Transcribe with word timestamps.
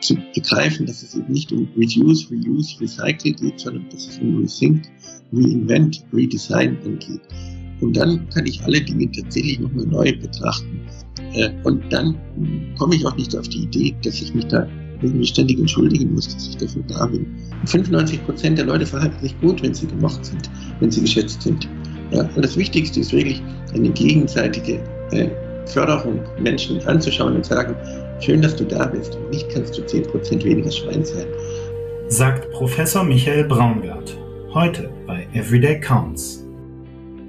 zu 0.00 0.16
begreifen, 0.34 0.86
dass 0.86 1.02
es 1.02 1.14
eben 1.14 1.32
nicht 1.32 1.52
um 1.52 1.68
Reduce, 1.76 2.30
Reuse, 2.30 2.80
Recycle 2.80 3.32
geht, 3.32 3.60
sondern 3.60 3.88
dass 3.90 4.06
es 4.06 4.18
um 4.18 4.40
Rethink, 4.40 4.82
Reinvent, 5.32 6.04
Redesign 6.12 6.78
geht. 6.98 7.20
Und 7.80 7.96
dann 7.96 8.28
kann 8.30 8.46
ich 8.46 8.62
alle 8.64 8.80
Dinge 8.80 9.10
tatsächlich 9.10 9.58
nochmal 9.58 9.86
neu 9.86 10.12
betrachten. 10.18 10.80
Äh, 11.32 11.50
und 11.64 11.82
dann 11.90 12.16
komme 12.78 12.94
ich 12.94 13.06
auch 13.06 13.16
nicht 13.16 13.34
auf 13.36 13.48
die 13.48 13.62
Idee, 13.62 13.94
dass 14.02 14.20
ich 14.20 14.34
mich 14.34 14.46
da 14.46 14.66
irgendwie 15.02 15.26
ständig 15.26 15.58
entschuldigen 15.58 16.12
muss, 16.12 16.28
dass 16.28 16.48
ich 16.48 16.56
dafür 16.56 16.82
da 16.88 17.06
bin. 17.06 17.26
95 17.64 18.24
Prozent 18.24 18.58
der 18.58 18.66
Leute 18.66 18.84
verhalten 18.84 19.18
sich 19.22 19.38
gut, 19.40 19.62
wenn 19.62 19.72
sie 19.72 19.86
gemocht 19.86 20.24
sind, 20.24 20.50
wenn 20.80 20.90
sie 20.90 21.00
geschätzt 21.00 21.42
sind. 21.42 21.68
Ja, 22.10 22.28
und 22.34 22.44
das 22.44 22.56
Wichtigste 22.56 23.00
ist 23.00 23.12
wirklich 23.12 23.42
eine 23.74 23.90
gegenseitige 23.90 24.82
äh, 25.12 25.30
Förderung, 25.66 26.20
Menschen 26.40 26.80
anzuschauen 26.86 27.36
und 27.36 27.46
sagen, 27.46 27.74
schön, 28.22 28.40
dass 28.42 28.56
du 28.56 28.64
da 28.64 28.86
bist 28.86 29.14
und 29.16 29.30
nicht 29.30 29.48
kannst 29.48 29.78
du 29.78 29.86
10 29.86 30.02
Prozent 30.04 30.44
weniger 30.44 30.70
Schwein 30.70 31.02
sein. 31.04 31.26
Sagt 32.08 32.50
Professor 32.52 33.02
Michael 33.02 33.44
Braungart. 33.44 34.14
Heute 34.52 34.92
bei 35.06 35.26
Everyday 35.32 35.80
Counts. 35.80 36.44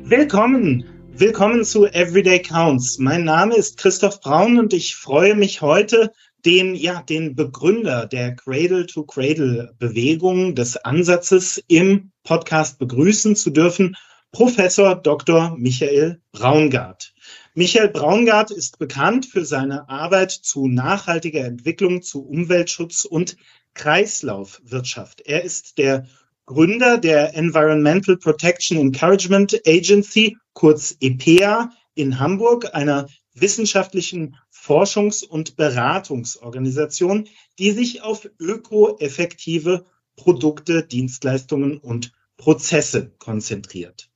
Willkommen, 0.03 0.83
willkommen 1.13 1.63
zu 1.63 1.85
Everyday 1.85 2.41
Counts. 2.41 2.97
Mein 2.97 3.23
Name 3.23 3.55
ist 3.55 3.77
Christoph 3.77 4.19
Braun 4.19 4.59
und 4.59 4.73
ich 4.73 4.95
freue 4.95 5.35
mich 5.35 5.61
heute, 5.61 6.11
den, 6.45 6.75
ja, 6.75 7.01
den 7.03 7.35
Begründer 7.35 8.07
der 8.07 8.35
Cradle-to-Cradle-Bewegung, 8.35 10.55
des 10.55 10.75
Ansatzes 10.77 11.63
im 11.67 12.11
Podcast 12.23 12.79
begrüßen 12.79 13.37
zu 13.37 13.51
dürfen, 13.51 13.95
Professor 14.31 14.95
Dr. 14.95 15.55
Michael 15.57 16.19
Braungart. 16.31 17.10
Michael 17.53 17.89
Braungart 17.89 18.49
ist 18.49 18.79
bekannt 18.79 19.25
für 19.25 19.43
seine 19.43 19.89
Arbeit 19.89 20.31
zu 20.31 20.69
nachhaltiger 20.69 21.43
Entwicklung, 21.43 22.01
zu 22.01 22.25
Umweltschutz 22.25 23.03
und 23.03 23.35
Kreislaufwirtschaft. 23.73 25.19
Er 25.25 25.43
ist 25.43 25.77
der 25.77 26.07
Gründer 26.45 26.97
der 26.97 27.35
Environmental 27.35 28.15
Protection 28.15 28.77
Encouragement 28.77 29.61
Agency, 29.67 30.37
kurz 30.53 30.95
EPA, 31.01 31.71
in 31.93 32.19
Hamburg, 32.19 32.73
einer 32.73 33.07
wissenschaftlichen 33.33 34.37
Forschungs- 34.49 35.25
und 35.25 35.57
Beratungsorganisation, 35.57 37.27
die 37.59 37.71
sich 37.71 38.01
auf 38.01 38.29
ökoeffektive 38.39 39.85
Produkte, 40.15 40.83
Dienstleistungen 40.83 41.79
und 41.79 42.13
Prozesse 42.37 43.11
konzentriert. 43.17 44.09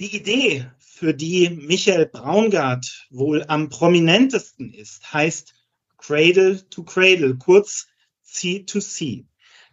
Die 0.00 0.16
Idee, 0.16 0.66
für 1.02 1.14
die 1.14 1.50
Michael 1.50 2.06
Braungart 2.06 3.08
wohl 3.10 3.44
am 3.48 3.70
prominentesten 3.70 4.72
ist, 4.72 5.12
heißt 5.12 5.52
Cradle 5.98 6.62
to 6.70 6.84
Cradle, 6.84 7.34
kurz 7.38 7.88
C2C. 8.24 9.24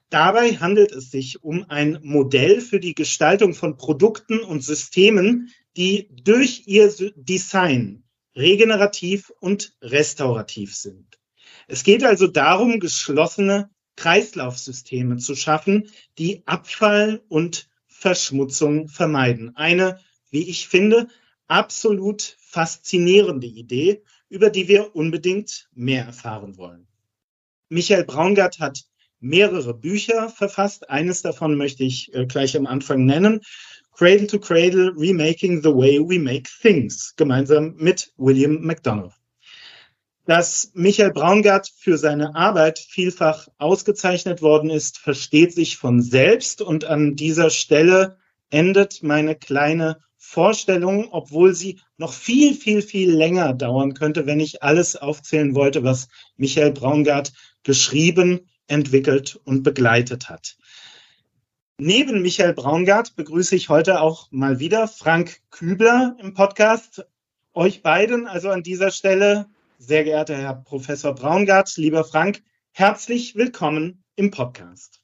Dabei 0.10 0.54
handelt 0.54 0.92
es 0.92 1.12
sich 1.12 1.44
um 1.44 1.70
ein 1.70 2.00
Modell 2.02 2.62
für 2.62 2.80
die 2.80 2.96
Gestaltung 2.96 3.54
von 3.54 3.78
Produkten 3.78 4.40
und 4.40 4.64
Systemen, 4.64 5.54
die 5.78 6.10
durch 6.24 6.64
ihr 6.66 6.92
Design 7.16 8.06
regenerativ 8.36 9.32
und 9.40 9.76
restaurativ 9.84 10.76
sind. 10.76 11.20
Es 11.68 11.84
geht 11.84 12.04
also 12.04 12.26
darum, 12.26 12.80
geschlossene 12.80 13.70
Kreislaufsysteme 13.98 15.18
zu 15.18 15.36
schaffen, 15.36 15.92
die 16.18 16.42
Abfall 16.48 17.22
und 17.30 17.70
Verschmutzung 17.86 18.88
vermeiden. 18.88 19.56
Eine, 19.56 20.00
wie 20.32 20.50
ich 20.50 20.68
finde, 20.68 21.08
absolut 21.50 22.38
faszinierende 22.40 23.48
Idee, 23.48 24.04
über 24.30 24.50
die 24.50 24.68
wir 24.68 24.96
unbedingt 24.96 25.68
mehr 25.74 26.06
erfahren 26.06 26.58
wollen. 26.58 26.88
Michael 27.68 28.06
Braungart 28.06 28.60
hat 28.60 28.86
mehrere 29.20 29.74
Bücher 29.74 30.30
verfasst. 30.30 30.90
Eines 30.90 31.22
davon 31.22 31.56
möchte 31.56 31.84
ich 31.84 32.14
äh, 32.14 32.26
gleich 32.26 32.56
am 32.56 32.66
Anfang 32.66 33.06
nennen. 33.06 33.42
Cradle 33.94 34.28
to 34.28 34.40
Cradle, 34.40 34.94
Remaking 34.96 35.62
the 35.62 35.70
Way 35.70 36.00
We 36.00 36.20
Make 36.20 36.50
Things, 36.62 37.14
gemeinsam 37.18 37.76
mit 37.78 38.14
William 38.18 38.62
McDonough. 38.62 39.14
Dass 40.26 40.72
Michael 40.74 41.12
Braungart 41.12 41.70
für 41.76 41.98
seine 41.98 42.36
Arbeit 42.36 42.80
vielfach 42.80 43.48
ausgezeichnet 43.58 44.42
worden 44.42 44.70
ist, 44.70 45.00
versteht 45.00 45.54
sich 45.54 45.78
von 45.78 46.02
selbst 46.02 46.62
und 46.62 46.86
an 46.86 47.16
dieser 47.16 47.50
Stelle 47.50 48.18
endet 48.52 49.04
meine 49.04 49.36
kleine 49.36 50.00
Vorstellung, 50.32 51.08
obwohl 51.10 51.56
sie 51.56 51.82
noch 51.98 52.14
viel, 52.14 52.54
viel, 52.54 52.84
viel 52.84 53.12
länger 53.12 53.56
dauern 53.56 53.96
könnte, 53.96 54.28
wenn 54.28 54.40
ich 54.40 54.62
alles 54.62 54.96
aufzählen 54.96 55.56
wollte, 55.56 55.84
was 55.84 56.08
Michael 56.38 56.72
Braungart 56.72 57.34
geschrieben, 57.64 58.48
entwickelt 58.68 59.40
und 59.44 59.64
begleitet 59.64 60.30
hat. 60.30 60.56
Neben 61.80 62.22
Michael 62.22 62.54
Braungart 62.54 63.16
begrüße 63.16 63.56
ich 63.56 63.70
heute 63.70 64.02
auch 64.02 64.28
mal 64.30 64.60
wieder 64.60 64.88
Frank 64.88 65.40
Kübler 65.50 66.16
im 66.20 66.36
Podcast. 66.36 67.08
Euch 67.54 67.82
beiden 67.82 68.28
also 68.28 68.50
an 68.50 68.62
dieser 68.62 68.92
Stelle, 68.92 69.48
sehr 69.80 70.04
geehrter 70.04 70.38
Herr 70.38 70.54
Professor 70.54 71.16
Braungart, 71.16 71.76
lieber 71.78 72.04
Frank, 72.04 72.44
herzlich 72.72 73.34
willkommen 73.34 74.04
im 74.16 74.30
Podcast. 74.30 74.99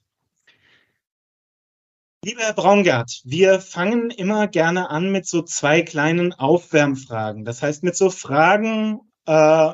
Lieber 2.26 2.42
Herr 2.42 2.54
Braungart, 2.54 3.22
wir 3.24 3.60
fangen 3.60 4.10
immer 4.10 4.48
gerne 4.48 4.90
an 4.90 5.12
mit 5.12 5.28
so 5.28 5.44
zwei 5.44 5.84
kleinen 5.84 6.34
Aufwärmfragen. 6.34 7.46
Das 7.46 7.62
heißt, 7.62 7.84
mit 7.84 7.96
so 7.96 8.10
Fragen, 8.10 9.02
äh, 9.28 9.74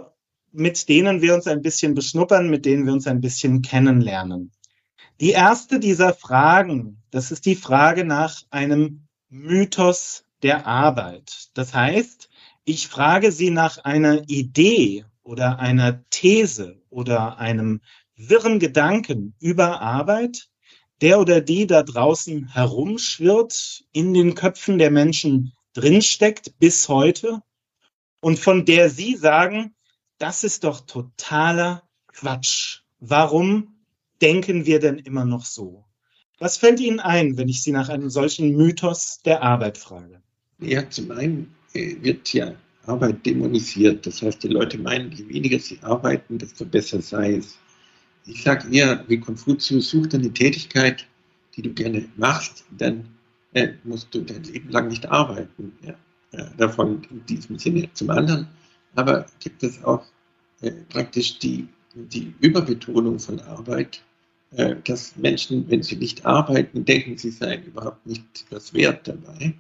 mit 0.52 0.90
denen 0.90 1.22
wir 1.22 1.34
uns 1.34 1.48
ein 1.48 1.62
bisschen 1.62 1.94
beschnuppern, 1.94 2.50
mit 2.50 2.66
denen 2.66 2.86
wir 2.86 2.92
uns 2.92 3.08
ein 3.08 3.22
bisschen 3.22 3.62
kennenlernen. 3.62 4.52
Die 5.22 5.30
erste 5.30 5.80
dieser 5.80 6.14
Fragen, 6.14 7.02
das 7.10 7.32
ist 7.32 7.46
die 7.46 7.56
Frage 7.56 8.04
nach 8.04 8.42
einem 8.50 9.08
Mythos 9.30 10.26
der 10.44 10.68
Arbeit. 10.68 11.52
Das 11.54 11.74
heißt, 11.74 12.28
ich 12.66 12.90
frage 12.90 13.32
Sie 13.32 13.50
nach 13.50 13.78
einer 13.86 14.28
Idee 14.28 15.06
oder 15.24 15.60
einer 15.60 16.04
These 16.10 16.82
oder 16.90 17.38
einem 17.38 17.80
wirren 18.18 18.60
Gedanken 18.60 19.36
über 19.40 19.80
Arbeit, 19.80 20.51
der 21.02 21.20
oder 21.20 21.42
die 21.42 21.68
da 21.68 21.84
draußen 21.84 22.48
herumschwirrt, 22.54 23.84
in 23.92 24.14
den 24.14 24.36
Köpfen 24.36 24.78
der 24.78 24.92
Menschen 24.92 25.54
drinsteckt 25.74 26.60
bis 26.60 26.88
heute 26.90 27.42
und 28.20 28.40
von 28.40 28.66
der 28.66 28.90
Sie 28.90 29.16
sagen, 29.16 29.74
das 30.20 30.44
ist 30.44 30.64
doch 30.64 30.82
totaler 30.82 31.84
Quatsch. 32.08 32.82
Warum 33.00 33.76
denken 34.22 34.66
wir 34.66 34.80
denn 34.80 35.00
immer 35.00 35.26
noch 35.26 35.46
so? 35.46 35.86
Was 36.38 36.58
fällt 36.58 36.80
Ihnen 36.80 37.00
ein, 37.00 37.38
wenn 37.38 37.50
ich 37.50 37.64
Sie 37.64 37.72
nach 37.72 37.90
einem 37.90 38.10
solchen 38.10 38.56
Mythos 38.56 39.20
der 39.26 39.42
Arbeit 39.42 39.78
frage? 39.78 40.22
Ja, 40.60 40.88
zum 40.90 41.12
einen 41.12 41.56
äh, 41.74 41.96
wird 42.02 42.32
ja 42.34 42.54
Arbeit 42.86 43.26
dämonisiert. 43.26 44.06
Das 44.06 44.22
heißt, 44.22 44.44
die 44.44 44.48
Leute 44.48 44.78
meinen, 44.78 45.12
je 45.12 45.28
weniger 45.28 45.60
sie 45.60 45.80
arbeiten, 45.82 46.38
desto 46.38 46.66
besser 46.66 47.02
sei 47.02 47.36
es. 47.36 47.58
Ich 48.26 48.44
sage 48.44 48.70
eher, 48.72 49.04
wie 49.08 49.20
Konfuzius, 49.20 49.90
such 49.90 50.14
eine 50.14 50.32
Tätigkeit, 50.32 51.08
die 51.56 51.62
du 51.62 51.74
gerne 51.74 52.08
machst, 52.18 52.64
dann 52.78 53.06
äh, 53.54 53.74
musst 53.84 54.14
du 54.14 54.22
dein 54.22 54.44
Leben 54.44 54.70
lang 54.70 54.88
nicht 54.88 55.10
arbeiten. 55.10 55.74
Ja. 55.82 55.96
Ja, 56.34 56.50
davon 56.58 57.02
in 57.10 57.26
diesem 57.26 57.60
Sinne. 57.60 57.90
Zum 57.94 58.10
anderen 58.10 58.48
aber 58.96 59.26
gibt 59.40 59.64
es 59.64 59.84
auch 59.84 60.06
äh, 60.62 60.72
praktisch 60.90 61.40
die, 61.40 61.68
die 61.94 62.34
Überbetonung 62.40 63.20
von 63.20 63.40
Arbeit, 63.42 64.04
äh, 64.52 64.76
dass 64.84 65.16
Menschen, 65.18 65.70
wenn 65.70 65.84
sie 65.84 65.96
nicht 65.96 66.26
arbeiten, 66.26 66.86
denken, 66.86 67.18
sie 67.18 67.32
seien 67.32 67.64
überhaupt 67.64 68.06
nicht 68.06 68.46
was 68.50 68.74
wert 68.74 69.08
dabei. 69.08 69.54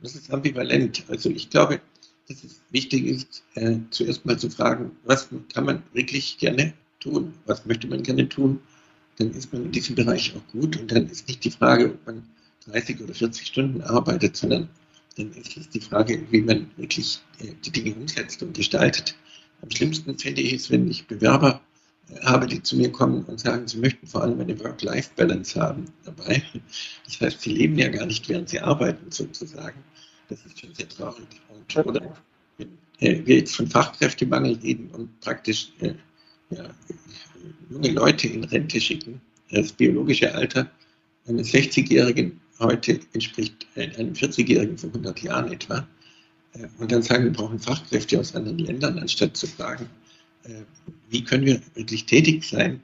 Das 0.00 0.14
ist 0.14 0.32
ambivalent. 0.32 1.04
Also 1.08 1.30
ich 1.30 1.50
glaube, 1.50 1.80
dass 2.28 2.44
es 2.44 2.60
wichtig 2.70 3.06
ist, 3.06 3.44
äh, 3.54 3.78
zuerst 3.90 4.26
mal 4.26 4.38
zu 4.38 4.50
fragen, 4.50 4.92
was 5.04 5.28
kann 5.52 5.64
man 5.64 5.82
wirklich 5.92 6.38
gerne 6.38 6.72
tun, 7.08 7.34
was 7.46 7.66
möchte 7.66 7.86
man 7.86 8.02
gerne 8.02 8.28
tun, 8.28 8.60
dann 9.18 9.30
ist 9.32 9.52
man 9.52 9.64
in 9.64 9.72
diesem 9.72 9.94
Bereich 9.94 10.34
auch 10.36 10.52
gut 10.52 10.76
und 10.76 10.90
dann 10.92 11.08
ist 11.08 11.28
nicht 11.28 11.44
die 11.44 11.50
Frage, 11.50 11.92
ob 11.92 12.06
man 12.06 12.22
30 12.66 13.00
oder 13.00 13.14
40 13.14 13.46
Stunden 13.46 13.82
arbeitet, 13.82 14.36
sondern 14.36 14.68
dann 15.16 15.32
ist 15.32 15.56
es 15.56 15.68
die 15.68 15.80
Frage, 15.80 16.22
wie 16.30 16.42
man 16.42 16.70
wirklich 16.76 17.20
äh, 17.40 17.52
die 17.64 17.70
Dinge 17.70 17.94
umsetzt 17.94 18.42
und 18.42 18.54
gestaltet. 18.54 19.16
Am 19.62 19.70
schlimmsten 19.70 20.16
finde 20.16 20.42
ich 20.42 20.52
es, 20.52 20.70
wenn 20.70 20.88
ich 20.88 21.06
Bewerber 21.06 21.60
äh, 22.10 22.20
habe, 22.24 22.46
die 22.46 22.62
zu 22.62 22.76
mir 22.76 22.92
kommen 22.92 23.24
und 23.24 23.40
sagen, 23.40 23.66
sie 23.66 23.78
möchten 23.78 24.06
vor 24.06 24.22
allem 24.22 24.40
eine 24.40 24.58
Work-Life-Balance 24.60 25.60
haben 25.60 25.86
dabei. 26.04 26.42
Das 27.04 27.20
heißt, 27.20 27.40
sie 27.40 27.50
leben 27.50 27.78
ja 27.78 27.88
gar 27.88 28.06
nicht, 28.06 28.28
während 28.28 28.48
sie 28.48 28.60
arbeiten, 28.60 29.10
sozusagen. 29.10 29.82
Das 30.28 30.44
ist 30.44 30.60
schon 30.60 30.74
sehr 30.74 30.88
traurig. 30.88 31.26
Und, 31.48 31.86
oder 31.86 32.16
wenn 32.58 32.68
äh, 33.00 33.26
wir 33.26 33.38
jetzt 33.38 33.56
von 33.56 33.66
Fachkräftemangel 33.66 34.58
reden 34.62 34.90
und 34.90 35.18
praktisch 35.20 35.72
ja, 36.50 36.70
junge 37.70 37.90
Leute 37.90 38.28
in 38.28 38.44
Rente 38.44 38.80
schicken, 38.80 39.20
das 39.50 39.72
biologische 39.72 40.34
Alter 40.34 40.70
eines 41.26 41.52
60-Jährigen 41.52 42.40
heute 42.58 43.00
entspricht 43.12 43.66
einem 43.76 44.12
40-Jährigen 44.14 44.78
vor 44.78 44.90
100 44.90 45.22
Jahren 45.22 45.52
etwa. 45.52 45.86
Äh, 46.54 46.66
und 46.78 46.90
dann 46.90 47.02
sagen, 47.02 47.24
wir 47.24 47.32
brauchen 47.32 47.58
Fachkräfte 47.58 48.18
aus 48.18 48.34
anderen 48.34 48.58
Ländern, 48.58 48.98
anstatt 48.98 49.36
zu 49.36 49.46
fragen, 49.46 49.86
äh, 50.44 50.62
wie 51.10 51.22
können 51.22 51.46
wir 51.46 51.60
wirklich 51.74 52.06
tätig 52.06 52.44
sein 52.44 52.82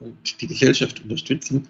und 0.00 0.40
die 0.40 0.46
Gesellschaft 0.46 1.02
unterstützen. 1.02 1.68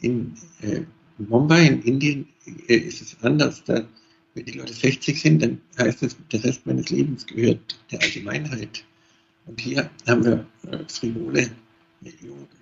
In 0.00 0.34
äh, 0.62 0.82
Mumbai, 1.18 1.66
in 1.66 1.82
Indien, 1.82 2.28
äh, 2.68 2.76
ist 2.76 3.02
es 3.02 3.16
anders. 3.22 3.62
Wenn 3.66 3.86
die 4.44 4.52
Leute 4.52 4.72
60 4.72 5.20
sind, 5.20 5.42
dann 5.42 5.60
heißt 5.78 6.02
es, 6.02 6.16
der 6.32 6.44
Rest 6.44 6.66
meines 6.66 6.90
Lebens 6.90 7.26
gehört 7.26 7.78
der 7.90 8.00
Allgemeinheit. 8.02 8.84
Und 9.48 9.60
hier 9.60 9.90
haben 10.06 10.24
wir 10.24 10.46
äh, 10.70 10.78
frivole 10.88 11.50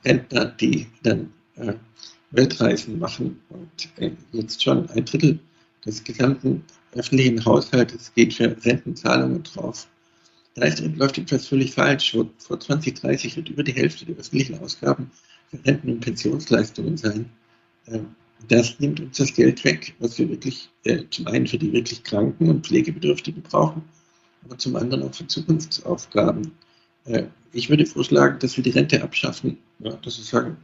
Rentner, 0.05 0.47
die 0.47 0.87
dann 1.03 1.33
äh, 1.57 1.75
Weltreisen 2.31 2.99
machen 2.99 3.41
und 3.49 3.89
äh, 3.97 4.13
jetzt 4.33 4.63
schon 4.63 4.89
ein 4.91 5.05
Drittel 5.05 5.39
des 5.85 6.03
gesamten 6.03 6.65
öffentlichen 6.93 7.45
Haushaltes 7.45 8.13
geht 8.15 8.35
für 8.35 8.57
Rentenzahlungen 8.65 9.43
drauf. 9.43 9.87
Da 10.55 10.67
läuft 10.97 11.19
etwas 11.19 11.47
völlig 11.47 11.73
falsch. 11.75 12.13
Vor, 12.13 12.31
vor 12.39 12.59
2030 12.59 13.37
wird 13.37 13.51
über 13.51 13.63
die 13.63 13.75
Hälfte 13.75 14.07
der 14.07 14.17
öffentlichen 14.17 14.59
Ausgaben 14.59 15.11
für 15.51 15.63
Renten- 15.65 15.93
und 15.93 16.01
Pensionsleistungen 16.01 16.97
sein. 16.97 17.29
Ähm, 17.89 18.07
das 18.49 18.79
nimmt 18.79 19.01
uns 19.01 19.17
das 19.17 19.35
Geld 19.35 19.65
weg, 19.65 19.95
was 19.99 20.19
wir 20.19 20.29
wirklich 20.29 20.71
äh, 20.85 21.03
zum 21.11 21.27
einen 21.27 21.47
für 21.47 21.59
die 21.59 21.73
wirklich 21.73 22.03
Kranken 22.05 22.49
und 22.49 22.67
Pflegebedürftigen 22.67 23.43
brauchen, 23.43 23.83
aber 24.45 24.57
zum 24.59 24.77
anderen 24.77 25.03
auch 25.03 25.15
für 25.15 25.27
Zukunftsaufgaben. 25.27 26.53
Äh, 27.07 27.25
ich 27.53 27.71
würde 27.71 27.87
vorschlagen, 27.87 28.39
dass 28.41 28.57
wir 28.57 28.65
die 28.65 28.71
Rente 28.71 29.03
abschaffen. 29.03 29.59
Ja, 29.79 29.93
dass 29.97 30.19
wir 30.19 30.25
sagen, 30.25 30.57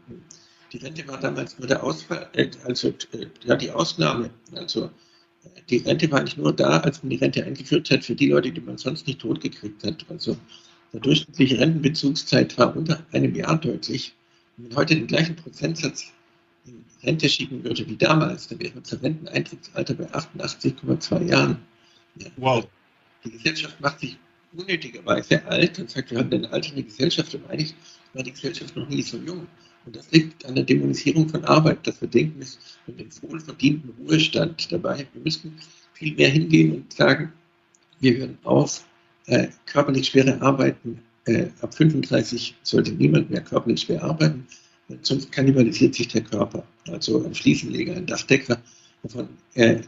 die 0.72 0.78
Rente 0.78 1.06
war 1.08 1.18
damals 1.20 1.58
nur 1.58 1.68
der 1.68 1.82
Ausfall, 1.82 2.28
äh, 2.34 2.50
also 2.64 2.88
äh, 3.12 3.26
ja, 3.44 3.56
die 3.56 3.70
Ausnahme. 3.70 4.30
Also 4.54 4.90
die 5.70 5.78
Rente 5.78 6.10
war 6.10 6.22
nicht 6.22 6.38
nur 6.38 6.52
da, 6.52 6.78
als 6.80 7.02
man 7.02 7.10
die 7.10 7.16
Rente 7.16 7.44
eingeführt 7.44 7.90
hat 7.90 8.04
für 8.04 8.14
die 8.14 8.28
Leute, 8.28 8.52
die 8.52 8.60
man 8.60 8.78
sonst 8.78 9.06
nicht 9.06 9.20
totgekriegt 9.20 9.84
hat. 9.84 10.04
Also 10.08 10.36
der 10.92 11.00
durchschnittliche 11.00 11.58
Rentenbezugszeit 11.58 12.56
war 12.58 12.76
unter 12.76 13.04
einem 13.12 13.34
Jahr 13.34 13.58
deutlich. 13.58 14.14
Wenn 14.56 14.68
man 14.68 14.76
heute 14.76 14.94
den 14.94 15.06
gleichen 15.06 15.36
Prozentsatz 15.36 16.12
in 16.66 16.84
Rente 17.02 17.28
schicken 17.28 17.64
würde 17.64 17.88
wie 17.88 17.96
damals, 17.96 18.48
dann 18.48 18.60
wäre 18.60 18.76
unser 18.76 19.02
Renteneintrittsalter 19.02 19.94
bei 19.94 20.12
88,2 20.12 21.24
Jahren. 21.24 21.58
Ja. 22.16 22.28
Wow. 22.36 22.66
Die 23.24 23.30
Gesellschaft 23.30 23.80
macht 23.80 24.00
sich 24.00 24.18
unnötigerweise 24.56 25.44
alt 25.46 25.78
und 25.78 25.90
sagt, 25.90 26.10
wir 26.10 26.18
haben 26.18 26.32
eine 26.32 26.50
alternde 26.50 26.82
Gesellschaft, 26.82 27.34
aber 27.34 27.50
eigentlich 27.50 27.74
war 28.12 28.22
die 28.22 28.32
Gesellschaft 28.32 28.76
noch 28.76 28.88
nie 28.88 29.02
so 29.02 29.16
jung. 29.18 29.46
Und 29.84 29.96
das 29.96 30.10
liegt 30.12 30.44
an 30.46 30.54
der 30.54 30.64
Dämonisierung 30.64 31.28
von 31.28 31.44
Arbeit, 31.44 31.86
dass 31.86 32.00
wir 32.00 32.08
denken, 32.08 32.40
es 32.40 32.58
mit 32.86 33.00
dem 33.00 33.08
wohlverdienten 33.22 33.94
Ruhestand 33.98 34.70
dabei. 34.70 35.06
Wir 35.12 35.22
müssen 35.22 35.58
viel 35.94 36.14
mehr 36.14 36.28
hingehen 36.28 36.72
und 36.72 36.92
sagen, 36.92 37.32
wir 38.00 38.16
hören 38.16 38.38
auf, 38.44 38.84
äh, 39.26 39.48
körperlich 39.66 40.08
schwere 40.08 40.40
Arbeiten. 40.40 41.00
Äh, 41.26 41.46
ab 41.60 41.74
35 41.74 42.56
sollte 42.62 42.92
niemand 42.92 43.30
mehr 43.30 43.42
körperlich 43.42 43.82
schwer 43.82 44.02
arbeiten, 44.02 44.46
sonst 45.02 45.30
kannibalisiert 45.30 45.94
sich 45.94 46.08
der 46.08 46.22
Körper. 46.22 46.64
Also 46.88 47.24
ein 47.24 47.34
Fliesenleger, 47.34 47.96
ein 47.96 48.06
Dachdecker, 48.06 48.60
davon, 49.02 49.28
äh, 49.54 49.80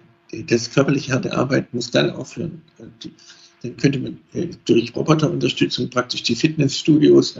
das 0.47 0.71
körperliche 0.71 1.13
harte 1.13 1.33
Arbeit 1.37 1.73
muss 1.75 1.91
dann 1.91 2.11
aufhören. 2.11 2.63
Und 2.79 3.11
dann 3.65 3.77
könnte 3.79 3.99
man 3.99 4.21
äh, 4.35 4.49
durch 4.67 4.95
Roboterunterstützung 4.95 5.89
praktisch 5.89 6.23
die 6.23 6.37
Fitnessstudios 6.37 7.37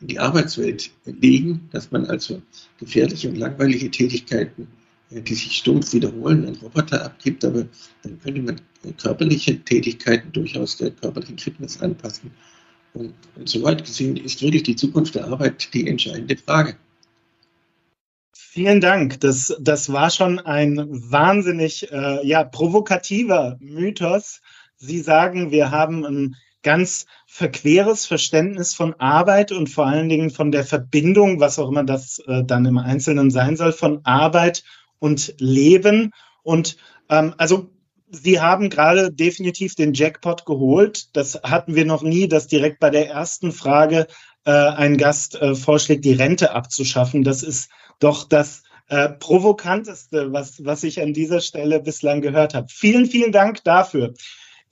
in 0.00 0.06
die 0.06 0.18
Arbeitswelt 0.18 0.90
legen, 1.06 1.68
dass 1.72 1.90
man 1.90 2.04
also 2.06 2.42
gefährliche 2.78 3.30
und 3.30 3.38
langweilige 3.38 3.90
Tätigkeiten, 3.90 4.68
äh, 5.10 5.22
die 5.22 5.34
sich 5.34 5.52
stumpf 5.52 5.94
wiederholen, 5.94 6.46
an 6.46 6.56
Roboter 6.56 7.02
abgibt, 7.02 7.42
aber 7.44 7.66
dann 8.02 8.20
könnte 8.20 8.42
man 8.42 8.60
körperliche 8.98 9.58
Tätigkeiten 9.64 10.30
durchaus 10.32 10.76
der 10.76 10.90
körperlichen 10.90 11.38
Fitness 11.38 11.80
anpassen. 11.80 12.30
Und, 12.92 13.14
und 13.36 13.48
soweit 13.48 13.82
gesehen 13.82 14.18
ist 14.18 14.42
wirklich 14.42 14.64
die 14.64 14.76
Zukunft 14.76 15.14
der 15.14 15.26
Arbeit 15.26 15.72
die 15.72 15.88
entscheidende 15.88 16.36
Frage. 16.36 16.76
Vielen 18.34 18.82
Dank. 18.82 19.20
Das, 19.20 19.56
das 19.58 19.90
war 19.90 20.10
schon 20.10 20.38
ein 20.38 20.86
wahnsinnig 20.90 21.90
äh, 21.90 22.26
ja, 22.26 22.44
provokativer 22.44 23.56
Mythos. 23.60 24.42
Sie 24.82 25.00
sagen, 25.00 25.52
wir 25.52 25.70
haben 25.70 26.04
ein 26.04 26.36
ganz 26.64 27.06
verqueres 27.26 28.04
Verständnis 28.04 28.74
von 28.74 28.94
Arbeit 28.98 29.52
und 29.52 29.68
vor 29.68 29.86
allen 29.86 30.08
Dingen 30.08 30.30
von 30.30 30.50
der 30.50 30.64
Verbindung, 30.64 31.38
was 31.38 31.58
auch 31.58 31.68
immer 31.68 31.84
das 31.84 32.18
äh, 32.26 32.42
dann 32.44 32.64
im 32.66 32.78
Einzelnen 32.78 33.30
sein 33.30 33.56
soll, 33.56 33.72
von 33.72 34.00
Arbeit 34.04 34.64
und 34.98 35.34
Leben. 35.38 36.10
Und 36.42 36.76
ähm, 37.08 37.34
also 37.38 37.70
Sie 38.14 38.40
haben 38.40 38.68
gerade 38.70 39.10
definitiv 39.10 39.74
den 39.74 39.94
Jackpot 39.94 40.44
geholt. 40.44 41.16
Das 41.16 41.40
hatten 41.42 41.74
wir 41.74 41.86
noch 41.86 42.02
nie, 42.02 42.28
dass 42.28 42.46
direkt 42.46 42.78
bei 42.78 42.90
der 42.90 43.08
ersten 43.08 43.52
Frage 43.52 44.06
äh, 44.44 44.50
ein 44.50 44.98
Gast 44.98 45.36
äh, 45.36 45.54
vorschlägt, 45.54 46.04
die 46.04 46.12
Rente 46.12 46.52
abzuschaffen. 46.52 47.22
Das 47.24 47.42
ist 47.42 47.70
doch 48.00 48.28
das 48.28 48.64
äh, 48.88 49.08
provokanteste, 49.08 50.32
was, 50.32 50.62
was 50.64 50.82
ich 50.82 51.00
an 51.00 51.14
dieser 51.14 51.40
Stelle 51.40 51.80
bislang 51.80 52.20
gehört 52.20 52.52
habe. 52.52 52.66
Vielen, 52.68 53.06
vielen 53.06 53.32
Dank 53.32 53.64
dafür. 53.64 54.12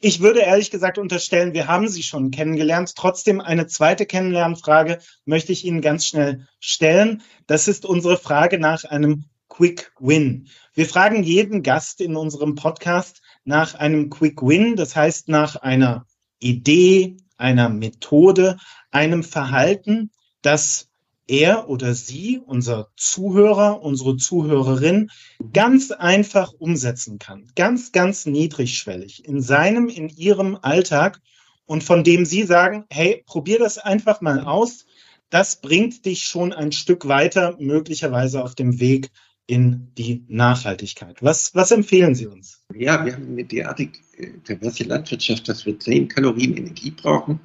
Ich 0.03 0.21
würde 0.21 0.41
ehrlich 0.41 0.71
gesagt 0.71 0.97
unterstellen, 0.97 1.53
wir 1.53 1.69
haben 1.69 1.87
Sie 1.87 2.03
schon 2.03 2.31
kennengelernt. 2.31 2.95
Trotzdem 2.97 3.39
eine 3.39 3.67
zweite 3.67 4.07
Kennenlernfrage 4.07 4.99
möchte 5.27 5.53
ich 5.53 5.67
Ihnen 5.67 5.83
ganz 5.83 6.07
schnell 6.07 6.49
stellen. 6.59 7.23
Das 7.47 7.69
ist 7.69 7.85
unsere 7.85 8.17
Frage 8.17 8.59
nach 8.59 8.85
einem 8.85 9.27
Quick 9.51 9.93
Win. 9.99 10.49
Wir 10.73 10.87
fragen 10.87 11.23
jeden 11.23 11.63
Gast 11.63 12.01
in 12.01 12.17
unserem 12.17 12.55
Podcast 12.55 13.21
nach 13.45 13.75
einem 13.75 14.09
Quick 14.09 14.41
Win, 14.41 14.75
das 14.75 14.97
heißt 14.97 15.29
nach 15.29 15.57
einer 15.57 16.07
Idee, 16.39 17.19
einer 17.37 17.69
Methode, 17.69 18.57
einem 18.91 19.23
Verhalten, 19.23 20.13
das 20.41 20.90
er 21.31 21.69
oder 21.69 21.95
sie, 21.95 22.41
unser 22.45 22.91
Zuhörer, 22.97 23.83
unsere 23.83 24.17
Zuhörerin, 24.17 25.11
ganz 25.53 25.93
einfach 25.93 26.53
umsetzen 26.59 27.21
kann. 27.21 27.47
Ganz, 27.55 27.93
ganz 27.93 28.27
niedrigschwellig 28.27 29.25
in 29.25 29.41
seinem, 29.41 29.89
in 29.89 30.09
ihrem 30.09 30.59
Alltag 30.61 31.21
und 31.67 31.85
von 31.85 32.03
dem 32.03 32.25
Sie 32.25 32.43
sagen, 32.43 32.85
hey, 32.91 33.23
probier 33.27 33.61
das 33.61 33.79
einfach 33.79 34.21
mal 34.21 34.41
aus. 34.41 34.87
Das 35.31 35.61
bringt 35.61 36.05
dich 36.05 36.25
schon 36.25 36.53
ein 36.53 36.73
Stück 36.73 37.07
weiter, 37.07 37.57
möglicherweise 37.61 38.43
auf 38.43 38.57
dem 38.57 38.81
Weg 38.81 39.11
in 39.47 39.93
die 39.97 40.25
Nachhaltigkeit. 40.27 41.23
Was, 41.23 41.55
was 41.55 41.71
empfehlen 41.71 42.17
Sie 42.17 42.27
uns? 42.27 42.65
Ja, 42.75 43.05
wir 43.05 43.15
haben 43.15 43.29
eine 43.29 43.45
derartig 43.45 44.01
äh, 44.17 44.31
diverse 44.49 44.83
Landwirtschaft, 44.85 45.49
dass 45.49 45.65
wir 45.65 45.79
10 45.79 46.09
Kalorien 46.09 46.57
Energie 46.57 46.91
brauchen, 46.91 47.39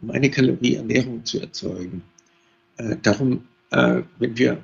um 0.00 0.10
eine 0.10 0.30
Kalorie 0.30 0.76
Ernährung 0.76 1.24
zu 1.24 1.40
erzeugen. 1.40 2.02
Äh, 2.82 2.96
darum, 3.02 3.44
äh, 3.70 4.02
wenn 4.18 4.36
wir 4.36 4.62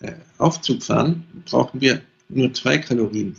äh, 0.00 0.12
Aufzug 0.38 0.82
fahren, 0.82 1.24
brauchen 1.44 1.80
wir 1.80 2.02
nur 2.28 2.52
zwei 2.54 2.78
Kalorien. 2.78 3.34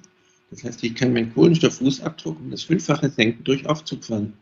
Das 0.52 0.64
heißt, 0.64 0.84
ich 0.84 0.96
kann 0.96 1.14
meinen 1.14 1.34
Kohlenstofffußabdruck 1.34 2.40
um 2.40 2.52
das 2.52 2.64
Fünffache 2.64 3.10
senken 3.10 3.44
durch 3.44 3.66
Aufzug 3.66 4.04
fahren. 4.06 4.34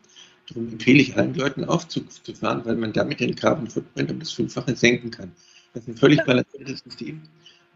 Darum 0.48 0.70
empfehle 0.70 1.00
ich 1.00 1.18
allen 1.18 1.34
Leuten, 1.34 1.64
Aufzug 1.64 2.12
zu 2.12 2.34
fahren, 2.34 2.62
weil 2.66 2.76
man 2.76 2.92
damit 2.94 3.22
den 3.22 3.36
Carbon 3.36 3.68
Footprint 3.68 4.12
um 4.12 4.20
das 4.20 4.32
Fünffache 4.32 4.76
senken 4.76 5.10
kann. 5.10 5.32
Das 5.74 5.84
ist 5.84 5.90
ein 5.90 5.98
völlig 5.98 6.24
balanciertes 6.26 6.82
System. 6.84 7.22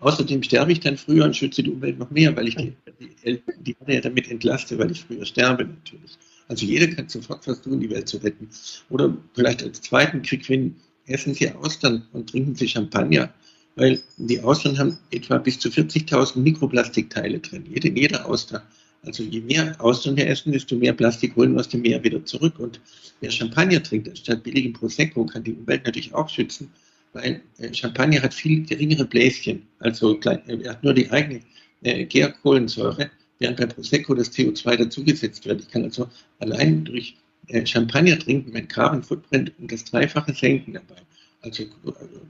Außerdem 0.02 0.44
sterbe 0.44 0.74
ich 0.74 0.82
dann 0.82 0.98
früher 0.98 1.24
und 1.24 1.36
schütze 1.36 1.64
die 1.64 1.72
Umwelt 1.72 1.98
noch 1.98 2.12
mehr, 2.12 2.36
weil 2.36 2.50
ich 2.50 2.56
die, 2.56 2.76
Erde 3.24 4.02
damit 4.02 4.30
entlaste, 4.30 4.78
weil 4.78 4.92
ich 4.92 5.06
früher 5.06 5.26
sterbe 5.26 5.64
natürlich. 5.64 6.18
Also 6.50 6.66
jeder 6.66 6.88
kann 6.88 7.08
sofort 7.08 7.46
tun, 7.64 7.80
die 7.80 7.90
Welt 7.90 8.10
zu 8.10 8.18
retten. 8.18 8.50
Oder 8.90 9.18
vielleicht 9.34 9.64
als 9.64 9.82
zweiten 9.82 10.22
Krieg, 10.22 10.48
wenn 10.50 10.76
essen 11.08 11.34
Sie 11.34 11.52
Austern 11.52 12.08
und 12.14 12.30
trinken 12.30 12.56
Sie 12.56 12.68
Champagner, 12.68 13.34
weil 13.76 14.02
die 14.18 14.42
Austern 14.42 14.78
haben 14.78 14.98
etwa 15.12 15.38
bis 15.38 15.60
zu 15.60 15.70
40.000 15.70 16.40
Mikroplastikteile 16.40 17.40
drin, 17.40 17.66
jede, 17.70 17.90
jeder 17.90 18.26
Auster. 18.28 18.64
Also 19.06 19.24
je 19.24 19.42
mehr 19.42 19.76
Austern 19.80 20.16
wir 20.18 20.28
essen, 20.28 20.52
desto 20.52 20.76
mehr 20.76 20.94
Plastik 20.94 21.36
holen 21.36 21.54
wir 21.54 21.60
aus 21.60 21.70
dem 21.70 21.82
Meer 21.82 22.04
wieder 22.04 22.24
zurück. 22.26 22.58
Und 22.60 22.80
wer 23.22 23.30
Champagner 23.30 23.82
trinkt 23.84 24.10
anstatt 24.10 24.44
billigen 24.44 24.74
Prosecco, 24.74 25.26
kann 25.26 25.44
die 25.44 25.54
Umwelt 25.54 25.86
natürlich 25.86 26.14
auch 26.14 26.28
schützen, 26.28 26.72
weil 27.14 27.42
äh, 27.60 27.74
Champagner 27.74 28.22
hat 28.22 28.34
viel 28.34 28.66
geringere 28.66 29.06
Bläschen. 29.06 29.64
Also 29.80 30.20
er 30.22 30.70
hat 30.70 30.84
nur 30.84 30.94
die 30.94 31.10
eigene 31.12 31.42
äh, 31.84 32.06
Gärkohlensäure, 32.06 33.12
während 33.40 33.58
bei 33.58 33.66
Prosecco 33.68 34.16
das 34.16 34.32
CO2 34.32 34.76
dazugesetzt 34.78 35.46
wird. 35.46 35.62
Ich 35.62 35.70
kann 35.70 35.84
also 35.84 36.10
allein 36.40 36.84
durch 36.84 37.12
äh, 37.12 37.25
Champagner 37.66 38.18
trinken 38.20 38.52
mit 38.52 38.70
Carbon 38.70 39.04
Footprint 39.04 39.52
und 39.60 39.72
das 39.72 39.84
Dreifache 39.86 40.34
senken 40.34 40.74
dabei. 40.74 41.02
Also 41.42 41.64
äh, 41.64 41.68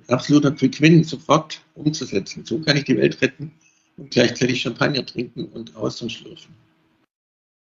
absoluter 0.07 0.51
Quick 0.51 0.81
Win 0.81 1.03
sofort 1.03 1.62
umzusetzen. 1.75 2.45
So 2.45 2.60
kann 2.60 2.77
ich 2.77 2.84
die 2.84 2.98
Welt 2.98 3.22
retten 3.22 3.51
und 3.98 4.12
gleichzeitig 4.12 4.62
Champagner 4.62 5.05
trinken 5.05 5.45
und 5.45 5.75
Austern 5.75 6.10
schlürfen. 6.10 6.53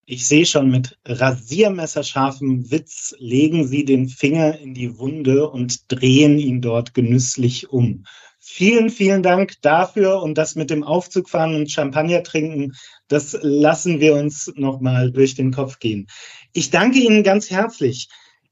Ich 0.04 0.26
sehe 0.26 0.46
schon, 0.46 0.70
mit 0.70 0.98
rasiermesserscharfem 1.04 2.70
Witz 2.70 3.14
legen 3.18 3.66
Sie 3.66 3.84
den 3.84 4.08
Finger 4.08 4.58
in 4.58 4.74
die 4.74 4.98
Wunde 4.98 5.48
und 5.48 5.90
drehen 5.92 6.38
ihn 6.38 6.60
dort 6.60 6.92
genüsslich 6.92 7.70
um. 7.70 8.04
Vielen, 8.44 8.90
vielen 8.90 9.22
Dank 9.22 9.60
dafür 9.62 10.20
und 10.20 10.36
das 10.36 10.56
mit 10.56 10.68
dem 10.68 10.82
Aufzugfahren 10.82 11.54
und 11.54 11.70
Champagner 11.70 12.24
trinken, 12.24 12.72
das 13.06 13.38
lassen 13.40 14.00
wir 14.00 14.16
uns 14.16 14.52
nochmal 14.56 15.12
durch 15.12 15.36
den 15.36 15.52
Kopf 15.52 15.78
gehen. 15.78 16.08
Ich 16.52 16.70
danke 16.70 16.98
Ihnen 16.98 17.22
ganz 17.22 17.50
herzlich. 17.50 18.08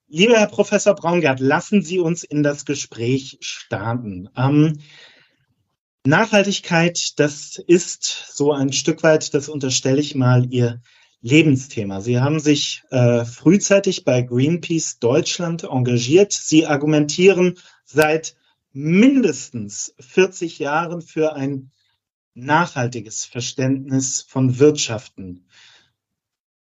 Lieber 0.07 0.39
Herr 0.39 0.47
Professor 0.47 0.95
Braungart, 0.95 1.41
lassen 1.41 1.83
Sie 1.83 1.99
uns 1.99 2.23
in 2.23 2.45
das 2.45 2.65
Gespräch 2.65 3.39
starten. 3.41 4.29
Ähm, 4.37 4.79
Nachhaltigkeit, 6.07 7.15
das 7.17 7.61
ist 7.67 8.27
so 8.33 8.53
ein 8.53 8.73
Stück 8.73 9.03
weit, 9.03 9.35
das 9.35 9.49
unterstelle 9.49 10.01
ich 10.01 10.15
mal, 10.15 10.47
Ihr 10.53 10.81
Lebensthema. 11.21 12.01
Sie 12.01 12.21
haben 12.21 12.39
sich 12.39 12.85
äh, 12.91 13.25
frühzeitig 13.25 14.05
bei 14.05 14.23
Greenpeace 14.23 15.01
Deutschland 15.01 15.65
engagiert. 15.65 16.33
Sie 16.33 16.67
argumentieren 16.67 17.59
seit 17.85 18.37
mindestens 18.73 19.95
40 19.99 20.59
Jahren 20.59 21.03
für 21.03 21.35
ein 21.35 21.71
nachhaltiges 22.35 23.25
Verständnis 23.25 24.23
von 24.23 24.59
Wirtschaften. 24.59 25.47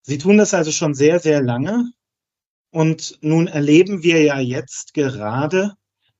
Sie 0.01 0.17
tun 0.17 0.37
das 0.37 0.53
also 0.53 0.71
schon 0.71 0.93
sehr, 0.93 1.19
sehr 1.19 1.41
lange. 1.41 1.91
Und 2.71 3.17
nun 3.21 3.47
erleben 3.47 4.03
wir 4.03 4.21
ja 4.21 4.39
jetzt 4.39 4.93
gerade, 4.93 5.73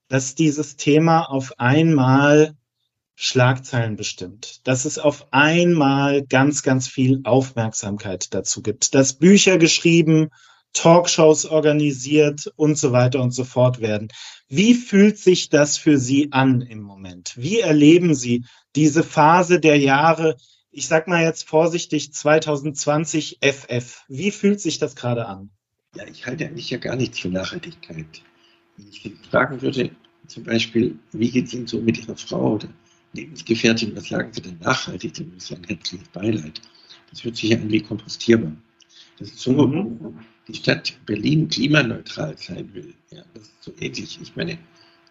dass 0.08 0.36
dieses 0.36 0.75
Thema 0.75 1.24
auf 1.24 1.60
einmal 1.60 2.55
Schlagzeilen 3.15 3.98
bestimmt, 3.98 4.65
dass 4.65 4.86
es 4.86 4.98
auf 4.98 5.34
einmal 5.34 6.25
ganz, 6.25 6.63
ganz 6.63 6.88
viel 6.88 7.19
Aufmerksamkeit 7.25 8.34
dazu 8.34 8.62
gibt, 8.62 8.96
dass 8.96 9.13
Bücher 9.13 9.58
geschrieben, 9.58 10.29
Talkshows 10.74 11.46
organisiert 11.46 12.52
und 12.56 12.78
so 12.78 12.92
weiter 12.92 13.22
und 13.22 13.32
so 13.32 13.44
fort 13.44 13.82
werden. 13.82 14.10
Wie 14.48 14.74
fühlt 14.74 15.18
sich 15.18 15.50
das 15.50 15.78
für 15.78 15.98
Sie 15.98 16.32
an 16.32 16.62
im 16.62 16.82
Moment? 16.82 17.34
Wie 17.36 17.60
erleben 17.60 18.16
Sie 18.16 18.46
diese 18.76 19.04
Phase 19.04 19.60
der 19.60 19.78
Jahre, 19.78 20.38
ich 20.72 20.88
sag 20.88 21.08
mal 21.08 21.24
jetzt 21.24 21.48
vorsichtig 21.48 22.14
2020 22.14 23.40
FF? 23.42 24.04
Wie 24.08 24.32
fühlt 24.32 24.62
sich 24.62 24.80
das 24.80 24.96
gerade 24.96 25.26
an? 25.26 25.50
Ja, 25.96 26.06
ich 26.06 26.26
halte 26.26 26.46
eigentlich 26.46 26.70
ja 26.70 26.78
gar 26.78 26.96
nichts 26.96 27.20
für 27.20 27.30
Nachhaltigkeit. 27.30 28.22
Wenn 28.78 28.88
ich 28.88 29.02
Sie 29.02 29.18
fragen 29.30 29.62
würde, 29.62 29.92
zum 30.28 30.44
Beispiel, 30.44 30.98
wie 31.12 31.32
geht 31.32 31.48
es 31.48 31.54
Ihnen 31.54 31.68
so 31.68 31.82
mit 31.82 31.98
Ihrer 31.98 32.16
Frau 32.16 32.54
oder 32.54 32.70
Lebensgefährtin, 33.14 33.96
was 33.96 34.08
sagen 34.08 34.32
Sie 34.32 34.42
denn 34.42 34.60
nachhaltig? 34.60 35.14
Ich 35.36 35.44
sagen, 35.44 35.64
herzliches 35.68 36.08
Beileid. 36.10 36.62
Das 37.10 37.24
hört 37.24 37.36
sich 37.36 37.50
ja 37.50 37.58
an 37.58 37.72
wie 37.72 37.82
kompostierbar. 37.82 38.54
Das 39.20 39.30
ist 39.30 39.40
so, 39.40 39.52
mhm. 39.52 40.18
die 40.48 40.54
Stadt 40.54 40.94
Berlin 41.06 41.50
klimaneutral 41.50 42.38
sein 42.38 42.74
will. 42.74 42.94
Ja, 43.12 43.24
das 43.34 43.44
ist 43.44 43.64
so 43.64 43.74
ähnlich. 43.80 44.20
Ich 44.22 44.36
meine, 44.36 44.58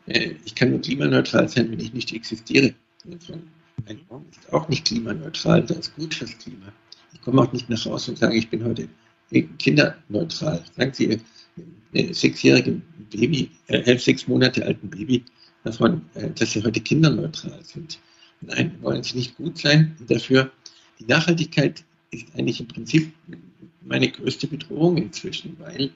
äh, 0.06 0.34
ich 0.44 0.54
kann 0.54 0.70
nur 0.70 0.80
klimaneutral 0.80 1.48
sein, 1.48 1.70
wenn 1.70 1.80
ich 1.80 1.92
nicht 1.92 2.12
existiere. 2.12 2.74
Mein 3.04 4.04
Baum 4.08 4.24
ist 4.30 4.52
auch 4.52 4.68
nicht 4.68 4.86
klimaneutral, 4.86 5.62
das 5.62 5.78
ist 5.78 5.96
gut 5.96 6.14
fürs 6.14 6.36
Klima. 6.38 6.72
Ich 7.12 7.20
komme 7.20 7.42
auch 7.42 7.52
nicht 7.52 7.68
nach 7.68 7.84
Hause 7.84 8.12
und 8.12 8.16
sage, 8.18 8.36
ich 8.36 8.48
bin 8.48 8.64
heute 8.64 8.88
kinderneutral. 9.58 10.62
Sagen 10.76 10.92
Sie, 10.94 11.20
äh, 11.92 12.12
sechsjährige 12.12 12.80
Baby, 13.10 13.50
äh, 13.66 13.98
sechs 13.98 14.26
Monate 14.26 14.64
alten 14.64 14.88
Baby, 14.88 15.24
davon, 15.64 16.02
äh, 16.14 16.30
dass 16.30 16.52
sie 16.52 16.62
heute 16.62 16.80
kinderneutral 16.80 17.62
sind. 17.62 17.98
Nein, 18.40 18.76
wollen 18.80 19.02
sie 19.02 19.18
nicht 19.18 19.36
gut 19.36 19.58
sein. 19.58 19.96
dafür, 20.06 20.50
die 20.98 21.04
Nachhaltigkeit 21.04 21.84
ist 22.10 22.26
eigentlich 22.34 22.60
im 22.60 22.68
Prinzip 22.68 23.12
meine 23.88 24.08
größte 24.10 24.46
Bedrohung 24.46 24.96
inzwischen, 24.96 25.56
weil 25.58 25.90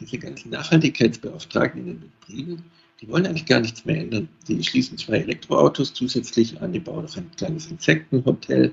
diese 0.00 0.18
ganzen 0.18 0.50
Nachhaltigkeitsbeauftragten 0.50 1.80
in 1.80 1.86
den 1.86 2.12
Betrieben, 2.20 2.64
die 3.00 3.08
wollen 3.08 3.26
eigentlich 3.26 3.46
gar 3.46 3.60
nichts 3.60 3.84
mehr 3.84 4.00
ändern. 4.00 4.28
Die 4.48 4.62
schließen 4.62 4.96
zwei 4.96 5.18
Elektroautos 5.18 5.92
zusätzlich 5.92 6.60
an, 6.60 6.72
die 6.72 6.80
bauen 6.80 7.04
noch 7.04 7.16
ein 7.16 7.30
kleines 7.36 7.66
Insektenhotel 7.66 8.72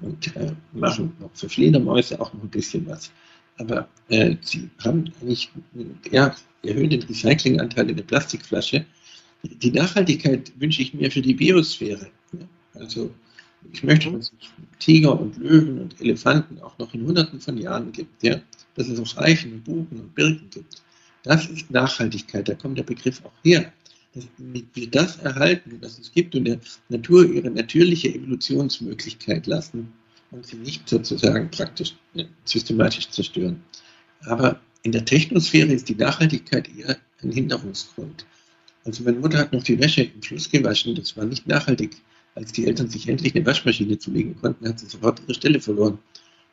und 0.00 0.36
äh, 0.36 0.52
machen 0.72 1.12
noch 1.20 1.30
für 1.34 1.48
Fledermäuse 1.48 2.20
auch 2.20 2.32
noch 2.34 2.42
ein 2.42 2.50
bisschen 2.50 2.86
was. 2.86 3.10
Aber 3.58 3.88
äh, 4.08 4.36
sie 4.42 4.68
haben 4.84 5.12
eigentlich 5.20 5.50
ja, 6.10 6.34
erhöhen 6.62 6.90
den 6.90 7.02
Recyclinganteil 7.02 7.90
in 7.90 7.96
der 7.96 8.04
Plastikflasche 8.04 8.84
die 9.42 9.70
Nachhaltigkeit 9.70 10.52
wünsche 10.58 10.82
ich 10.82 10.94
mir 10.94 11.10
für 11.10 11.22
die 11.22 11.34
Biosphäre. 11.34 12.08
Also 12.74 13.10
ich 13.72 13.82
möchte, 13.82 14.10
dass 14.12 14.32
es 14.40 14.48
Tiger 14.78 15.18
und 15.18 15.36
Löwen 15.38 15.80
und 15.80 16.00
Elefanten 16.00 16.60
auch 16.60 16.78
noch 16.78 16.92
in 16.94 17.06
Hunderten 17.06 17.40
von 17.40 17.58
Jahren 17.58 17.92
gibt, 17.92 18.22
ja? 18.22 18.40
dass 18.74 18.88
es 18.88 19.00
auch 19.00 19.20
Eichen 19.20 19.54
und 19.54 19.64
Buchen 19.64 20.00
und 20.00 20.14
Birken 20.14 20.48
gibt. 20.50 20.82
Das 21.24 21.46
ist 21.46 21.70
Nachhaltigkeit, 21.70 22.48
da 22.48 22.54
kommt 22.54 22.78
der 22.78 22.84
Begriff 22.84 23.22
auch 23.24 23.32
her. 23.42 23.72
Dass 24.14 24.26
wir 24.38 24.90
das 24.90 25.18
erhalten, 25.18 25.78
was 25.80 25.98
es 25.98 26.12
gibt 26.12 26.34
und 26.34 26.44
der 26.44 26.58
Natur 26.88 27.26
ihre 27.26 27.50
natürliche 27.50 28.08
Evolutionsmöglichkeit 28.14 29.46
lassen 29.46 29.92
und 30.30 30.46
sie 30.46 30.56
nicht 30.56 30.88
sozusagen 30.88 31.50
praktisch 31.50 31.94
systematisch 32.44 33.10
zerstören. 33.10 33.62
Aber 34.22 34.60
in 34.82 34.92
der 34.92 35.04
Technosphäre 35.04 35.72
ist 35.72 35.88
die 35.88 35.94
Nachhaltigkeit 35.94 36.68
eher 36.76 36.96
ein 37.22 37.32
Hinderungsgrund. 37.32 38.24
Also 38.84 39.02
meine 39.02 39.18
Mutter 39.18 39.38
hat 39.38 39.52
noch 39.52 39.62
die 39.62 39.78
Wäsche 39.78 40.04
im 40.04 40.22
Fluss 40.22 40.50
gewaschen. 40.50 40.94
Das 40.94 41.16
war 41.16 41.24
nicht 41.24 41.46
nachhaltig. 41.46 41.96
Als 42.38 42.52
die 42.52 42.66
Eltern 42.66 42.88
sich 42.88 43.08
endlich 43.08 43.34
eine 43.34 43.44
Waschmaschine 43.44 43.98
zulegen 43.98 44.36
konnten, 44.40 44.68
hat 44.68 44.78
sie 44.78 44.86
sofort 44.86 45.20
ihre 45.22 45.34
Stelle 45.34 45.60
verloren. 45.60 45.98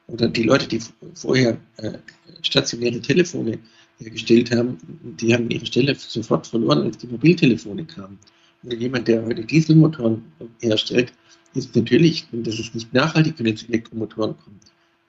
Oder 0.08 0.28
die 0.28 0.42
Leute, 0.42 0.68
die 0.68 0.80
vorher 1.14 1.60
äh, 1.78 2.00
stationäre 2.42 3.00
Telefone 3.00 3.60
hergestellt 4.00 4.50
haben, 4.50 4.78
die 5.20 5.32
haben 5.32 5.48
ihre 5.52 5.66
Stelle 5.68 5.94
sofort 5.94 6.48
verloren, 6.48 6.82
als 6.82 6.98
die 6.98 7.08
Mobiltelefone 7.08 7.86
kamen. 7.86 8.18
Oder 8.64 8.76
jemand, 8.76 9.08
der 9.08 9.24
heute 9.26 9.46
Dieselmotoren 9.46 10.24
herstellt, 10.60 11.14
ist 11.54 11.76
natürlich, 11.76 12.26
und 12.32 12.48
das 12.48 12.58
ist 12.58 12.74
nicht 12.74 12.92
nachhaltig, 12.92 13.36
wenn 13.38 13.46
jetzt 13.46 13.70
Elektromotoren 13.70 14.36
kommen. 14.40 14.60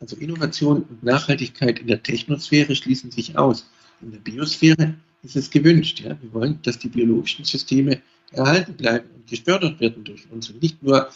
Also 0.00 0.16
Innovation 0.16 0.82
und 0.82 1.02
Nachhaltigkeit 1.02 1.78
in 1.78 1.86
der 1.86 2.02
Technosphäre 2.02 2.76
schließen 2.76 3.10
sich 3.10 3.38
aus. 3.38 3.70
In 4.02 4.10
der 4.12 4.18
Biosphäre 4.18 4.94
ist 5.22 5.36
es 5.36 5.50
gewünscht. 5.50 6.00
Ja? 6.00 6.18
Wir 6.20 6.34
wollen, 6.34 6.58
dass 6.62 6.78
die 6.78 6.88
biologischen 6.88 7.46
Systeme 7.46 8.02
erhalten 8.32 8.74
bleiben 8.74 9.08
und 9.14 9.26
gefördert 9.26 9.80
werden 9.80 10.04
durch 10.04 10.30
uns 10.30 10.50
und 10.50 10.62
nicht 10.62 10.82
nur 10.82 11.08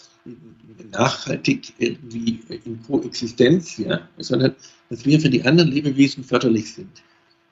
nachhaltig 0.93 1.73
irgendwie 1.79 2.41
in 2.65 2.83
Koexistenz, 2.83 3.79
ja? 3.79 4.09
sondern 4.19 4.55
dass 4.89 5.05
wir 5.05 5.21
für 5.21 5.31
die 5.31 5.45
anderen 5.45 5.71
Lebewesen 5.71 6.25
förderlich 6.25 6.75
sind. 6.75 7.03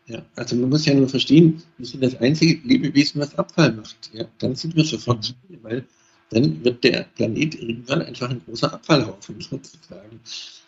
Ja? 0.07 0.23
Also 0.37 0.57
man 0.57 0.71
muss 0.71 0.87
ja 0.87 0.95
nur 0.95 1.09
verstehen, 1.09 1.63
wir 1.77 1.87
sind 1.87 2.03
das 2.03 2.17
einzige 2.17 2.67
Lebewesen, 2.67 3.21
was 3.21 3.37
Abfall 3.39 3.73
macht. 3.73 4.11
Ja? 4.13 4.25
Dann 4.39 4.55
sind 4.55 4.75
wir 4.77 4.85
sofort, 4.85 5.35
weil 5.63 5.85
dann 6.31 6.63
wird 6.65 6.85
der 6.85 7.07
Planet 7.15 7.55
irgendwann 7.55 8.03
einfach 8.03 8.31
ein 8.31 8.43
großer 8.45 8.73
Abfallhaufen 8.73 9.41
sozusagen. 9.41 10.21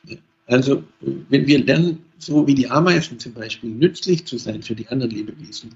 Ja? 0.05 0.17
Also 0.47 0.83
wenn 1.01 1.47
wir 1.47 1.65
lernen, 1.65 2.05
so 2.19 2.47
wie 2.47 2.55
die 2.55 2.69
Ameisen 2.69 3.19
zum 3.19 3.33
Beispiel, 3.35 3.71
nützlich 3.71 4.27
zu 4.27 4.37
sein 4.37 4.63
für 4.63 4.75
die 4.75 4.89
anderen 4.89 5.13
Lebewesen, 5.13 5.71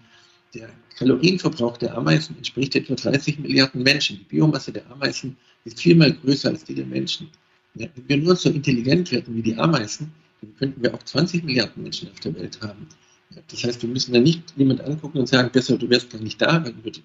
der 0.55 0.71
Kalorienverbrauch 0.97 1.77
der 1.77 1.97
Ameisen 1.97 2.37
entspricht 2.37 2.75
etwa 2.77 2.95
30 2.95 3.39
Milliarden 3.41 3.83
Menschen. 3.83 4.19
Die 4.19 4.25
Biomasse 4.25 4.73
der 4.73 4.91
Ameisen 4.91 5.37
ist 5.65 5.81
viermal 5.81 6.13
größer 6.13 6.51
als 6.51 6.65
die 6.65 6.75
der 6.75 6.87
Menschen. 6.87 7.29
Wenn 7.75 7.91
wir 8.07 8.17
nur 8.19 8.37
so 8.37 8.51
intelligent 8.51 9.11
werden 9.11 9.35
wie 9.35 9.43
die 9.43 9.57
Ameisen, 9.57 10.13
dann 10.41 10.57
könnten 10.57 10.83
wir 10.83 10.95
auch 10.95 11.03
20 11.03 11.45
Milliarden 11.45 11.83
Menschen 11.83 12.11
auf 12.11 12.21
der 12.21 12.35
Welt 12.35 12.61
haben. 12.63 12.87
Das 13.49 13.65
heißt, 13.65 13.83
wir 13.83 13.89
müssen 13.89 14.13
da 14.13 14.21
nicht 14.21 14.43
jemand 14.57 14.81
angucken 14.83 15.19
und 15.19 15.29
sagen, 15.29 15.51
besser, 15.51 15.77
du 15.77 15.89
wärst 15.91 16.11
gar 16.11 16.21
nicht 16.21 16.41
da, 16.41 16.65
weil 16.65 16.73
du 16.73 17.01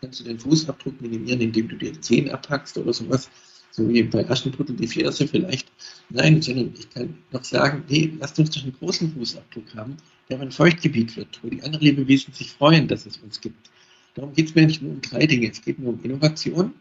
kannst 0.00 0.20
du 0.20 0.24
den 0.24 0.38
Fußabdruck 0.38 1.00
minimieren, 1.00 1.40
indem 1.40 1.68
du 1.68 1.76
dir 1.76 1.98
Zehen 2.00 2.30
abhackst 2.30 2.76
oder 2.76 2.92
sowas 2.92 3.30
so 3.76 3.86
wie 3.90 4.02
bei 4.04 4.28
Aschenputtel 4.28 4.74
die 4.74 4.88
Ferse 4.88 5.28
vielleicht. 5.28 5.70
Nein, 6.08 6.40
sondern 6.40 6.72
ich 6.78 6.88
kann 6.88 7.14
noch 7.30 7.44
sagen, 7.44 7.84
nee, 7.88 8.10
lasst 8.18 8.38
uns 8.38 8.50
doch 8.50 8.62
einen 8.62 8.72
großen 8.72 9.12
Fußabdruck 9.12 9.74
haben, 9.74 9.96
der 10.30 10.40
ein 10.40 10.50
Feuchtgebiet 10.50 11.14
wird, 11.16 11.38
wo 11.42 11.50
die 11.50 11.62
anderen 11.62 11.84
Lebewesen 11.84 12.32
sich 12.32 12.52
freuen, 12.52 12.88
dass 12.88 13.04
es 13.04 13.18
uns 13.18 13.38
gibt. 13.40 13.70
Darum 14.14 14.32
geht 14.32 14.48
es 14.48 14.54
mir 14.54 14.66
nicht 14.66 14.80
nur 14.80 14.92
um 14.92 15.00
drei 15.02 15.26
Dinge. 15.26 15.50
Es 15.50 15.60
geht 15.60 15.78
nur 15.78 15.92
um 15.92 16.02
Innovation. 16.02 16.72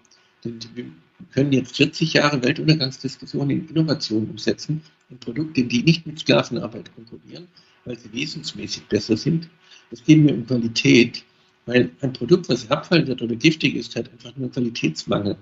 Denn 0.46 0.58
wir 0.74 0.86
können 1.34 1.52
jetzt 1.52 1.75
40 1.75 2.14
Jahre 2.14 2.42
Weltuntergangsdiskussionen 2.42 3.50
in 3.50 3.70
Innovation 3.70 4.30
umsetzen, 4.30 4.82
in 5.10 5.18
Produkte, 5.18 5.64
die 5.64 5.84
nicht 5.84 6.08
mit 6.08 6.20
Sklavenarbeit 6.20 6.96
konkurrieren, 6.96 7.48
weil 7.84 8.00
sie 8.00 8.14
wesensmäßig 8.14 8.84
besser 8.86 9.18
sind. 9.18 9.50
Es 9.92 10.02
geht 10.02 10.20
mir 10.20 10.34
um 10.34 10.48
Qualität, 10.48 11.25
weil 11.66 11.92
ein 12.00 12.14
Produkt, 12.14 12.48
was 12.48 12.72
Abfall 12.72 13.06
wird 13.06 13.22
oder 13.22 13.36
giftig 13.36 13.75
ist, 13.75 13.98
hat 13.98 14.10
einfach 14.14 14.36
nur 14.38 14.50
Qualitätsmangel. 14.50 15.36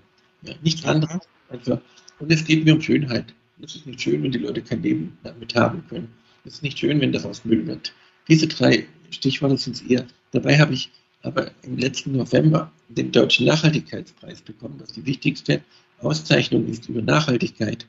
Ja, 0.43 0.53
nichts 0.61 0.85
anderes. 0.85 1.27
Also, 1.49 1.79
und 2.19 2.31
es 2.31 2.43
geht 2.43 2.65
mir 2.65 2.75
um 2.75 2.81
Schönheit. 2.81 3.33
Es 3.61 3.75
ist 3.75 3.85
nicht 3.85 4.01
schön, 4.01 4.23
wenn 4.23 4.31
die 4.31 4.39
Leute 4.39 4.61
kein 4.61 4.83
Leben 4.83 5.17
damit 5.23 5.55
haben 5.55 5.85
können. 5.87 6.09
Es 6.45 6.55
ist 6.55 6.63
nicht 6.63 6.79
schön, 6.79 6.99
wenn 6.99 7.11
daraus 7.11 7.45
Müll 7.45 7.65
wird. 7.65 7.93
Diese 8.27 8.47
drei 8.47 8.85
Stichworte 9.09 9.57
sind 9.57 9.75
es 9.75 9.81
eher. 9.81 10.05
Dabei 10.31 10.57
habe 10.57 10.73
ich 10.73 10.91
aber 11.21 11.51
im 11.61 11.77
letzten 11.77 12.13
November 12.13 12.71
den 12.89 13.11
Deutschen 13.11 13.45
Nachhaltigkeitspreis 13.45 14.41
bekommen, 14.41 14.75
was 14.79 14.91
die 14.91 15.05
wichtigste 15.05 15.61
Auszeichnung 15.99 16.67
ist 16.67 16.89
über 16.89 17.01
Nachhaltigkeit. 17.01 17.87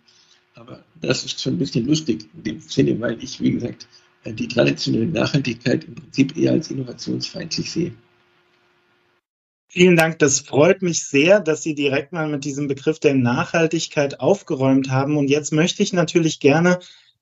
Aber 0.54 0.84
das 1.00 1.25
ist 1.25 1.40
schon 1.40 1.54
ein 1.54 1.58
bisschen 1.58 1.87
lustig 1.87 2.28
in 2.34 2.42
dem 2.44 2.61
Sinne, 2.61 3.00
weil 3.00 3.23
ich, 3.23 3.40
wie 3.40 3.50
gesagt, 3.50 3.88
die 4.25 4.49
traditionelle 4.49 5.06
Nachhaltigkeit 5.06 5.84
im 5.84 5.96
Prinzip 5.96 6.37
eher 6.37 6.52
als 6.52 6.70
innovationsfeindlich 6.70 7.70
sehe. 7.70 7.92
Vielen 9.66 9.97
Dank. 9.97 10.18
Das 10.21 10.40
freut 10.40 10.83
mich 10.83 11.04
sehr, 11.04 11.40
dass 11.40 11.62
Sie 11.62 11.75
direkt 11.75 12.12
mal 12.12 12.28
mit 12.28 12.44
diesem 12.44 12.68
Begriff 12.68 13.00
der 13.00 13.14
Nachhaltigkeit 13.14 14.21
aufgeräumt 14.21 14.90
haben. 14.90 15.16
Und 15.16 15.28
jetzt 15.28 15.52
möchte 15.52 15.83
ich 15.83 15.92
natürlich 15.92 16.38
gerne 16.38 16.78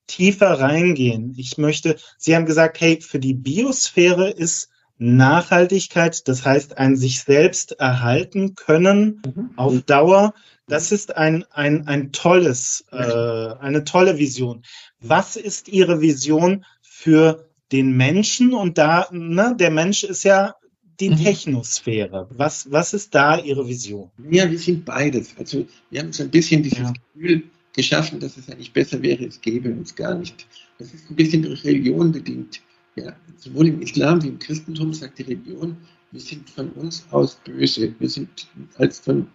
tiefer 0.06 0.60
reingehen. 0.60 1.34
Ich 1.36 1.56
möchte, 1.58 1.96
Sie 2.18 2.34
haben 2.34 2.46
gesagt, 2.46 2.80
hey, 2.80 3.00
für 3.00 3.18
die 3.18 3.34
Biosphäre 3.34 4.30
ist 4.30 4.68
Nachhaltigkeit, 4.98 6.28
das 6.28 6.44
heißt 6.44 6.78
ein 6.78 6.96
sich 6.96 7.22
selbst 7.22 7.72
erhalten 7.72 8.54
können 8.54 9.22
mhm. 9.24 9.50
auf 9.56 9.82
Dauer. 9.82 10.34
Das 10.68 10.92
ist 10.92 11.16
ein, 11.16 11.44
ein, 11.50 11.88
ein 11.88 12.12
tolles, 12.12 12.84
äh, 12.92 12.96
eine 12.96 13.84
tolle 13.84 14.18
Vision. 14.18 14.62
Was 15.00 15.36
ist 15.36 15.68
Ihre 15.68 16.00
Vision 16.00 16.64
für 16.82 17.48
den 17.72 17.96
Menschen? 17.96 18.54
Und 18.54 18.78
da, 18.78 19.08
ne, 19.10 19.56
der 19.58 19.70
Mensch 19.70 20.04
ist 20.04 20.22
ja 20.22 20.54
die 21.02 21.10
mhm. 21.10 21.16
Technosphäre. 21.16 22.28
Was, 22.30 22.70
was 22.70 22.94
ist 22.94 23.14
da 23.14 23.38
Ihre 23.38 23.66
Vision? 23.66 24.10
Ja, 24.30 24.48
wir 24.48 24.58
sind 24.58 24.84
beides. 24.84 25.34
Also 25.36 25.66
wir 25.90 26.00
haben 26.00 26.12
so 26.12 26.22
ein 26.22 26.30
bisschen 26.30 26.62
dieses 26.62 26.78
ja. 26.78 26.92
Gefühl 27.14 27.42
geschaffen, 27.74 28.20
dass 28.20 28.36
es 28.36 28.48
eigentlich 28.48 28.72
besser 28.72 29.02
wäre, 29.02 29.24
es 29.24 29.40
gäbe 29.40 29.70
uns 29.70 29.94
gar 29.94 30.14
nicht. 30.14 30.46
Das 30.78 30.94
ist 30.94 31.10
ein 31.10 31.16
bisschen 31.16 31.42
durch 31.42 31.64
Religion 31.64 32.12
bedingt. 32.12 32.60
Ja, 32.94 33.16
sowohl 33.36 33.68
im 33.68 33.80
Islam 33.80 34.22
wie 34.22 34.28
im 34.28 34.38
Christentum 34.38 34.92
sagt 34.92 35.18
die 35.18 35.22
Religion, 35.22 35.76
wir 36.12 36.20
sind 36.20 36.48
von 36.50 36.68
uns 36.72 37.06
aus 37.10 37.36
böse. 37.42 37.94
Wir 37.98 38.08
sind 38.08 38.46
als 38.76 39.00
von, 39.00 39.26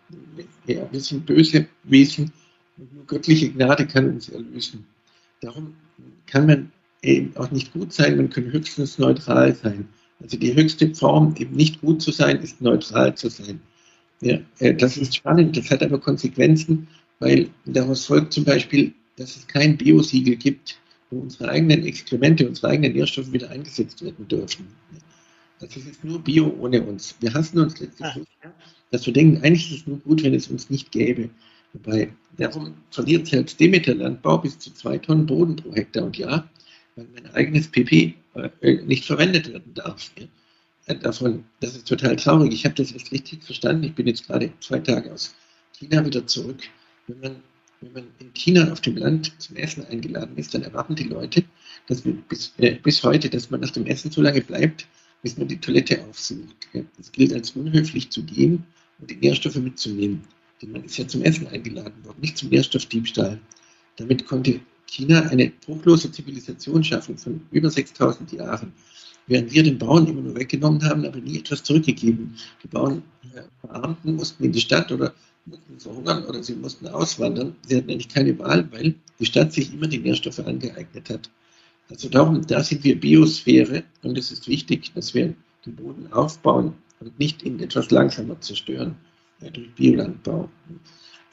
ja, 0.68 0.88
wir 0.92 1.00
sind 1.02 1.26
böse 1.26 1.68
Wesen 1.84 2.32
und 2.78 2.94
nur 2.94 3.06
göttliche 3.06 3.50
Gnade 3.50 3.88
kann 3.88 4.10
uns 4.10 4.30
erlösen. 4.30 4.86
Darum 5.42 5.76
kann 6.28 6.46
man 6.46 6.72
eben 7.02 7.36
auch 7.36 7.52
nicht 7.52 7.74
gut 7.74 7.92
sein, 7.92 8.16
man 8.16 8.30
kann 8.30 8.46
höchstens 8.46 9.00
neutral 9.00 9.56
sein. 9.56 9.90
Also 10.20 10.38
die 10.38 10.56
höchste 10.56 10.94
Form, 10.96 11.36
eben 11.38 11.56
nicht 11.56 11.82
gut 11.82 12.02
zu 12.02 12.12
sein, 12.12 12.42
ist 12.42 12.62
neutral 12.62 13.16
zu 13.16 13.30
sein. 13.30 13.62
Ja, 14.22 14.40
äh, 14.60 14.74
das 14.74 14.98
ist 14.98 15.16
spannend, 15.16 15.56
das 15.58 15.70
hat 15.70 15.84
aber 15.84 16.00
Konsequenzen, 16.00 16.88
weil 17.20 17.50
daraus 17.66 18.06
folgt 18.06 18.34
zum 18.34 18.44
Beispiel, 18.44 18.94
dass 19.18 19.36
es 19.36 19.48
kein 19.48 19.78
Biosiegel 19.78 20.36
gibt, 20.36 20.80
wo 21.10 21.20
unsere 21.20 21.50
eigenen 21.50 21.86
Exkremente, 21.86 22.48
unsere 22.48 22.70
eigenen 22.70 22.94
Nährstoffe 22.94 23.32
wieder 23.32 23.50
eingesetzt 23.50 24.04
werden 24.04 24.28
dürfen. 24.28 24.68
Also 25.60 25.80
es 25.80 25.88
ist 25.88 26.04
nur 26.04 26.20
Bio 26.20 26.54
ohne 26.60 26.82
uns. 26.84 27.16
Wir 27.20 27.34
hassen 27.34 27.60
uns 27.60 27.80
letztlich 27.80 28.10
sehr, 28.14 28.54
dass 28.92 29.06
wir 29.06 29.14
denken, 29.14 29.38
eigentlich 29.44 29.72
ist 29.72 29.82
es 29.82 29.88
nur 29.88 30.00
gut, 30.00 30.24
wenn 30.24 30.34
es 30.34 30.48
uns 30.48 30.70
nicht 30.70 30.92
gäbe. 30.92 31.30
Wobei, 31.74 32.14
darum 32.38 32.76
verliert 32.92 33.28
selbst 33.28 33.60
Demeter-Landbau 33.60 34.40
bis 34.40 34.58
zu 34.60 34.74
zwei 34.74 34.98
Tonnen 34.98 35.26
Boden 35.26 35.56
pro 35.56 35.74
Hektar 35.74 36.06
und 36.06 36.18
Jahr, 36.18 36.50
weil 36.96 37.08
mein 37.14 37.26
eigenes 37.34 37.68
PP 37.68 38.16
nicht 38.62 39.06
verwendet 39.06 39.51
werden 39.51 39.74
darf. 39.74 40.12
Ja. 40.17 40.94
Davon, 40.96 41.44
das 41.60 41.75
ist 41.75 41.88
total 41.88 42.15
traurig. 42.15 42.53
Ich 42.53 42.63
habe 42.63 42.75
das 42.75 42.91
erst 42.94 43.12
richtig 43.12 43.44
verstanden. 43.44 43.84
Ich 43.84 43.96
bin 43.96 44.08
jetzt 44.08 44.25
gerade 44.25 44.53
zwei 44.62 44.79
Tage 44.79 45.12
aus 45.12 45.36
China 45.74 46.06
wieder 46.06 46.25
zurück. 46.25 46.62
Wenn 47.08 47.20
man 47.20 47.36
wenn 47.82 47.94
man 47.94 48.08
in 48.20 48.34
China 48.34 48.72
auf 48.72 48.82
dem 48.82 48.98
Land 48.98 49.32
zum 49.39 49.56
Essen 49.56 49.86
eingeladen 49.86 50.36
ist, 50.38 50.53
dann 50.53 50.63
erwarten 50.63 50.96
die 50.96 51.03
Leute, 51.03 51.44
dass 51.88 52.01
bis, 52.01 52.53
äh, 52.58 52.75
bis 52.75 53.03
heute, 53.03 53.29
dass 53.29 53.51
man 53.51 53.60
nach 53.60 53.70
dem 53.70 53.86
Essen 53.86 54.12
so 54.12 54.22
lange 54.22 54.41
bleibt, 54.41 54.88
bis 55.22 55.38
man 55.38 55.48
die 55.48 55.60
Toilette 55.60 56.03
aufsucht. 56.06 56.67
Es 57.00 57.12
gilt 57.12 57.34
als 57.34 57.51
unhöflich 57.51 58.10
zu 58.10 58.24
gehen 58.24 58.63
und 59.00 59.12
die 59.12 59.15
Nährstoffe 59.15 59.58
mitzunehmen. 59.58 60.24
Denn 60.62 60.72
man 60.72 60.84
ist 60.86 60.98
ja 60.98 61.08
zum 61.08 61.22
Essen 61.22 61.48
eingeladen 61.48 62.03
worden, 62.03 62.22
nicht 62.22 62.38
zum 62.38 62.50
Nährstoffdiebstahl. 62.50 63.39
Damit 63.98 64.25
konnte 64.25 64.60
China 64.88 65.22
eine 65.29 65.51
bruchlose 65.65 66.12
Zivilisation 66.12 66.84
von 66.84 67.41
über 67.51 67.70
6000 67.70 68.32
Jahren, 68.32 68.74
während 69.27 69.51
wir 69.51 69.63
den 69.63 69.77
Bauern 69.77 70.08
immer 70.08 70.22
nur 70.22 70.36
weggenommen 70.36 70.84
haben, 70.84 71.06
aber 71.06 71.20
nie 71.20 71.39
etwas 71.39 71.63
zurückgegeben. 71.63 72.36
Die 72.63 72.67
Bauern 72.67 73.03
äh, 73.36 73.41
verarmten, 73.62 74.15
mussten 74.15 74.44
in 74.44 74.51
die 74.51 74.62
Stadt 74.62 74.91
oder 74.91 75.13
mussten 75.46 75.79
verhungern 75.79 76.25
oder 76.25 76.41
sie 76.44 76.56
mussten 76.56 76.88
auswandern. 76.88 77.56
Sie 77.67 77.77
hatten 77.77 77.89
eigentlich 77.89 78.10
keine 78.10 78.38
Wahl, 78.39 78.70
weil 78.72 78.96
die 79.20 79.25
Stadt 79.25 79.53
sich 79.53 79.74
immer 79.74 79.88
die 79.88 80.00
Nährstoffe 80.00 80.39
angeeignet 80.39 81.10
hat. 81.10 81.29
Also 81.89 82.10
darum, 82.10 82.46
da 82.46 82.63
sind 82.63 82.84
wir 82.84 83.00
Biosphäre 83.00 83.84
und 84.03 84.17
es 84.17 84.32
ist 84.32 84.48
wichtig, 84.48 84.91
dass 84.94 85.13
wir 85.13 85.34
den 85.65 85.75
Boden 85.75 86.12
aufbauen 86.12 86.74
und 87.00 87.17
nicht 87.20 87.44
ihn 87.44 87.60
etwas 87.60 87.91
langsamer 87.91 88.39
zerstören 88.41 88.96
äh, 89.41 89.51
durch 89.51 89.74
Biolandbau. 89.75 90.50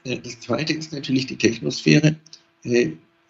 Äh, 0.04 0.18
das 0.20 0.40
zweite 0.40 0.72
ist 0.72 0.92
natürlich 0.92 1.26
die 1.26 1.38
Technosphäre. 1.38 2.16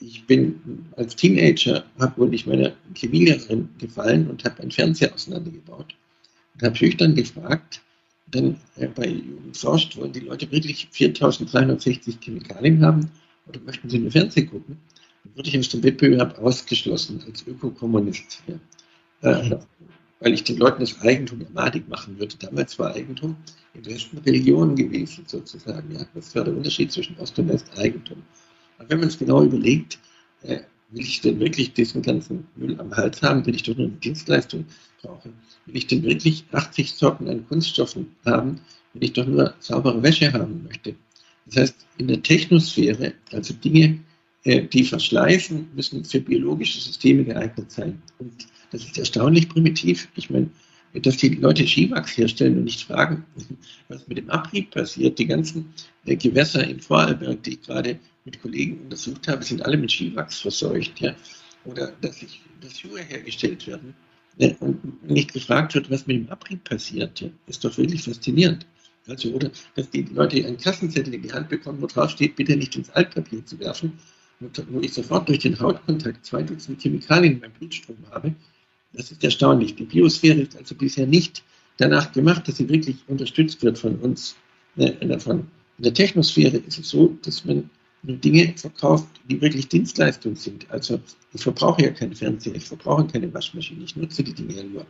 Ich 0.01 0.27
bin 0.27 0.87
als 0.97 1.17
Teenager, 1.17 1.85
habe 1.99 2.21
wohl 2.21 2.29
nicht 2.29 2.47
meiner 2.47 2.73
Chemielehrerin 2.95 3.69
gefallen 3.79 4.29
und 4.29 4.45
habe 4.45 4.61
einen 4.61 4.71
Fernseher 4.71 5.15
auseinandergebaut 5.15 5.95
und 6.55 6.63
habe 6.63 6.77
schüchtern 6.77 7.15
gefragt, 7.15 7.81
denn 8.27 8.57
äh, 8.77 8.89
bei 8.89 9.07
Jugend 9.07 9.57
forscht 9.57 9.97
wollen 9.97 10.13
die 10.13 10.21
Leute 10.21 10.51
wirklich 10.51 10.89
4360 10.91 12.19
Chemikalien 12.21 12.85
haben 12.85 13.11
oder 13.47 13.61
möchten 13.61 13.89
sie 13.89 13.99
nur 13.99 14.11
Fernsehen 14.11 14.51
gucken, 14.51 14.79
dann 15.23 15.37
würde 15.37 15.49
ich 15.49 15.59
aus 15.59 15.69
dem 15.69 15.83
Wettbewerb 15.83 16.39
ausgeschlossen 16.39 17.23
als 17.27 17.47
Ökokommunist. 17.47 18.43
Ja. 18.47 19.31
Äh, 19.31 19.59
weil 20.21 20.33
ich 20.33 20.45
den 20.45 20.57
Leuten 20.57 20.81
das 20.81 21.01
Eigentum 21.03 21.45
madig 21.53 21.89
machen 21.89 22.19
würde. 22.19 22.35
Damals 22.39 22.79
war 22.79 22.95
Eigentum 22.95 23.37
im 23.75 23.85
Westen 23.85 24.19
Religion 24.19 24.75
gewesen, 24.75 25.25
sozusagen. 25.27 25.95
Ja. 25.95 26.07
Das 26.15 26.35
war 26.35 26.45
der 26.45 26.57
Unterschied 26.57 26.91
zwischen 26.93 27.19
Ost- 27.19 27.39
und 27.39 27.49
West-Eigentum. 27.49 28.23
Aber 28.79 28.91
wenn 28.91 29.01
man 29.01 29.09
es 29.09 29.19
genau 29.19 29.43
überlegt, 29.43 29.99
äh, 30.43 30.61
will 30.91 31.03
ich 31.03 31.21
denn 31.21 31.41
wirklich 31.41 31.73
diesen 31.73 32.03
ganzen 32.03 32.47
Müll 32.57 32.79
am 32.81 32.95
Hals 32.97 33.23
haben, 33.23 33.45
wenn 33.47 33.55
ich 33.55 33.63
doch 33.63 33.77
nur 33.77 33.87
eine 33.87 33.97
Dienstleistung 33.97 34.65
brauche? 35.03 35.31
Will 35.67 35.77
ich 35.77 35.87
denn 35.87 36.03
wirklich 36.03 36.45
80 36.53 36.93
Sorten 36.93 37.29
an 37.29 37.47
Kunststoffen 37.49 38.15
haben, 38.25 38.61
wenn 38.93 39.03
ich 39.03 39.13
doch 39.13 39.27
nur 39.27 39.55
saubere 39.59 40.03
Wäsche 40.03 40.33
haben 40.33 40.65
möchte? 40.65 40.95
Das 41.47 41.57
heißt, 41.57 41.87
in 41.99 42.09
der 42.09 42.23
Technosphäre, 42.23 43.15
also 43.33 43.55
Dinge, 43.55 44.01
äh, 44.45 44.63
die 44.63 44.85
verschleißen, 44.85 45.69
müssen 45.75 46.05
für 46.05 46.21
biologische 46.21 46.81
Systeme 46.81 47.25
geeignet 47.25 47.71
sein. 47.71 48.03
Und 48.19 48.47
das 48.71 48.85
ist 48.85 48.99
erstaunlich 48.99 49.49
primitiv. 49.49 50.09
Ich 50.17 50.31
meine, 50.31 50.51
dass 50.95 51.17
die 51.17 51.29
Leute 51.31 51.67
Skiwachs 51.67 52.17
herstellen 52.17 52.59
und 52.59 52.65
nicht 52.65 52.85
fragen, 52.85 53.25
was 53.89 54.07
mit 54.07 54.19
dem 54.19 54.31
Abrieb 54.31 54.71
passiert. 54.71 55.19
Die 55.19 55.27
ganzen 55.27 55.73
äh, 56.07 56.17
Gewässer 56.17 56.67
in 56.67 56.81
Vorarlberg, 56.81 57.43
die 57.43 57.55
ich 57.55 57.63
gerade 57.63 57.99
mit 58.25 58.41
Kollegen 58.41 58.81
untersucht 58.83 59.27
habe, 59.29 59.45
sind 59.45 59.65
alle 59.65 59.77
mit 59.77 59.91
Skiwachs 59.91 60.41
verseucht. 60.41 61.01
Ja? 61.01 61.15
Oder 61.65 61.93
dass, 62.01 62.23
ich, 62.23 62.41
dass 62.61 62.79
Schuhe 62.79 63.01
hergestellt 63.03 63.67
werden 63.67 63.95
ja, 64.39 64.55
und 64.61 65.11
nicht 65.11 65.33
gefragt 65.33 65.75
wird, 65.75 65.91
was 65.91 66.07
mit 66.07 66.17
dem 66.17 66.31
Abrieb 66.31 66.65
passiert. 66.65 67.21
Ja? 67.21 67.29
Ist 67.47 67.65
doch 67.65 67.77
wirklich 67.77 68.03
faszinierend. 68.03 68.67
Also, 69.07 69.31
oder 69.31 69.51
dass 69.75 69.91
die 69.91 70.03
Leute 70.03 70.47
einen 70.47 70.57
Kassenzettel 70.57 71.15
in 71.15 71.23
die 71.23 71.33
Hand 71.33 71.49
bekommen, 71.49 71.83
wo 71.83 71.87
drauf 71.87 72.11
steht, 72.11 72.37
bitte 72.37 72.57
nicht 72.57 72.75
ins 72.77 72.91
Altpapier 72.91 73.45
zu 73.45 73.59
werfen, 73.59 73.99
wo 74.69 74.81
ich 74.81 74.95
sofort 74.95 75.29
durch 75.29 75.41
den 75.41 75.59
Hautkontakt 75.59 76.25
zwei 76.25 76.43
Dutzend 76.43 76.81
Chemikalien 76.81 77.35
in 77.35 77.41
meinem 77.41 77.53
Blutstrom 77.53 77.99
habe. 78.11 78.35
Das 78.95 79.11
ist 79.11 79.23
erstaunlich. 79.23 79.75
Die 79.75 79.85
Biosphäre 79.85 80.41
ist 80.41 80.57
also 80.57 80.75
bisher 80.75 81.07
nicht 81.07 81.43
danach 81.77 82.13
gemacht, 82.13 82.47
dass 82.49 82.57
sie 82.57 82.69
wirklich 82.69 82.97
unterstützt 83.09 83.63
wird 83.63 83.79
von 83.79 83.97
uns. 83.97 84.37
Davon. 84.77 85.47
In 85.79 85.85
der 85.85 85.95
Technosphäre 85.95 86.57
ist 86.57 86.79
es 86.79 86.89
so, 86.89 87.17
dass 87.23 87.45
man 87.45 87.71
nur 88.03 88.17
Dinge 88.17 88.53
verkauft, 88.57 89.07
die 89.29 89.41
wirklich 89.41 89.69
Dienstleistungen 89.69 90.37
sind. 90.37 90.69
Also 90.71 91.01
ich 91.33 91.43
verbrauche 91.43 91.83
ja 91.83 91.91
keinen 91.91 92.15
Fernseher, 92.15 92.57
ich 92.57 92.65
verbrauche 92.65 93.07
keine 93.07 93.33
Waschmaschine, 93.33 93.85
ich 93.85 93.97
nutze 93.97 94.23
die 94.23 94.35
Dinge 94.35 94.55
ja 94.55 94.65
nur. 94.65 94.87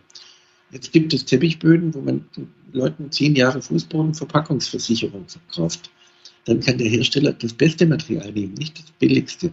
Jetzt 0.71 0.91
gibt 0.93 1.13
es 1.13 1.25
Teppichböden, 1.25 1.95
wo 1.95 2.01
man 2.01 2.25
Leuten 2.73 3.11
zehn 3.11 3.37
Jahre 3.37 3.61
Fußbodenverpackungsversicherung 3.63 5.27
verkauft. 5.29 5.91
Dann 6.47 6.61
kann 6.61 6.79
der 6.79 6.89
Hersteller 6.89 7.33
das 7.35 7.53
beste 7.53 7.87
Material 7.87 8.33
nehmen, 8.33 8.55
nicht 8.55 8.79
das 8.79 8.91
billigste. 8.99 9.53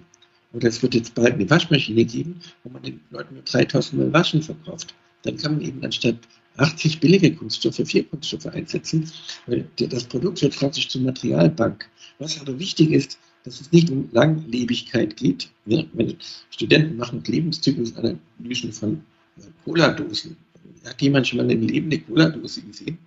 Oder 0.53 0.67
es 0.67 0.81
wird 0.81 0.95
jetzt 0.95 1.15
bald 1.15 1.33
eine 1.33 1.49
Waschmaschine 1.49 2.05
geben, 2.05 2.39
wo 2.63 2.69
man 2.69 2.83
den 2.83 2.99
Leuten 3.09 3.35
nur 3.35 3.43
3000 3.43 4.01
Mal 4.01 4.13
Waschen 4.13 4.41
verkauft. 4.41 4.93
Dann 5.23 5.37
kann 5.37 5.53
man 5.53 5.61
eben 5.61 5.83
anstatt 5.83 6.17
80 6.57 6.99
billige 6.99 7.33
Kunststoffe 7.33 7.81
vier 7.85 8.03
Kunststoffe 8.03 8.47
einsetzen, 8.47 9.09
weil 9.47 9.65
das 9.77 10.03
Produkt 10.03 10.41
wird 10.41 10.55
praktisch 10.55 10.89
zur 10.89 11.01
Materialbank. 11.01 11.87
Was 12.19 12.39
aber 12.41 12.59
wichtig 12.59 12.91
ist, 12.91 13.17
dass 13.43 13.61
es 13.61 13.71
nicht 13.71 13.89
um 13.89 14.09
Langlebigkeit 14.11 15.15
geht. 15.17 15.49
Ja, 15.65 15.83
wenn 15.93 16.15
Studenten 16.49 16.97
machen 16.97 17.23
Lebenszyklusanalysen 17.25 18.71
von 18.71 19.01
äh, 19.37 19.41
Cola-Dosen. 19.65 20.37
Hat 20.85 21.01
jemand 21.01 21.27
schon 21.27 21.37
mal 21.37 21.49
eine 21.49 21.55
lebende 21.55 21.99
Cola-Dose 21.99 22.61
gesehen? 22.61 22.97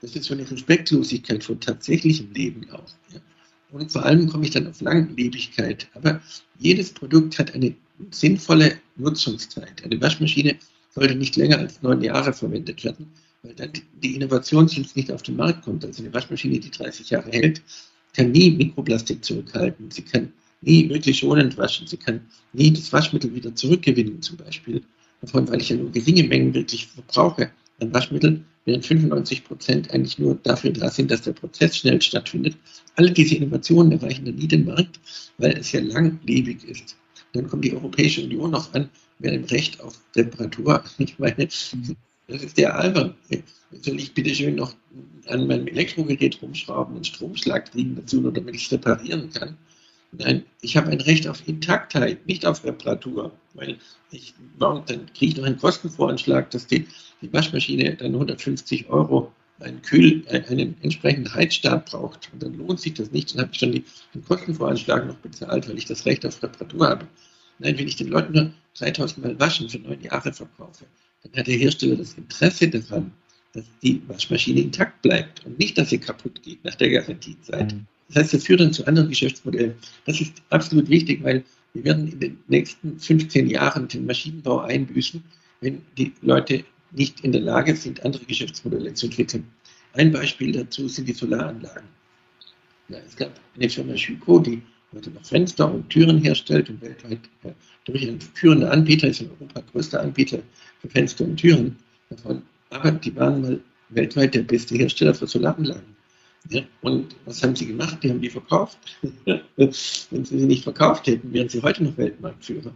Das 0.00 0.14
ist 0.14 0.24
so 0.24 0.34
eine 0.34 0.48
Respektlosigkeit 0.48 1.42
vor 1.42 1.58
tatsächlichem 1.58 2.32
Leben 2.32 2.68
auch. 2.70 2.84
Ja. 3.12 3.20
Und 3.70 3.92
vor 3.92 4.04
allem 4.04 4.28
komme 4.28 4.44
ich 4.44 4.50
dann 4.50 4.66
auf 4.66 4.80
Langlebigkeit. 4.80 5.88
Aber 5.94 6.20
jedes 6.58 6.92
Produkt 6.92 7.38
hat 7.38 7.54
eine 7.54 7.74
sinnvolle 8.10 8.78
Nutzungszeit. 8.96 9.84
Eine 9.84 10.00
Waschmaschine 10.00 10.56
sollte 10.94 11.14
nicht 11.14 11.36
länger 11.36 11.58
als 11.58 11.82
neun 11.82 12.02
Jahre 12.02 12.32
verwendet 12.32 12.82
werden, 12.84 13.12
weil 13.42 13.54
dann 13.54 13.72
die 14.02 14.14
Innovation 14.14 14.68
sonst 14.68 14.96
nicht 14.96 15.12
auf 15.12 15.22
den 15.22 15.36
Markt 15.36 15.64
kommt. 15.64 15.84
Also 15.84 16.02
eine 16.02 16.12
Waschmaschine, 16.14 16.58
die 16.58 16.70
30 16.70 17.10
Jahre 17.10 17.30
hält, 17.30 17.62
kann 18.14 18.32
nie 18.32 18.50
Mikroplastik 18.50 19.24
zurückhalten. 19.24 19.90
Sie 19.90 20.02
kann 20.02 20.32
nie 20.62 20.88
wirklich 20.88 21.18
schonend 21.18 21.56
waschen. 21.58 21.86
Sie 21.86 21.96
kann 21.96 22.20
nie 22.52 22.72
das 22.72 22.92
Waschmittel 22.92 23.34
wieder 23.34 23.54
zurückgewinnen, 23.54 24.22
zum 24.22 24.38
Beispiel. 24.38 24.82
Davon, 25.20 25.48
weil 25.48 25.60
ich 25.60 25.68
ja 25.68 25.76
nur 25.76 25.90
geringe 25.90 26.24
Mengen 26.24 26.54
wirklich 26.54 26.86
verbrauche 26.86 27.50
an 27.80 27.92
Waschmitteln, 27.92 28.44
während 28.68 28.86
95 28.86 29.44
Prozent 29.44 29.90
eigentlich 29.92 30.18
nur 30.18 30.36
dafür 30.42 30.70
da 30.70 30.90
sind, 30.90 31.10
dass 31.10 31.22
der 31.22 31.32
Prozess 31.32 31.78
schnell 31.78 32.00
stattfindet. 32.00 32.56
Alle 32.96 33.10
diese 33.10 33.36
Innovationen 33.36 33.92
erreichen 33.92 34.26
dann 34.26 34.34
nie 34.34 34.46
den 34.46 34.66
Markt, 34.66 35.00
weil 35.38 35.56
es 35.56 35.72
ja 35.72 35.80
langlebig 35.80 36.64
ist. 36.64 36.96
Dann 37.32 37.48
kommt 37.48 37.64
die 37.64 37.74
Europäische 37.74 38.22
Union 38.22 38.50
noch 38.50 38.72
an 38.74 38.88
mit 39.18 39.32
dem 39.32 39.44
Recht 39.44 39.80
auf 39.80 39.98
Temperatur. 40.12 40.84
Ich 40.98 41.18
meine, 41.18 41.46
das 41.46 42.42
ist 42.42 42.58
der 42.58 42.76
albern. 42.78 43.14
Soll 43.82 44.00
ich 44.00 44.12
bitte 44.12 44.34
schön 44.34 44.56
noch 44.56 44.74
an 45.26 45.46
meinem 45.46 45.66
Elektrogerät 45.66 46.40
rumschrauben 46.42 46.96
und 46.96 47.06
Stromschlag 47.06 47.70
kriegen 47.72 47.96
dazu, 47.96 48.20
nur 48.20 48.32
damit 48.32 48.54
ich 48.54 48.66
es 48.66 48.72
reparieren 48.72 49.30
kann? 49.30 49.56
Nein, 50.12 50.44
ich 50.62 50.76
habe 50.76 50.90
ein 50.90 51.00
Recht 51.00 51.28
auf 51.28 51.46
Intaktheit, 51.46 52.26
nicht 52.26 52.46
auf 52.46 52.64
Reparatur. 52.64 53.32
Weil 53.54 53.76
ich, 54.10 54.34
dann 54.58 54.84
kriege 54.84 55.32
ich 55.32 55.36
noch 55.36 55.44
einen 55.44 55.58
Kostenvoranschlag, 55.58 56.50
dass 56.50 56.66
die, 56.66 56.86
die 57.20 57.32
Waschmaschine 57.32 57.94
dann 57.96 58.14
150 58.14 58.88
Euro 58.88 59.32
einen, 59.60 59.82
Kühl, 59.82 60.24
einen 60.28 60.76
entsprechenden 60.82 61.34
Heizstab 61.34 61.90
braucht. 61.90 62.30
Und 62.32 62.42
dann 62.42 62.54
lohnt 62.54 62.80
sich 62.80 62.94
das 62.94 63.10
nicht. 63.10 63.34
Dann 63.34 63.42
habe 63.42 63.50
ich 63.52 63.58
schon 63.58 63.72
die, 63.72 63.84
den 64.14 64.24
Kostenvoranschlag 64.24 65.06
noch 65.06 65.16
bezahlt, 65.16 65.68
weil 65.68 65.76
ich 65.76 65.86
das 65.86 66.06
Recht 66.06 66.24
auf 66.24 66.42
Reparatur 66.42 66.88
habe. 66.88 67.08
Nein, 67.58 67.76
wenn 67.78 67.88
ich 67.88 67.96
den 67.96 68.08
Leuten 68.08 68.32
nur 68.32 68.52
3000 68.78 69.24
Mal 69.24 69.40
waschen 69.40 69.68
für 69.68 69.78
neun 69.78 70.00
Jahre 70.00 70.32
verkaufe, 70.32 70.86
dann 71.24 71.32
hat 71.40 71.48
der 71.48 71.56
Hersteller 71.56 71.96
das 71.96 72.14
Interesse 72.14 72.68
daran, 72.68 73.12
dass 73.52 73.64
die 73.82 74.00
Waschmaschine 74.08 74.60
intakt 74.60 75.02
bleibt 75.02 75.44
und 75.44 75.58
nicht, 75.58 75.76
dass 75.76 75.90
sie 75.90 75.98
kaputt 75.98 76.42
geht 76.42 76.64
nach 76.64 76.76
der 76.76 76.90
Garantiezeit. 76.90 77.72
Mhm. 77.72 77.86
Das 78.08 78.16
heißt, 78.16 78.34
das 78.34 78.44
führt 78.44 78.60
dann 78.60 78.72
zu 78.72 78.86
anderen 78.86 79.08
Geschäftsmodellen. 79.08 79.74
Das 80.06 80.20
ist 80.20 80.42
absolut 80.50 80.88
wichtig, 80.88 81.22
weil 81.22 81.44
wir 81.74 81.84
werden 81.84 82.08
in 82.08 82.20
den 82.20 82.38
nächsten 82.48 82.98
15 82.98 83.48
Jahren 83.48 83.86
den 83.88 84.06
Maschinenbau 84.06 84.60
einbüßen, 84.60 85.22
wenn 85.60 85.82
die 85.96 86.12
Leute 86.22 86.64
nicht 86.92 87.20
in 87.20 87.32
der 87.32 87.42
Lage 87.42 87.76
sind, 87.76 88.04
andere 88.04 88.24
Geschäftsmodelle 88.24 88.94
zu 88.94 89.06
entwickeln. 89.06 89.46
Ein 89.92 90.12
Beispiel 90.12 90.52
dazu 90.52 90.88
sind 90.88 91.08
die 91.08 91.12
Solaranlagen. 91.12 91.88
Ja, 92.88 92.98
es 93.06 93.16
gab 93.16 93.30
eine 93.56 93.68
Firma 93.68 93.96
Schüco, 93.96 94.38
die 94.38 94.62
heute 94.94 95.10
noch 95.10 95.24
Fenster 95.24 95.72
und 95.72 95.90
Türen 95.90 96.18
herstellt 96.18 96.70
und 96.70 96.80
weltweit 96.80 97.20
ja, 97.44 97.52
durch 97.84 98.08
ein 98.08 98.20
führender 98.20 98.70
Anbieter 98.70 99.08
ist 99.08 99.20
in 99.20 99.30
Europa 99.30 99.62
größter 99.72 100.00
Anbieter 100.00 100.38
für 100.80 100.88
Fenster 100.88 101.24
und 101.24 101.36
Türen 101.36 101.76
davon. 102.08 102.42
Aber 102.70 102.92
die 102.92 103.14
waren 103.16 103.42
mal 103.42 103.60
weltweit 103.90 104.34
der 104.34 104.42
beste 104.42 104.76
Hersteller 104.76 105.14
für 105.14 105.26
Solaranlagen. 105.26 105.97
Ja, 106.50 106.62
und 106.80 107.14
was 107.26 107.42
haben 107.42 107.54
sie 107.54 107.66
gemacht? 107.66 107.98
Die 108.02 108.10
haben 108.10 108.20
die 108.20 108.30
verkauft. 108.30 108.78
Wenn 109.56 109.72
sie 109.72 110.38
sie 110.38 110.46
nicht 110.46 110.64
verkauft 110.64 111.06
hätten, 111.06 111.32
wären 111.32 111.48
sie 111.48 111.62
heute 111.62 111.84
noch 111.84 111.96
Weltmarktführer. 111.96 112.72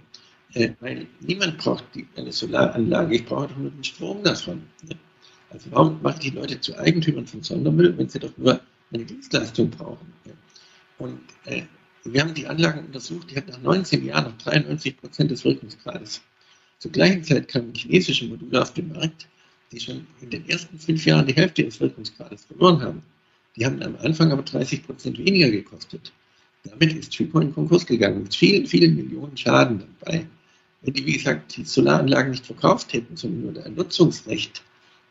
Äh, 0.54 0.72
weil 0.80 1.06
niemand 1.20 1.56
braucht 1.58 1.84
die, 1.94 2.06
eine 2.16 2.32
Solaranlage, 2.32 3.16
ich 3.16 3.24
brauche 3.24 3.48
doch 3.48 3.56
nur 3.56 3.70
den 3.70 3.84
Strom 3.84 4.22
davon. 4.22 4.62
Ja. 4.88 4.96
Also 5.50 5.70
warum 5.70 6.02
machen 6.02 6.20
die 6.20 6.30
Leute 6.30 6.60
zu 6.60 6.76
Eigentümern 6.78 7.26
von 7.26 7.42
Sondermüll, 7.42 7.96
wenn 7.96 8.08
sie 8.08 8.18
doch 8.18 8.36
nur 8.36 8.60
eine 8.92 9.04
Dienstleistung 9.04 9.70
brauchen? 9.70 10.12
Ja. 10.26 10.32
Und 10.98 11.20
äh, 11.46 11.62
wir 12.04 12.20
haben 12.20 12.34
die 12.34 12.46
Anlagen 12.46 12.86
untersucht, 12.86 13.30
die 13.30 13.36
hat 13.36 13.48
nach 13.48 13.60
19 13.60 14.04
Jahren 14.04 14.24
noch 14.24 14.38
93 14.38 14.98
Prozent 14.98 15.30
des 15.30 15.44
Wirkungsgrades. 15.44 16.20
Zur 16.78 16.90
gleichen 16.90 17.22
Zeit 17.24 17.48
kamen 17.48 17.72
chinesische 17.74 18.26
Module 18.26 18.60
auf 18.60 18.74
den 18.74 18.88
Markt, 18.88 19.28
die 19.70 19.80
schon 19.80 20.06
in 20.20 20.30
den 20.30 20.48
ersten 20.48 20.78
fünf 20.78 21.06
Jahren 21.06 21.26
die 21.26 21.34
Hälfte 21.34 21.64
des 21.64 21.80
Wirkungsgrades 21.80 22.44
verloren 22.44 22.82
haben. 22.82 23.02
Die 23.56 23.66
haben 23.66 23.82
am 23.82 23.96
Anfang 24.02 24.32
aber 24.32 24.42
30 24.42 24.84
Prozent 24.84 25.18
weniger 25.18 25.50
gekostet. 25.50 26.12
Damit 26.64 26.94
ist 26.94 27.10
Typo 27.10 27.40
in 27.40 27.52
Konkurs 27.52 27.86
gegangen 27.86 28.22
mit 28.22 28.34
vielen, 28.34 28.66
vielen 28.66 28.96
Millionen 28.96 29.36
Schaden 29.36 29.82
dabei. 30.00 30.26
Wenn 30.82 30.94
die, 30.94 31.06
wie 31.06 31.12
gesagt, 31.12 31.56
die 31.56 31.64
Solaranlagen 31.64 32.30
nicht 32.30 32.46
verkauft 32.46 32.92
hätten, 32.92 33.16
sondern 33.16 33.54
nur 33.54 33.64
ein 33.64 33.74
Nutzungsrecht 33.74 34.62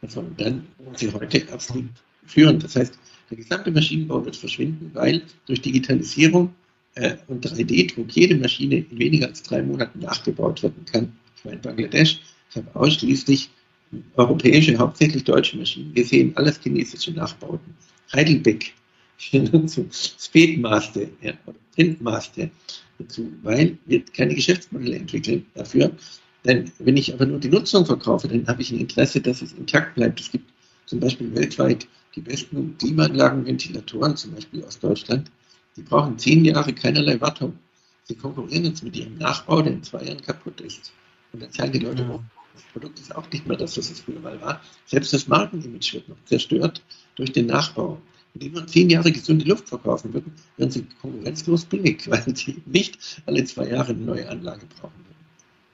davon, 0.02 0.34
dann 0.38 0.68
wären 0.80 0.96
sie 0.96 1.12
heute 1.12 1.52
absolut 1.52 1.90
führend. 2.26 2.64
Das 2.64 2.76
heißt, 2.76 2.98
der 3.30 3.38
gesamte 3.38 3.72
Maschinenbau 3.72 4.24
wird 4.26 4.36
verschwinden, 4.36 4.92
weil 4.94 5.22
durch 5.46 5.62
Digitalisierung 5.62 6.54
äh, 6.96 7.16
und 7.28 7.46
3D-Druck 7.46 8.12
jede 8.12 8.36
Maschine 8.36 8.78
in 8.78 8.98
weniger 8.98 9.28
als 9.28 9.44
drei 9.44 9.62
Monaten 9.62 10.00
nachgebaut 10.00 10.64
werden 10.64 10.84
kann. 10.92 11.14
Ich 11.38 11.52
in 11.52 11.62
Bangladesch, 11.62 12.20
ich 12.50 12.58
habe 12.58 12.76
ausschließlich 12.76 13.50
europäische, 14.16 14.78
hauptsächlich 14.78 15.24
deutsche 15.24 15.58
Maschinen 15.58 15.94
gesehen, 15.94 16.36
alles 16.36 16.60
chinesische 16.62 17.12
Nachbauten. 17.12 17.76
Heidelbeck, 18.14 18.74
Speedmaster 20.20 21.08
ja, 21.22 21.34
oder 21.46 21.60
dazu, 22.98 23.32
weil 23.44 23.78
wir 23.86 24.04
keine 24.06 24.36
Geschäftsmodelle 24.36 24.98
entwickeln 24.98 25.46
dafür. 25.54 25.92
Denn 26.46 26.72
wenn 26.80 26.98
ich 26.98 27.14
aber 27.14 27.26
nur 27.26 27.40
die 27.40 27.50
Nutzung 27.50 27.86
verkaufe, 27.86 28.28
dann 28.28 28.48
habe 28.48 28.62
ich 28.62 28.72
ein 28.72 28.80
Interesse, 28.80 29.22
dass 29.22 29.42
es 29.42 29.54
intakt 29.54 29.96
bleibt. 29.96 30.20
Es 30.20 30.32
gibt 30.32 30.52
zum 30.88 31.00
Beispiel 31.00 31.34
weltweit 31.36 31.88
die 32.16 32.22
besten 32.22 32.78
Klimaanlagenventilatoren, 32.78 34.18
zum 34.18 34.34
Beispiel 34.34 34.64
aus 34.64 34.80
Deutschland, 34.80 35.32
die 35.78 35.84
brauchen 35.84 36.18
zehn 36.18 36.44
Jahre 36.44 36.74
keinerlei 36.74 37.22
Wartung. 37.22 37.58
Sie 38.04 38.16
konkurrieren 38.16 38.66
jetzt 38.66 38.84
mit 38.84 38.96
ihrem 38.96 39.18
Nachbau, 39.18 39.62
der 39.62 39.74
in 39.74 39.84
zwei 39.84 40.04
Jahren 40.04 40.22
kaputt 40.22 40.60
ist. 40.62 40.92
Und 41.32 41.44
dann 41.44 41.52
sagen 41.52 41.72
die 41.72 41.80
Leute, 41.80 42.06
oh, 42.12 42.20
das 42.54 42.64
Produkt 42.74 43.00
ist 43.00 43.16
auch 43.16 43.30
nicht 43.32 43.48
mehr 43.48 43.56
das, 43.56 43.78
was 43.78 43.90
es 43.90 44.02
früher 44.02 44.20
mal 44.20 44.42
war. 44.42 44.62
Selbst 44.86 45.14
das 45.14 45.28
Markenimage 45.28 45.94
wird 45.94 46.10
noch 46.10 46.18
zerstört 46.26 46.82
durch 47.22 47.34
den 47.34 47.46
Nachbau. 47.46 48.02
Wenn 48.34 48.42
die 48.42 48.50
nur 48.50 48.66
zehn 48.66 48.90
Jahre 48.90 49.12
gesunde 49.12 49.46
Luft 49.46 49.70
verkaufen 49.70 50.14
würden, 50.14 50.32
wären 50.58 50.72
sie 50.72 50.86
konkurrenzlos 51.02 51.66
billig, 51.66 52.02
weil 52.10 52.36
sie 52.36 52.62
nicht 52.66 53.22
alle 53.28 53.44
zwei 53.46 53.70
Jahre 53.70 53.92
eine 53.92 54.02
neue 54.02 54.28
Anlage 54.28 54.66
brauchen 54.66 54.94
würden. 54.98 55.12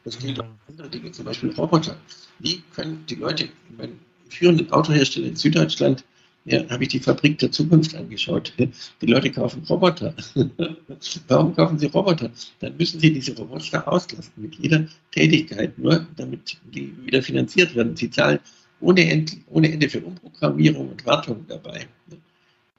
Das 0.03 0.19
gilt 0.19 0.39
auch 0.39 0.45
für 0.45 0.71
andere 0.71 0.89
Dinge, 0.89 1.11
zum 1.11 1.25
Beispiel 1.25 1.51
Roboter. 1.51 1.97
Wie 2.39 2.61
können 2.75 3.03
die 3.09 3.15
Leute, 3.15 3.49
mein 3.77 3.99
führender 4.29 4.65
Autohersteller 4.75 5.27
in 5.27 5.35
Süddeutschland, 5.35 6.03
ja, 6.43 6.67
habe 6.69 6.83
ich 6.83 6.89
die 6.89 6.99
Fabrik 6.99 7.39
der 7.39 7.51
Zukunft 7.51 7.93
angeschaut. 7.93 8.53
Die 9.01 9.05
Leute 9.05 9.29
kaufen 9.31 9.63
Roboter. 9.69 10.13
Warum 11.27 11.53
kaufen 11.53 11.77
sie 11.77 11.87
Roboter? 11.87 12.31
Dann 12.61 12.77
müssen 12.77 13.01
sie 13.01 13.11
diese 13.11 13.35
Roboter 13.35 13.85
auslasten 13.85 14.43
mit 14.43 14.55
jeder 14.55 14.87
Tätigkeit, 15.11 15.77
nur 15.77 16.07
damit 16.15 16.57
die 16.73 16.93
wieder 17.05 17.21
finanziert 17.21 17.75
werden. 17.75 17.97
Sie 17.97 18.09
zahlen 18.09 18.39
ohne 18.79 19.09
Ende, 19.09 19.33
ohne 19.47 19.71
Ende 19.71 19.89
für 19.89 20.01
Umprogrammierung 20.01 20.89
und 20.89 21.05
Wartung 21.05 21.45
dabei. 21.47 21.87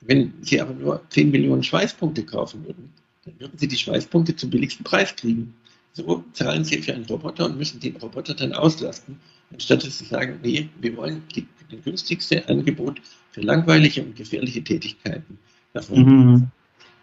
Wenn 0.01 0.33
sie 0.43 0.61
aber 0.61 0.75
nur 0.75 1.03
10 1.11 1.31
Millionen 1.31 1.63
Schweißpunkte 1.63 2.25
kaufen 2.25 2.65
würden, 2.65 2.91
dann 3.25 3.35
würden 3.39 3.59
sie 3.59 3.69
die 3.69 3.77
Schweißpunkte 3.77 4.37
zum 4.37 4.51
billigsten 4.51 4.85
Preis 4.85 5.15
kriegen. 5.17 5.55
So 5.93 6.25
zahlen 6.33 6.65
sie 6.65 6.81
für 6.81 6.95
einen 6.95 7.05
Roboter 7.07 7.47
und 7.47 7.59
müssen 7.59 7.81
den 7.81 7.97
Roboter 7.97 8.35
dann 8.35 8.53
auslasten, 8.53 9.19
anstatt 9.53 9.83
sie 9.83 10.05
sagen, 10.05 10.39
nee, 10.43 10.69
wir 10.81 10.97
wollen 10.97 11.23
die, 11.35 11.47
das 11.71 11.83
günstigste 11.83 12.49
Angebot 12.49 13.01
für 13.33 13.41
langweilige 13.41 14.03
und 14.03 14.15
gefährliche 14.15 14.63
Tätigkeiten 14.63 15.39
davon. 15.73 16.05
Mhm. 16.05 16.47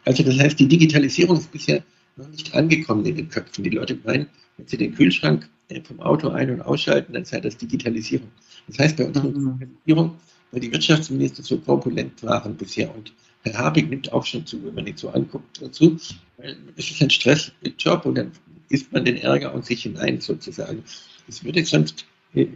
Also 0.06 0.24
das 0.24 0.40
heißt, 0.40 0.60
die 0.60 0.68
Digitalisierung 0.68 1.38
ist 1.38 1.52
bisher 1.52 1.84
noch 2.16 2.30
nicht 2.30 2.54
angekommen 2.54 3.06
in 3.06 3.16
den 3.16 3.30
Köpfen. 3.30 3.64
Die 3.64 3.72
Leute 3.72 3.98
meinen, 4.04 4.28
wenn 4.58 4.68
sie 4.68 4.78
den 4.78 4.96
Kühlschrank 4.96 5.50
äh, 5.70 5.82
vom 5.82 6.00
Auto 6.00 6.30
ein- 6.30 6.52
und 6.52 6.62
ausschalten, 6.62 7.14
dann 7.14 7.26
sei 7.26 7.42
das 7.42 7.58
Digitalisierung. 7.58 8.30
Das 8.67 8.80
heißt, 8.80 8.97
bei 8.97 9.06
unserer 9.06 9.28
mhm. 9.28 9.60
Digitalisierung, 9.60 10.15
weil 10.51 10.62
die 10.62 10.71
Wirtschaftsminister 10.71 11.43
so 11.43 11.58
korpulent 11.58 12.23
waren 12.23 12.56
bisher 12.56 12.93
und 12.95 13.13
Herr 13.43 13.58
Habeck 13.60 13.89
nimmt 13.89 14.12
auch 14.12 14.25
schon 14.25 14.45
zu, 14.45 14.63
wenn 14.65 14.73
man 14.73 14.88
ihn 14.88 14.97
so 14.97 15.10
anguckt 15.10 15.62
dazu, 15.62 15.97
weil 16.38 16.58
es 16.75 16.89
ist 16.89 17.01
ein 17.01 17.12
Stressjob 17.12 18.06
und 18.06 18.15
dann 18.15 18.32
isst 18.69 18.91
man 18.91 19.06
den 19.06 19.17
Ärger 19.17 19.54
und 19.54 19.65
sich 19.65 19.84
hinein 19.84 20.19
sozusagen. 20.19 20.84
Es 21.28 21.43
würde 21.43 21.63
sonst 21.63 22.06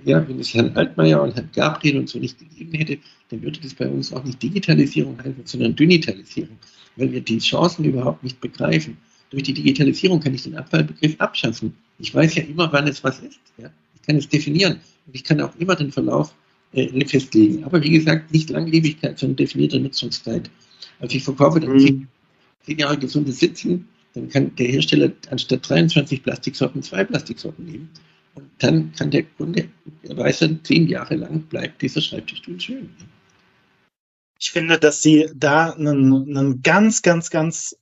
ja, 0.04 0.28
wenn 0.28 0.40
es 0.40 0.54
Herrn 0.54 0.76
Altmaier 0.76 1.22
und 1.22 1.36
Herrn 1.36 1.50
Gabriel 1.54 2.00
und 2.00 2.10
so 2.10 2.20
nicht 2.20 2.38
gegeben 2.38 2.74
hätte, 2.74 2.98
dann 3.30 3.42
würde 3.42 3.60
das 3.62 3.74
bei 3.74 3.88
uns 3.88 4.12
auch 4.12 4.24
nicht 4.24 4.42
Digitalisierung 4.42 5.18
heißen, 5.18 5.46
sondern 5.46 5.76
Dynitalisierung, 5.76 6.58
weil 6.98 7.12
wir 7.12 7.22
die 7.22 7.40
Chancen 7.40 7.86
überhaupt 7.86 8.24
nicht 8.24 8.42
begreifen. 8.42 8.98
Durch 9.30 9.44
die 9.44 9.54
Digitalisierung 9.54 10.20
kann 10.20 10.34
ich 10.34 10.44
den 10.44 10.58
Abfallbegriff 10.58 11.16
abschaffen. 11.20 11.74
Ich 12.00 12.14
weiß 12.14 12.36
ja 12.36 12.44
immer, 12.44 12.72
wann 12.74 12.88
es 12.88 13.04
was 13.04 13.20
ist. 13.20 13.40
Ja? 13.58 13.70
Ich 14.02 14.08
kann 14.08 14.18
es 14.18 14.30
definieren 14.30 14.80
und 15.06 15.16
ich 15.16 15.24
kann 15.24 15.42
auch 15.42 15.56
immer 15.58 15.76
den 15.76 15.92
Verlauf 15.92 16.34
äh, 16.74 17.06
festlegen. 17.06 17.64
Aber 17.64 17.82
wie 17.84 17.92
gesagt, 17.92 18.32
nicht 18.32 18.50
Langlebigkeit, 18.50 19.18
sondern 19.18 19.38
definierte 19.38 19.80
Nutzungszeit. 19.80 20.50
Also 21.00 21.16
ich 21.16 21.24
verkaufe 21.24 21.60
dann 21.60 21.74
mhm. 21.74 22.08
zehn 22.66 22.78
Jahre 22.78 22.98
gesundes 22.98 23.40
Sitzen, 23.40 23.88
dann 24.14 24.30
kann 24.30 24.56
der 24.56 24.68
Hersteller 24.68 25.12
anstatt 25.30 25.68
23 25.70 26.24
Plastiksorten 26.24 26.82
zwei 26.82 27.04
Plastiksorten 27.04 27.66
nehmen. 27.66 27.90
Und 28.36 28.50
dann 28.60 28.92
kann 28.94 29.12
der 29.12 29.24
Kunde, 29.24 29.70
er 30.04 30.18
weiß 30.18 30.40
dann, 30.40 30.64
zehn 30.64 30.88
Jahre 30.88 31.16
lang 31.16 31.42
bleibt 31.44 31.82
dieser 31.82 32.02
Schreibtischstuhl 32.02 32.60
schön. 32.60 32.90
Ich 34.40 34.52
finde, 34.52 34.80
dass 34.80 35.02
Sie 35.02 35.30
da 35.36 35.72
einen, 35.72 36.38
einen 36.38 36.62
ganz, 36.62 37.02
ganz, 37.02 37.30
ganz 37.30 37.78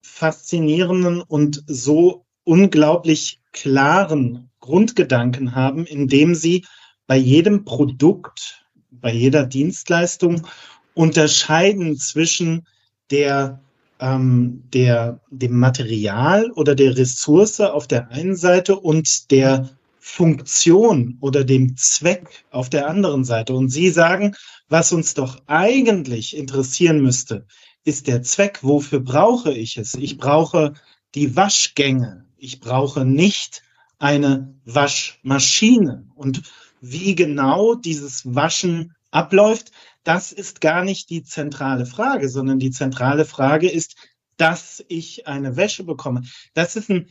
faszinierenden 0.00 1.20
und 1.20 1.62
so 1.66 2.24
unglaublich 2.44 3.40
klaren 3.52 4.47
Grundgedanken 4.68 5.54
haben, 5.54 5.86
indem 5.86 6.34
Sie 6.34 6.66
bei 7.06 7.16
jedem 7.16 7.64
Produkt, 7.64 8.66
bei 8.90 9.10
jeder 9.10 9.46
Dienstleistung 9.46 10.46
unterscheiden 10.92 11.96
zwischen 11.96 12.66
der 13.10 13.60
ähm, 13.98 14.62
der, 14.72 15.20
dem 15.30 15.58
Material 15.58 16.50
oder 16.52 16.74
der 16.74 16.96
Ressource 16.96 17.60
auf 17.60 17.86
der 17.86 18.10
einen 18.10 18.36
Seite 18.36 18.78
und 18.78 19.30
der 19.30 19.70
Funktion 19.98 21.18
oder 21.20 21.44
dem 21.44 21.76
Zweck 21.76 22.44
auf 22.50 22.70
der 22.70 22.88
anderen 22.88 23.24
Seite. 23.24 23.54
Und 23.54 23.70
Sie 23.70 23.90
sagen, 23.90 24.34
was 24.68 24.92
uns 24.92 25.14
doch 25.14 25.40
eigentlich 25.46 26.36
interessieren 26.36 27.00
müsste, 27.00 27.46
ist 27.84 28.06
der 28.06 28.22
Zweck. 28.22 28.60
Wofür 28.62 29.00
brauche 29.00 29.52
ich 29.52 29.76
es? 29.78 29.94
Ich 29.94 30.18
brauche 30.18 30.74
die 31.14 31.36
Waschgänge. 31.36 32.26
Ich 32.36 32.60
brauche 32.60 33.04
nicht 33.04 33.62
eine 33.98 34.54
Waschmaschine. 34.64 36.06
Und 36.14 36.42
wie 36.80 37.14
genau 37.14 37.74
dieses 37.74 38.34
Waschen 38.34 38.94
abläuft, 39.10 39.72
das 40.04 40.32
ist 40.32 40.60
gar 40.60 40.84
nicht 40.84 41.10
die 41.10 41.22
zentrale 41.22 41.86
Frage, 41.86 42.28
sondern 42.28 42.58
die 42.58 42.70
zentrale 42.70 43.24
Frage 43.24 43.68
ist, 43.68 43.96
dass 44.36 44.84
ich 44.88 45.26
eine 45.26 45.56
Wäsche 45.56 45.84
bekomme. 45.84 46.22
Das 46.54 46.76
ist 46.76 46.88
ein 46.88 47.08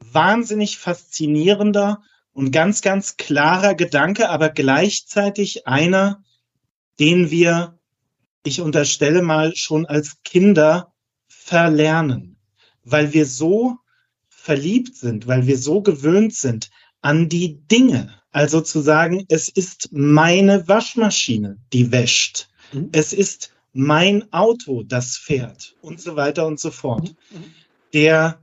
wahnsinnig 0.00 0.78
faszinierender 0.78 2.02
und 2.32 2.50
ganz, 2.50 2.80
ganz 2.82 3.16
klarer 3.16 3.74
Gedanke, 3.74 4.30
aber 4.30 4.48
gleichzeitig 4.48 5.66
einer, 5.66 6.24
den 6.98 7.30
wir, 7.30 7.78
ich 8.44 8.60
unterstelle 8.60 9.22
mal, 9.22 9.54
schon 9.54 9.86
als 9.86 10.22
Kinder 10.24 10.92
verlernen, 11.28 12.38
weil 12.82 13.12
wir 13.12 13.26
so 13.26 13.78
verliebt 14.44 14.94
sind, 14.94 15.26
weil 15.26 15.46
wir 15.46 15.56
so 15.56 15.80
gewöhnt 15.80 16.34
sind 16.34 16.70
an 17.00 17.30
die 17.30 17.66
Dinge. 17.66 18.12
Also 18.30 18.60
zu 18.60 18.80
sagen, 18.80 19.24
es 19.28 19.48
ist 19.48 19.88
meine 19.90 20.68
Waschmaschine, 20.68 21.56
die 21.72 21.90
wäscht. 21.90 22.48
Mhm. 22.72 22.90
Es 22.92 23.14
ist 23.14 23.54
mein 23.72 24.30
Auto, 24.34 24.82
das 24.82 25.16
fährt 25.16 25.76
und 25.80 25.98
so 25.98 26.16
weiter 26.16 26.46
und 26.46 26.60
so 26.60 26.70
fort. 26.70 27.14
Mhm. 27.30 27.44
Der 27.94 28.38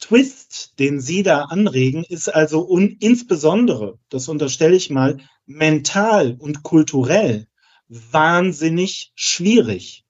Twist, 0.00 0.72
den 0.80 1.00
Sie 1.00 1.22
da 1.22 1.42
anregen, 1.42 2.02
ist 2.02 2.28
also 2.28 2.68
un 2.68 2.96
insbesondere, 2.98 4.00
das 4.08 4.28
unterstelle 4.28 4.74
ich 4.74 4.90
mal, 4.90 5.18
mental 5.46 6.34
und 6.40 6.64
kulturell 6.64 7.46
wahnsinnig 7.88 9.12
schwierig. 9.14 10.04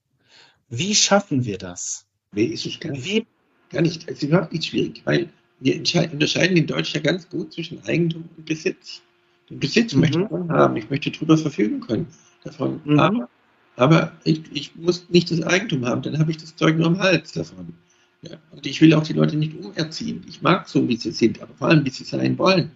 Wie 0.70 0.94
schaffen 0.94 1.44
wir 1.44 1.58
das? 1.58 2.06
Wie? 2.32 3.26
Gar 3.70 3.82
nicht. 3.82 4.04
Es 4.08 4.18
ist 4.18 4.22
überhaupt 4.24 4.52
nicht 4.52 4.66
schwierig, 4.66 5.02
weil 5.04 5.28
wir 5.60 5.76
unterscheiden 5.76 6.56
in 6.56 6.66
Deutschland 6.66 7.06
ganz 7.06 7.28
gut 7.28 7.52
zwischen 7.52 7.82
Eigentum 7.84 8.28
und 8.36 8.46
Besitz. 8.46 9.02
Den 9.50 9.60
Besitz 9.60 9.94
mhm. 9.94 10.00
möchte 10.00 10.20
ich 10.20 10.48
haben, 10.50 10.76
ich 10.76 10.90
möchte 10.90 11.10
darüber 11.10 11.38
verfügen 11.38 11.80
können. 11.80 12.06
Davon. 12.44 12.80
Mhm. 12.84 12.98
Aber, 12.98 13.28
aber 13.76 14.12
ich, 14.24 14.42
ich, 14.52 14.76
muss 14.76 15.06
nicht 15.08 15.30
das 15.30 15.42
Eigentum 15.42 15.84
haben, 15.86 16.02
dann 16.02 16.18
habe 16.18 16.30
ich 16.30 16.36
das 16.36 16.54
Zeug 16.56 16.76
nur 16.76 16.86
am 16.86 16.98
Hals 16.98 17.32
davon. 17.32 17.74
Ja, 18.22 18.36
und 18.50 18.66
ich 18.66 18.80
will 18.80 18.94
auch 18.94 19.02
die 19.02 19.12
Leute 19.12 19.36
nicht 19.36 19.54
umerziehen. 19.54 20.24
Ich 20.28 20.42
mag 20.42 20.68
so, 20.68 20.88
wie 20.88 20.96
sie 20.96 21.12
sind, 21.12 21.40
aber 21.42 21.54
vor 21.54 21.68
allem, 21.68 21.84
wie 21.84 21.90
sie 21.90 22.04
sein 22.04 22.38
wollen. 22.38 22.70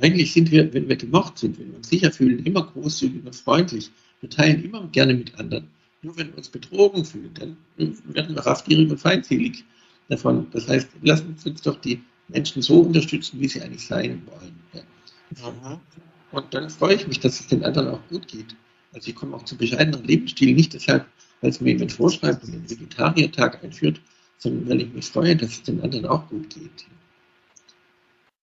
Eigentlich 0.00 0.32
sind 0.32 0.50
wir, 0.50 0.72
wenn 0.72 0.88
wir 0.88 0.96
gemocht 0.96 1.38
sind, 1.38 1.58
wenn 1.58 1.68
wir 1.70 1.76
uns 1.76 1.88
sicher 1.88 2.10
fühlen, 2.10 2.44
immer 2.44 2.66
großzügig 2.66 3.24
und 3.24 3.36
freundlich. 3.36 3.90
Wir 4.20 4.30
teilen 4.30 4.64
immer 4.64 4.86
gerne 4.88 5.14
mit 5.14 5.38
anderen. 5.38 5.68
Nur 6.02 6.16
wenn 6.16 6.28
wir 6.28 6.38
uns 6.38 6.48
betrogen 6.48 7.04
fühlen, 7.04 7.30
dann 7.34 7.56
werden 8.14 8.34
wir 8.34 8.46
raffgierig 8.46 8.90
und 8.90 8.98
feindselig 8.98 9.64
davon. 10.10 10.46
Das 10.52 10.68
heißt, 10.68 10.88
lassen 11.02 11.34
Sie 11.38 11.50
uns 11.50 11.62
doch 11.62 11.80
die 11.80 12.02
Menschen 12.28 12.62
so 12.62 12.80
unterstützen, 12.80 13.40
wie 13.40 13.48
sie 13.48 13.62
eigentlich 13.62 13.86
sein 13.86 14.22
wollen. 14.26 14.60
Ja. 14.72 15.50
Mhm. 15.50 15.80
Und 16.32 16.54
dann 16.54 16.70
freue 16.70 16.94
ich 16.94 17.06
mich, 17.08 17.20
dass 17.20 17.40
es 17.40 17.46
den 17.48 17.64
anderen 17.64 17.88
auch 17.88 18.08
gut 18.08 18.28
geht. 18.28 18.54
Also 18.92 19.08
ich 19.08 19.14
komme 19.14 19.36
auch 19.36 19.44
zu 19.44 19.56
bescheideneren 19.56 20.04
Lebensstil, 20.04 20.54
nicht 20.54 20.74
deshalb, 20.74 21.06
weil 21.40 21.50
es 21.50 21.60
mir 21.60 21.72
jemand 21.72 21.92
vorschreibt 21.92 22.44
und 22.44 22.52
den 22.52 22.68
Vegetariertag 22.68 23.62
einführt, 23.64 24.00
sondern 24.38 24.68
weil 24.68 24.82
ich 24.82 24.92
mich 24.92 25.06
freue, 25.06 25.36
dass 25.36 25.50
es 25.50 25.62
den 25.62 25.80
anderen 25.80 26.06
auch 26.06 26.28
gut 26.28 26.50
geht. 26.50 26.86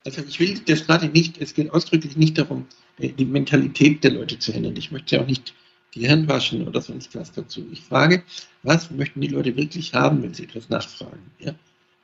Also 0.06 0.22
ich 0.22 0.40
will 0.40 0.60
das 0.66 0.86
gerade 0.86 1.10
nicht, 1.10 1.38
es 1.38 1.54
geht 1.54 1.72
ausdrücklich 1.72 2.16
nicht 2.16 2.38
darum, 2.38 2.66
die 2.98 3.26
Mentalität 3.26 4.04
der 4.04 4.12
Leute 4.12 4.40
zu 4.40 4.54
ändern. 4.54 4.76
Ich 4.78 4.92
möchte 4.92 5.16
ja 5.16 5.22
auch 5.22 5.28
nicht 5.28 5.54
die 5.98 6.08
Hände 6.08 6.28
waschen 6.28 6.68
oder 6.68 6.82
sonst 6.82 7.16
was 7.16 7.32
dazu. 7.32 7.66
Ich 7.72 7.82
frage, 7.82 8.24
was 8.64 8.92
möchten 8.92 9.22
die 9.22 9.28
Leute 9.28 9.56
wirklich 9.56 9.94
haben, 9.94 10.22
wenn 10.24 10.34
sie 10.34 10.44
etwas 10.44 10.70
nachfragen? 10.70 11.20
Ja? 11.40 11.54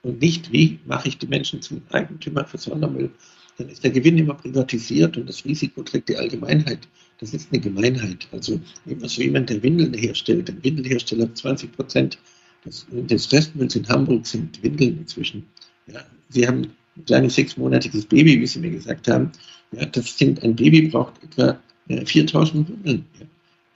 Und 0.01 0.21
nicht, 0.21 0.51
wie 0.51 0.79
mache 0.85 1.07
ich 1.07 1.17
die 1.17 1.27
Menschen 1.27 1.61
zum 1.61 1.81
Eigentümer 1.91 2.45
für 2.45 2.57
Sondermüll? 2.57 3.11
Dann 3.57 3.69
ist 3.69 3.83
der 3.83 3.91
Gewinn 3.91 4.17
immer 4.17 4.33
privatisiert 4.33 5.15
und 5.15 5.29
das 5.29 5.45
Risiko 5.45 5.83
trägt 5.83 6.09
die 6.09 6.17
Allgemeinheit. 6.17 6.87
Das 7.19 7.33
ist 7.33 7.49
eine 7.51 7.61
Gemeinheit. 7.61 8.27
Also 8.31 8.59
immer 8.85 9.07
so 9.07 9.21
jemand, 9.21 9.49
der 9.49 9.61
Windeln 9.61 9.93
herstellt, 9.93 10.49
ein 10.49 10.63
Windelhersteller 10.63 11.33
20 11.33 11.71
Prozent 11.71 12.17
des, 12.65 12.85
des 12.89 13.31
Restmülls 13.31 13.75
in 13.75 13.87
Hamburg 13.87 14.25
sind 14.25 14.61
Windeln 14.63 14.99
inzwischen. 14.99 15.45
Ja, 15.87 16.03
sie 16.29 16.47
haben 16.47 16.73
ein 16.97 17.05
kleines 17.05 17.35
sechsmonatiges 17.35 18.05
Baby, 18.05 18.41
wie 18.41 18.47
Sie 18.47 18.59
mir 18.59 18.71
gesagt 18.71 19.07
haben. 19.07 19.31
Ja, 19.71 19.85
das 19.85 20.17
sind, 20.17 20.43
ein 20.43 20.55
Baby 20.55 20.87
braucht 20.87 21.21
etwa 21.23 21.59
4000 21.87 22.69
Windeln. 22.69 23.05
Ja. 23.19 23.25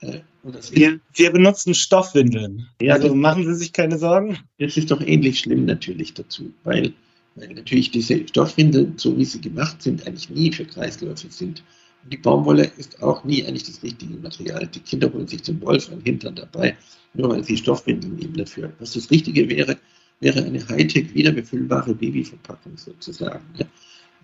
Wir, 0.00 1.00
wir, 1.14 1.32
benutzen 1.32 1.74
Stoffwindeln. 1.74 2.68
Ja, 2.80 2.94
also 2.94 3.14
machen 3.14 3.44
Sie 3.44 3.54
sich 3.54 3.72
keine 3.72 3.98
Sorgen. 3.98 4.38
Das 4.58 4.76
ist 4.76 4.90
doch 4.90 5.00
ähnlich 5.00 5.40
schlimm 5.40 5.64
natürlich 5.64 6.14
dazu, 6.14 6.52
weil, 6.64 6.92
weil 7.34 7.54
natürlich 7.54 7.90
diese 7.90 8.26
Stoffwindeln, 8.28 8.94
so 8.96 9.16
wie 9.18 9.24
sie 9.24 9.40
gemacht 9.40 9.82
sind, 9.82 10.06
eigentlich 10.06 10.30
nie 10.30 10.52
für 10.52 10.64
Kreisläufe 10.64 11.26
sind. 11.30 11.64
Und 12.04 12.12
die 12.12 12.16
Baumwolle 12.16 12.70
ist 12.76 13.02
auch 13.02 13.24
nie 13.24 13.44
eigentlich 13.44 13.64
das 13.64 13.82
richtige 13.82 14.14
Material. 14.14 14.68
Die 14.68 14.80
Kinder 14.80 15.12
holen 15.12 15.26
sich 15.26 15.42
zum 15.42 15.60
Wolf 15.60 15.90
am 15.92 16.00
Hintern 16.00 16.36
dabei, 16.36 16.76
nur 17.14 17.30
weil 17.30 17.42
sie 17.42 17.56
Stoffwindeln 17.56 18.14
nehmen 18.14 18.34
dafür. 18.34 18.72
Was 18.78 18.92
das 18.92 19.10
Richtige 19.10 19.48
wäre, 19.48 19.76
wäre 20.20 20.44
eine 20.44 20.66
Hightech 20.68 21.12
wiederbefüllbare 21.14 21.94
Babyverpackung 21.94 22.76
sozusagen. 22.76 23.44
Ja. 23.58 23.66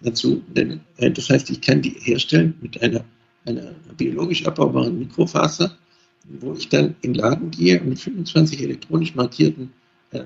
Dazu, 0.02 0.42
denn, 0.54 0.80
äh, 0.98 1.10
das 1.10 1.30
heißt, 1.30 1.50
ich 1.50 1.60
kann 1.60 1.82
die 1.82 1.96
herstellen 2.00 2.54
mit 2.60 2.80
einer 2.82 3.04
einer 3.44 3.74
biologisch 3.96 4.46
abbaubaren 4.46 4.98
Mikrofaser, 4.98 5.76
wo 6.40 6.54
ich 6.54 6.68
dann 6.68 6.96
in 7.02 7.12
den 7.12 7.14
Laden 7.14 7.50
gehe 7.50 7.80
und 7.80 7.88
mit 7.90 8.00
25 8.00 8.62
elektronisch 8.62 9.14
markierten 9.14 9.72
äh, 10.10 10.24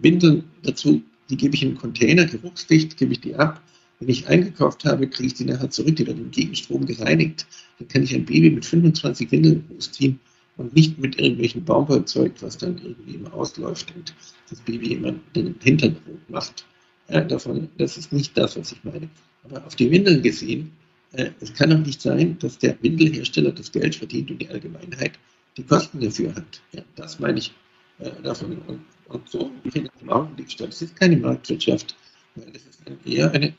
Windeln 0.00 0.44
dazu, 0.62 1.02
die 1.30 1.36
gebe 1.36 1.54
ich 1.54 1.62
in 1.62 1.68
einen 1.68 1.78
Container, 1.78 2.26
geruchsdicht, 2.26 2.96
gebe 2.96 3.12
ich 3.12 3.20
die 3.20 3.34
ab. 3.34 3.62
Wenn 3.98 4.08
ich 4.08 4.28
eingekauft 4.28 4.84
habe, 4.84 5.08
kriege 5.08 5.28
ich 5.28 5.34
die 5.34 5.44
nachher 5.44 5.70
zurück, 5.70 5.96
die 5.96 6.06
werden 6.06 6.24
im 6.24 6.30
Gegenstrom 6.30 6.86
gereinigt. 6.86 7.46
Dann 7.78 7.88
kann 7.88 8.02
ich 8.02 8.14
ein 8.14 8.26
Baby 8.26 8.50
mit 8.50 8.64
25 8.64 9.30
Windeln 9.32 9.64
großziehen 9.68 10.20
und 10.56 10.74
nicht 10.74 10.98
mit 10.98 11.18
irgendwelchen 11.18 11.64
Baumwollzeug, 11.64 12.32
was 12.40 12.58
dann 12.58 12.78
irgendwie 12.78 13.14
immer 13.14 13.32
ausläuft 13.32 13.94
und 13.96 14.14
das 14.50 14.60
Baby 14.60 14.92
immer 14.94 15.14
den 15.34 15.54
Hintern 15.62 15.96
rot 16.06 16.30
macht. 16.30 16.66
Ja, 17.08 17.22
davon, 17.22 17.68
das 17.78 17.96
ist 17.96 18.12
nicht 18.12 18.36
das, 18.36 18.56
was 18.56 18.72
ich 18.72 18.84
meine. 18.84 19.08
Aber 19.44 19.64
auf 19.64 19.76
die 19.76 19.90
Windeln 19.90 20.22
gesehen, 20.22 20.72
äh, 20.82 20.85
es 21.12 21.54
kann 21.54 21.70
doch 21.70 21.78
nicht 21.78 22.02
sein, 22.02 22.38
dass 22.40 22.58
der 22.58 22.76
Windelhersteller 22.82 23.52
das 23.52 23.72
Geld 23.72 23.94
verdient 23.94 24.30
und 24.30 24.38
die 24.38 24.48
Allgemeinheit 24.48 25.12
die 25.56 25.62
Kosten 25.62 26.00
dafür 26.00 26.34
hat. 26.34 26.60
Ja, 26.72 26.82
das 26.96 27.18
meine 27.18 27.38
ich 27.38 27.52
äh, 27.98 28.10
davon. 28.22 28.58
Und, 28.66 28.80
und 29.08 29.28
so 29.28 29.50
findet 29.70 29.92
im 30.00 30.10
Augenblick 30.10 30.50
statt. 30.50 30.68
Es 30.70 30.82
ist 30.82 30.96
keine 30.96 31.16
Marktwirtschaft, 31.16 31.96
es 32.36 32.66
ist 32.66 33.06
eher 33.06 33.30
eine 33.32 33.54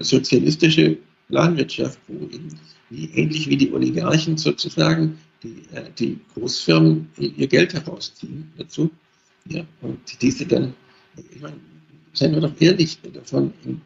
sozialistische 0.00 0.98
Planwirtschaft, 1.28 1.98
wo 2.08 2.24
eben 2.26 2.48
wie, 2.90 3.06
ähnlich 3.14 3.48
wie 3.48 3.56
die 3.56 3.72
Oligarchen 3.72 4.36
sozusagen 4.36 5.18
die, 5.42 5.62
äh, 5.72 5.90
die 5.98 6.18
Großfirmen 6.34 7.08
ihr 7.18 7.46
Geld 7.46 7.74
herausziehen 7.74 8.50
dazu. 8.56 8.90
Ja, 9.48 9.64
und 9.80 10.00
diese 10.20 10.46
dann, 10.46 10.74
ich 11.16 11.40
meine, 11.40 11.56
seien 12.12 12.32
wir 12.32 12.40
doch 12.40 12.60
ehrlich, 12.60 12.98
davon 13.12 13.52
in, 13.64 13.80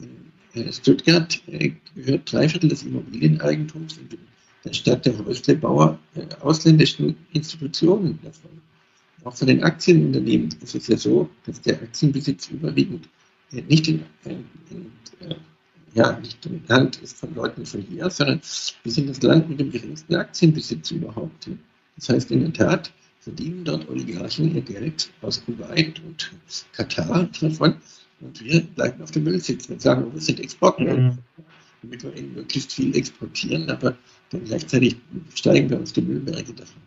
in 0.00 0.06
äh, 0.06 0.23
Stuttgart 0.70 1.40
äh, 1.48 1.72
gehört 1.94 2.32
drei 2.32 2.48
Viertel 2.48 2.68
des 2.68 2.82
Immobilieneigentums 2.82 3.98
in 3.98 4.18
der 4.64 4.72
Stadt 4.72 5.04
der 5.04 5.18
Häuslebauer 5.18 5.98
äh, 6.14 6.26
ausländischen 6.40 7.16
Institutionen 7.32 8.18
davon. 8.22 8.50
Auch 9.24 9.34
von 9.34 9.48
den 9.48 9.64
Aktienunternehmen 9.64 10.50
ist 10.62 10.74
es 10.74 10.86
ja 10.86 10.96
so, 10.96 11.28
dass 11.46 11.60
der 11.60 11.74
Aktienbesitz 11.74 12.50
überwiegend 12.50 13.08
nicht 13.50 13.88
in, 13.88 14.04
in, 14.24 14.44
in 14.70 14.90
ja, 15.94 16.18
nicht 16.18 16.38
Hand 16.68 16.96
ist 17.02 17.18
von 17.18 17.34
Leuten 17.34 17.64
von 17.64 17.80
hier, 17.82 18.10
sondern 18.10 18.40
wir 18.82 18.92
sind 18.92 19.08
das 19.08 19.22
Land 19.22 19.48
mit 19.48 19.60
dem 19.60 19.70
geringsten 19.70 20.16
Aktienbesitz 20.16 20.90
überhaupt. 20.90 21.48
Das 21.96 22.08
heißt, 22.08 22.30
in 22.32 22.40
der 22.40 22.52
Tat 22.52 22.92
verdienen 23.20 23.64
dort 23.64 23.88
Oligarchen 23.88 24.54
ihr 24.54 24.60
Geld 24.60 25.10
aus 25.22 25.42
Kuwait 25.44 26.00
und 26.04 26.32
Katar 26.72 27.28
davon 27.40 27.76
und 28.24 28.42
wir 28.42 28.62
bleiben 28.62 29.02
auf 29.02 29.10
dem 29.10 29.24
Müll 29.24 29.40
sitzen 29.40 29.74
und 29.74 29.82
sagen, 29.82 30.12
wir 30.12 30.20
sind 30.20 30.40
Exportmüll, 30.40 30.96
mhm. 30.96 31.18
damit 31.82 32.02
wir 32.02 32.16
eben 32.16 32.34
möglichst 32.34 32.72
viel 32.72 32.96
exportieren, 32.96 33.70
aber 33.70 33.96
dann 34.30 34.44
gleichzeitig 34.44 34.96
steigen 35.34 35.70
wir 35.70 35.78
uns 35.78 35.92
die 35.92 36.02
Müllberge 36.02 36.52
davon. 36.54 36.82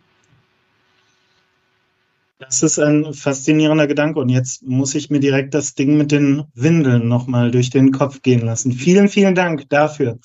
Das 2.40 2.62
ist 2.62 2.78
ein 2.78 3.14
faszinierender 3.14 3.88
Gedanke 3.88 4.20
und 4.20 4.28
jetzt 4.28 4.62
muss 4.62 4.94
ich 4.94 5.10
mir 5.10 5.18
direkt 5.18 5.54
das 5.54 5.74
Ding 5.74 5.96
mit 5.96 6.12
den 6.12 6.44
Windeln 6.54 7.08
nochmal 7.08 7.50
durch 7.50 7.70
den 7.70 7.90
Kopf 7.90 8.22
gehen 8.22 8.42
lassen. 8.42 8.72
Vielen, 8.72 9.08
vielen 9.08 9.34
Dank 9.34 9.68
dafür. 9.70 10.20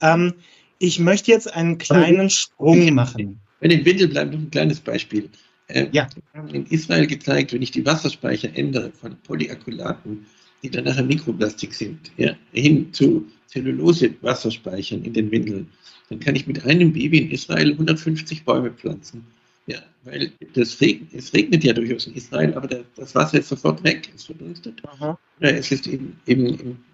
Ähm, 0.00 0.34
ich 0.78 0.98
möchte 0.98 1.30
jetzt 1.30 1.52
einen 1.52 1.76
kleinen 1.76 2.30
Sprung 2.30 2.94
machen. 2.94 3.40
Bei 3.60 3.68
den 3.68 3.84
Windeln 3.84 4.10
bleibt 4.10 4.32
noch 4.32 4.38
ein 4.38 4.50
kleines 4.50 4.80
Beispiel. 4.80 5.28
Äh, 5.66 5.88
ja. 5.92 6.08
Wir 6.32 6.40
haben 6.40 6.48
in 6.48 6.66
Israel 6.66 7.06
gezeigt, 7.06 7.52
wenn 7.52 7.60
ich 7.60 7.70
die 7.70 7.84
Wasserspeicher 7.84 8.56
ändere 8.56 8.90
von 8.90 9.16
Polyakulaten 9.16 10.26
die 10.62 10.70
dann 10.70 10.84
nachher 10.84 11.04
Mikroplastik 11.04 11.72
sind, 11.74 12.10
ja, 12.16 12.34
hin 12.52 12.92
zu 12.92 13.26
Zellulose-Wasserspeichern 13.46 15.04
in 15.04 15.12
den 15.12 15.30
Windeln, 15.30 15.68
dann 16.10 16.20
kann 16.20 16.36
ich 16.36 16.46
mit 16.46 16.64
einem 16.64 16.92
Baby 16.92 17.18
in 17.18 17.30
Israel 17.30 17.72
150 17.72 18.44
Bäume 18.44 18.70
pflanzen. 18.70 19.24
Ja, 19.66 19.78
weil 20.04 20.32
das 20.54 20.80
regnet, 20.80 21.12
es 21.12 21.34
regnet 21.34 21.62
ja 21.62 21.74
durchaus 21.74 22.06
in 22.06 22.14
Israel, 22.14 22.54
aber 22.54 22.84
das 22.96 23.14
Wasser 23.14 23.38
ist 23.38 23.48
sofort 23.48 23.84
weg, 23.84 24.08
es 24.14 24.24
verdunstet. 24.24 24.82
Aha. 24.86 25.18
Ja, 25.40 25.48
es 25.50 25.70
ist 25.70 25.86
eben, 25.86 26.18
eben, 26.26 26.46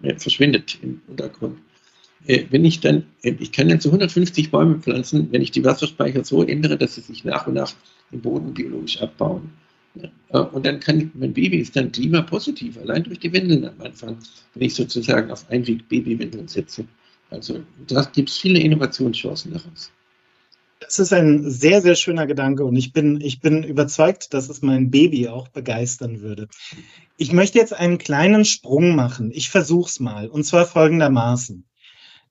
eben 0.03 0.19
verschwindet 0.19 0.77
im 0.81 1.01
Untergrund. 1.07 1.57
Äh, 2.27 2.45
wenn 2.49 2.65
ich 2.65 2.81
dann, 2.81 3.05
äh, 3.21 3.33
ich 3.39 3.53
kann 3.53 3.69
dann 3.69 3.79
zu 3.79 3.89
150 3.89 4.51
Bäume 4.51 4.79
pflanzen, 4.79 5.31
wenn 5.31 5.41
ich 5.41 5.51
die 5.51 5.63
Wasserspeicher 5.63 6.25
so 6.25 6.43
ändere, 6.43 6.77
dass 6.77 6.95
sie 6.95 7.01
sich 7.01 7.23
nach 7.23 7.47
und 7.47 7.53
nach 7.53 7.73
im 8.11 8.21
Boden 8.21 8.53
biologisch 8.53 9.01
abbauen. 9.01 9.51
Und 10.29 10.65
dann 10.65 10.79
kann 10.79 11.11
mein 11.13 11.33
Baby 11.33 11.59
ist 11.59 11.75
dann 11.75 11.91
klimapositiv, 11.91 12.77
allein 12.77 13.03
durch 13.03 13.19
die 13.19 13.31
Windeln 13.31 13.65
am 13.65 13.79
Anfang, 13.81 14.17
wenn 14.53 14.63
ich 14.63 14.75
sozusagen 14.75 15.31
auf 15.31 15.49
Einweg-Babywindeln 15.49 16.47
setze. 16.47 16.85
Also 17.29 17.59
da 17.87 18.03
gibt 18.03 18.29
es 18.29 18.37
viele 18.37 18.59
Innovationschancen 18.59 19.53
daraus. 19.53 19.91
Das 20.79 20.99
ist 20.99 21.13
ein 21.13 21.49
sehr, 21.49 21.81
sehr 21.81 21.95
schöner 21.95 22.27
Gedanke 22.27 22.65
und 22.65 22.75
ich 22.75 22.91
bin, 22.91 23.21
ich 23.21 23.39
bin 23.39 23.63
überzeugt, 23.63 24.33
dass 24.33 24.49
es 24.49 24.61
mein 24.61 24.91
Baby 24.91 25.29
auch 25.29 25.47
begeistern 25.47 26.21
würde. 26.21 26.47
Ich 27.17 27.31
möchte 27.31 27.57
jetzt 27.57 27.73
einen 27.73 27.97
kleinen 27.97 28.45
Sprung 28.45 28.93
machen. 28.95 29.31
Ich 29.33 29.49
versuche 29.49 29.89
es 29.89 29.99
mal 29.99 30.27
und 30.27 30.43
zwar 30.43 30.65
folgendermaßen. 30.65 31.65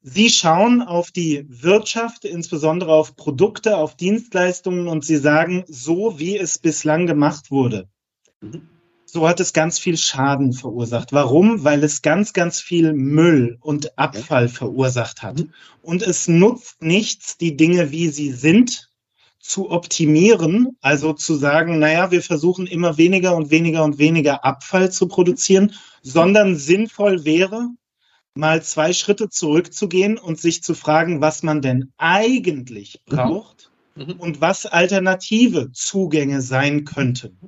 Sie 0.06 0.28
schauen 0.28 0.82
auf 0.82 1.10
die 1.12 1.46
Wirtschaft, 1.48 2.26
insbesondere 2.26 2.92
auf 2.92 3.16
Produkte, 3.16 3.78
auf 3.78 3.96
Dienstleistungen 3.96 4.86
und 4.86 5.02
Sie 5.02 5.16
sagen, 5.16 5.64
so 5.66 6.18
wie 6.18 6.36
es 6.36 6.58
bislang 6.58 7.06
gemacht 7.06 7.50
wurde, 7.50 7.88
so 9.06 9.26
hat 9.26 9.40
es 9.40 9.54
ganz 9.54 9.78
viel 9.78 9.96
Schaden 9.96 10.52
verursacht. 10.52 11.14
Warum? 11.14 11.64
Weil 11.64 11.82
es 11.82 12.02
ganz, 12.02 12.34
ganz 12.34 12.60
viel 12.60 12.92
Müll 12.92 13.56
und 13.62 13.98
Abfall 13.98 14.50
verursacht 14.50 15.22
hat. 15.22 15.42
Und 15.80 16.02
es 16.02 16.28
nutzt 16.28 16.82
nichts, 16.82 17.38
die 17.38 17.56
Dinge, 17.56 17.90
wie 17.90 18.08
sie 18.08 18.32
sind, 18.32 18.90
zu 19.40 19.70
optimieren, 19.70 20.76
also 20.82 21.14
zu 21.14 21.34
sagen, 21.34 21.78
naja, 21.78 22.10
wir 22.10 22.20
versuchen 22.20 22.66
immer 22.66 22.98
weniger 22.98 23.34
und 23.34 23.50
weniger 23.50 23.82
und 23.82 23.96
weniger 23.96 24.44
Abfall 24.44 24.92
zu 24.92 25.08
produzieren, 25.08 25.72
sondern 26.02 26.56
sinnvoll 26.56 27.24
wäre, 27.24 27.70
mal 28.34 28.62
zwei 28.62 28.92
Schritte 28.92 29.28
zurückzugehen 29.28 30.18
und 30.18 30.40
sich 30.40 30.62
zu 30.62 30.74
fragen, 30.74 31.20
was 31.20 31.42
man 31.42 31.62
denn 31.62 31.92
eigentlich 31.96 33.00
mhm. 33.06 33.16
braucht 33.16 33.70
mhm. 33.94 34.14
und 34.18 34.40
was 34.40 34.66
alternative 34.66 35.70
Zugänge 35.72 36.42
sein 36.42 36.84
könnten. 36.84 37.38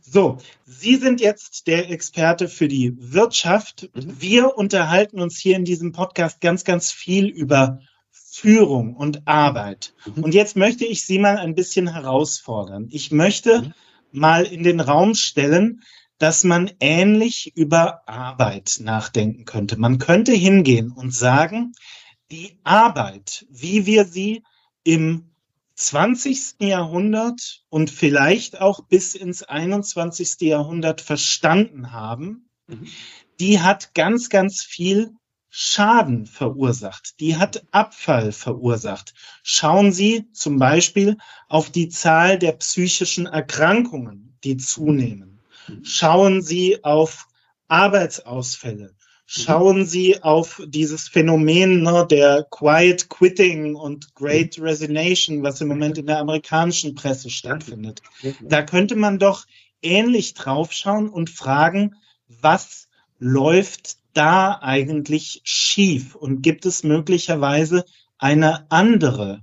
So, 0.00 0.38
Sie 0.64 0.96
sind 0.96 1.20
jetzt 1.20 1.66
der 1.66 1.90
Experte 1.90 2.48
für 2.48 2.68
die 2.68 2.94
Wirtschaft. 2.98 3.90
Mhm. 3.94 4.20
Wir 4.20 4.56
unterhalten 4.56 5.20
uns 5.20 5.38
hier 5.38 5.56
in 5.56 5.64
diesem 5.64 5.92
Podcast 5.92 6.40
ganz, 6.40 6.64
ganz 6.64 6.92
viel 6.92 7.26
über 7.26 7.80
Führung 8.10 8.94
und 8.94 9.26
Arbeit. 9.26 9.94
Mhm. 10.06 10.24
Und 10.24 10.34
jetzt 10.34 10.56
möchte 10.56 10.84
ich 10.84 11.04
Sie 11.04 11.18
mal 11.18 11.36
ein 11.36 11.54
bisschen 11.54 11.92
herausfordern. 11.92 12.86
Ich 12.90 13.10
möchte 13.10 13.62
mhm. 13.62 13.72
mal 14.12 14.44
in 14.44 14.62
den 14.62 14.80
Raum 14.80 15.14
stellen, 15.14 15.82
dass 16.18 16.44
man 16.44 16.70
ähnlich 16.80 17.56
über 17.56 18.08
Arbeit 18.08 18.78
nachdenken 18.80 19.44
könnte. 19.44 19.78
Man 19.78 19.98
könnte 19.98 20.32
hingehen 20.32 20.90
und 20.90 21.14
sagen, 21.14 21.72
die 22.30 22.58
Arbeit, 22.64 23.46
wie 23.50 23.86
wir 23.86 24.04
sie 24.04 24.42
im 24.84 25.30
20. 25.76 26.60
Jahrhundert 26.60 27.62
und 27.68 27.90
vielleicht 27.90 28.60
auch 28.60 28.80
bis 28.80 29.14
ins 29.14 29.44
21. 29.44 30.40
Jahrhundert 30.40 31.00
verstanden 31.00 31.92
haben, 31.92 32.48
mhm. 32.66 32.88
die 33.38 33.60
hat 33.60 33.94
ganz, 33.94 34.28
ganz 34.28 34.62
viel 34.62 35.12
Schaden 35.50 36.26
verursacht. 36.26 37.20
Die 37.20 37.36
hat 37.36 37.64
Abfall 37.70 38.32
verursacht. 38.32 39.14
Schauen 39.42 39.92
Sie 39.92 40.30
zum 40.32 40.58
Beispiel 40.58 41.16
auf 41.48 41.70
die 41.70 41.88
Zahl 41.88 42.38
der 42.38 42.52
psychischen 42.52 43.26
Erkrankungen, 43.26 44.36
die 44.44 44.56
zunehmen. 44.56 45.27
Schauen 45.82 46.42
Sie 46.42 46.82
auf 46.84 47.26
Arbeitsausfälle. 47.68 48.94
Schauen 49.26 49.84
Sie 49.84 50.22
auf 50.22 50.62
dieses 50.66 51.06
Phänomen 51.06 51.82
ne, 51.82 52.06
der 52.08 52.46
Quiet 52.50 53.10
Quitting 53.10 53.74
und 53.74 54.14
Great 54.14 54.58
Resignation, 54.58 55.42
was 55.42 55.60
im 55.60 55.68
Moment 55.68 55.98
in 55.98 56.06
der 56.06 56.20
amerikanischen 56.20 56.94
Presse 56.94 57.28
stattfindet. 57.28 58.00
Da 58.40 58.62
könnte 58.62 58.96
man 58.96 59.18
doch 59.18 59.44
ähnlich 59.82 60.32
draufschauen 60.32 61.10
und 61.10 61.28
fragen, 61.28 61.96
was 62.28 62.88
läuft 63.18 63.98
da 64.14 64.58
eigentlich 64.62 65.42
schief 65.44 66.14
und 66.14 66.40
gibt 66.40 66.64
es 66.64 66.82
möglicherweise 66.82 67.84
eine 68.16 68.70
andere, 68.70 69.42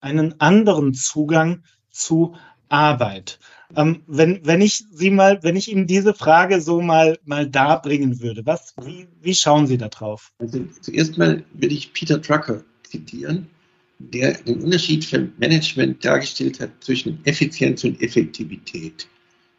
einen 0.00 0.38
anderen 0.40 0.92
Zugang 0.92 1.64
zu 1.90 2.36
Arbeit? 2.68 3.38
Ähm, 3.76 4.02
wenn, 4.06 4.44
wenn 4.44 4.60
ich 4.60 4.84
Sie 4.90 5.10
mal, 5.10 5.42
wenn 5.42 5.56
ich 5.56 5.70
Ihnen 5.70 5.86
diese 5.86 6.14
Frage 6.14 6.60
so 6.60 6.80
mal, 6.80 7.18
mal 7.24 7.48
darbringen 7.48 8.20
würde, 8.20 8.44
was, 8.44 8.74
wie, 8.82 9.08
wie 9.20 9.34
schauen 9.34 9.66
Sie 9.66 9.78
da 9.78 9.88
drauf? 9.88 10.32
Also 10.38 10.64
zuerst 10.80 11.18
mal 11.18 11.44
würde 11.52 11.74
ich 11.74 11.92
Peter 11.92 12.18
Drucker 12.18 12.64
zitieren, 12.84 13.48
der 13.98 14.34
den 14.34 14.62
Unterschied 14.62 15.04
für 15.04 15.28
Management 15.38 16.04
dargestellt 16.04 16.60
hat 16.60 16.70
zwischen 16.80 17.24
Effizienz 17.24 17.84
und 17.84 18.00
Effektivität. 18.00 19.08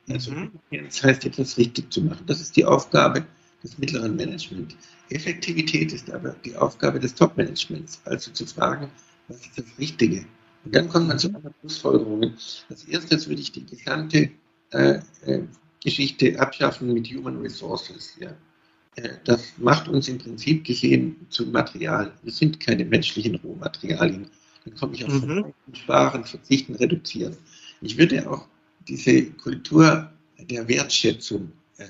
Also 0.10 0.32
mhm. 0.32 0.51
Effizienz 0.69 1.04
heißt, 1.04 1.25
etwas 1.25 1.58
richtig 1.58 1.91
zu 1.91 2.01
machen. 2.01 2.23
Das 2.28 2.41
ist 2.41 2.56
die 2.56 2.65
Aufgabe 2.65 3.25
des 3.63 3.78
mittleren 3.78 4.15
Managements. 4.15 4.75
Effektivität 5.10 5.93
ist 5.93 6.12
aber 6.12 6.36
die 6.45 6.56
Aufgabe 6.56 6.99
des 6.99 7.15
Top-Managements, 7.15 8.01
also 8.06 8.32
zu 8.32 8.45
fragen, 8.45 8.89
was 9.28 9.38
ist 9.38 9.58
das 9.58 9.65
Richtige? 9.80 10.25
Und 10.65 10.75
dann 10.75 10.89
kommt 10.89 11.08
man 11.08 11.19
zu 11.19 11.28
anderen 11.28 11.54
Schlussfolgerungen. 11.62 12.34
Als 12.69 12.84
erstes 12.86 13.30
würde 13.30 13.41
ich 13.41 13.51
die 13.51 13.65
gesamte 13.65 14.32
äh, 14.71 14.99
äh, 15.25 15.41
Geschichte 15.84 16.39
abschaffen 16.39 16.91
mit 16.93 17.08
Human 17.08 17.39
Resources. 17.41 18.15
Ja. 18.19 18.36
Äh, 18.95 19.10
das 19.23 19.54
macht 19.58 19.88
uns 19.88 20.08
im 20.08 20.17
Prinzip 20.17 20.65
gesehen 20.65 21.15
zum 21.30 21.51
Material. 21.51 22.12
Wir 22.23 22.32
sind 22.32 22.60
keine 22.60 22.84
menschlichen 22.84 23.36
Rohmaterialien. 23.36 24.28
Dann 24.65 24.75
komme 24.75 24.95
ich 24.95 25.06
auf 25.06 25.13
mhm. 25.13 25.54
Sparen, 25.73 26.25
Verzichten, 26.25 26.75
Reduzieren. 26.75 27.38
Ich 27.82 27.97
würde 27.97 28.28
auch 28.30 28.47
diese 28.88 29.25
Kultur 29.25 30.12
der 30.39 30.67
Wertschätzung 30.67 31.51
äh, 31.78 31.86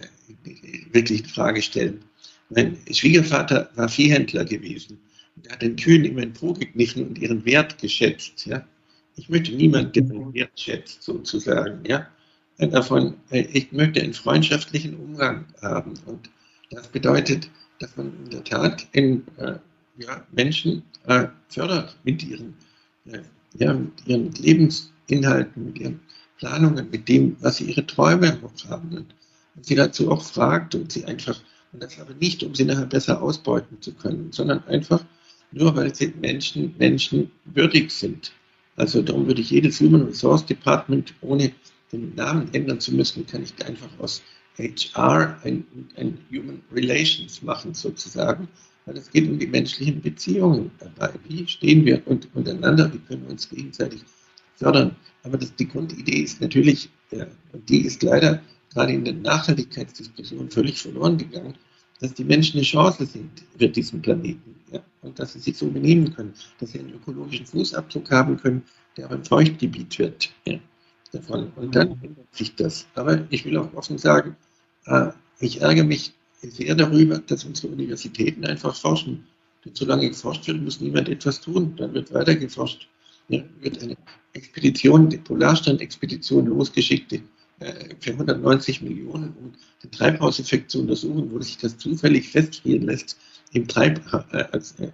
wirklich 0.92 1.22
in 1.22 1.30
Frage 1.30 1.62
stellen. 1.62 2.04
Mein 2.50 2.78
Schwiegervater 2.92 3.70
war 3.76 3.88
Viehhändler 3.88 4.44
gewesen 4.44 5.00
hat 5.50 5.62
den 5.62 5.76
Kühen 5.76 6.06
immer 6.06 6.26
gegriffen 6.26 7.08
und 7.08 7.18
ihren 7.18 7.46
Wert 7.46 7.78
geschätzt. 7.78 8.46
Ja? 8.46 8.66
Ich 9.16 9.30
möchte 9.30 9.54
niemanden, 9.54 9.92
der 9.94 10.04
den 10.04 10.34
Wert 10.34 10.60
schätzt, 10.60 11.04
sozusagen. 11.04 11.84
Ja? 11.86 12.08
Davon, 12.58 13.16
äh, 13.32 13.42
ich 13.52 13.72
möchte 13.72 14.02
einen 14.02 14.14
freundschaftlichen 14.14 14.96
Umgang 14.96 15.46
haben. 15.62 15.94
Und 16.06 16.30
das 16.72 16.88
bedeutet, 16.88 17.50
dass 17.80 17.96
man 17.98 18.14
in 18.24 18.30
der 18.30 18.44
Tat 18.44 18.88
in, 18.94 19.26
äh, 19.38 19.56
ja, 19.98 20.26
Menschen 20.32 20.84
äh, 21.06 21.28
fördert 21.50 21.98
mit 22.04 22.24
ihren, 22.24 22.56
äh, 23.06 23.20
ja, 23.58 23.74
mit 23.74 24.08
ihren 24.08 24.32
Lebensinhalten, 24.34 25.66
mit 25.66 25.80
ihren 25.80 26.00
Planungen, 26.38 26.90
mit 26.90 27.08
dem, 27.08 27.38
was 27.42 27.58
sie 27.58 27.66
ihre 27.66 27.86
Träume 27.86 28.40
haben. 28.70 28.90
Und, 28.90 29.16
und 29.56 29.66
sie 29.66 29.76
dazu 29.76 30.12
auch 30.12 30.24
fragt 30.24 30.76
und 30.76 30.92
sie 30.92 31.06
einfach, 31.06 31.40
und 31.72 31.84
das 31.84 32.00
aber 32.00 32.14
nicht, 32.14 32.44
um 32.44 32.56
sie 32.56 32.66
nachher 32.66 32.86
besser 32.86 33.22
ausbeuten 33.22 33.82
zu 33.82 33.94
können, 33.94 34.32
sondern 34.32 34.64
einfach, 34.68 35.06
nur 35.56 35.76
weil 35.76 35.96
sie 35.96 36.14
Menschen, 36.22 36.76
Menschen 36.78 37.32
würdig 37.46 37.90
sind. 37.90 38.34
Also 38.76 39.02
darum 39.02 39.26
würde 39.26 39.42
ich 39.42 39.52
jedes 39.52 39.80
Human 39.80 40.04
Resource 40.04 40.46
Department, 40.46 41.14
ohne 41.22 41.52
den 41.92 42.14
Namen 42.14 42.54
ändern 42.54 42.80
zu 42.80 42.94
müssen, 42.94 43.26
kann 43.26 43.42
ich 43.42 43.54
einfach 43.66 43.90
aus 44.00 44.22
HR 44.58 45.40
ein, 45.44 45.66
ein 45.96 46.18
Human 46.30 46.62
Relations 46.74 47.42
machen 47.42 47.74
sozusagen, 47.74 48.48
weil 48.86 48.98
es 48.98 49.10
geht 49.10 49.30
um 49.30 49.40
die 49.40 49.48
menschlichen 49.48 50.02
Beziehungen 50.02 50.72
dabei. 50.78 51.14
Wie 51.28 51.48
stehen 51.48 51.86
wir 51.86 52.02
untereinander, 52.06 52.92
wie 52.94 53.00
können 53.00 53.24
wir 53.24 53.32
uns 53.32 53.50
gegenseitig 53.50 54.02
fördern. 54.56 54.96
Aber 55.24 55.38
das, 55.38 55.56
die 55.56 55.68
Grundidee 55.68 56.20
ist 56.20 56.42
natürlich, 56.42 56.90
ja, 57.12 57.28
die 57.70 57.86
ist 57.86 58.04
leider 58.04 58.42
gerade 58.74 58.92
in 58.92 59.06
der 59.06 59.14
Nachhaltigkeitsdiskussion 59.14 60.50
völlig 60.50 60.82
verloren 60.82 61.18
gegangen, 61.18 61.56
dass 62.00 62.14
die 62.14 62.24
Menschen 62.24 62.58
eine 62.58 62.66
Chance 62.66 63.06
sind 63.06 63.44
für 63.58 63.70
diesen 63.70 64.02
Planeten 64.02 64.56
ja? 64.72 64.82
und 65.02 65.18
dass 65.20 65.34
sie 65.34 65.40
sich 65.40 65.58
so 65.58 65.68
benehmen 65.68 66.14
können, 66.14 66.34
dass 66.60 66.72
sie 66.72 66.80
einen 66.80 66.94
ökologischen 66.94 67.46
Fußabdruck 67.46 68.12
haben 68.12 68.38
können, 68.38 68.64
der 68.98 69.08
auch 69.08 69.12
ein 69.12 69.24
Feuchtgebiet 69.24 69.98
wird. 70.00 70.30
Ja? 70.46 70.60
Davon. 71.12 71.52
Und 71.56 71.76
dann 71.76 71.90
mhm. 71.90 72.04
ändert 72.04 72.36
sich 72.36 72.56
das. 72.56 72.88
Aber 72.96 73.26
ich 73.30 73.46
will 73.46 73.58
auch 73.58 73.74
offen 73.74 73.98
sagen, 73.98 74.36
äh, 74.86 75.10
ich 75.40 75.62
ärgere 75.62 75.86
mich 75.86 76.14
sehr 76.42 76.76
darüber, 76.76 77.20
dass 77.20 77.46
unsere 77.46 77.70
Universitäten 77.74 78.46
einfach 78.46 78.76
forschen. 78.76 79.26
Denn 79.64 79.74
solange 79.74 80.10
geforscht 80.10 80.48
wird, 80.48 80.62
muss 80.62 80.82
niemand 80.82 81.10
etwas 81.10 81.42
tun. 81.42 81.76
Dann 81.78 81.94
wird 81.94 82.14
weiter 82.14 82.36
geforscht. 82.36 82.88
Ja, 83.30 83.42
wird 83.60 83.82
eine 83.82 83.98
Expedition, 84.34 85.10
die 85.10 85.18
Polarstern-Expedition 85.18 86.46
losgeschickt, 86.46 87.12
äh, 87.60 87.96
490 88.00 88.82
Millionen, 88.82 89.34
um 89.38 89.54
den 89.82 89.92
Treibhauseffekt 89.92 90.72
zu 90.72 90.82
untersuchen, 90.82 91.32
wo 91.32 91.40
sich 91.40 91.58
das 91.58 91.78
zufällig 91.78 92.30
festfrieren 92.30 92.84
lässt, 92.84 93.18
im 93.54 93.68
Treib, 93.68 94.02
also, 94.52 94.92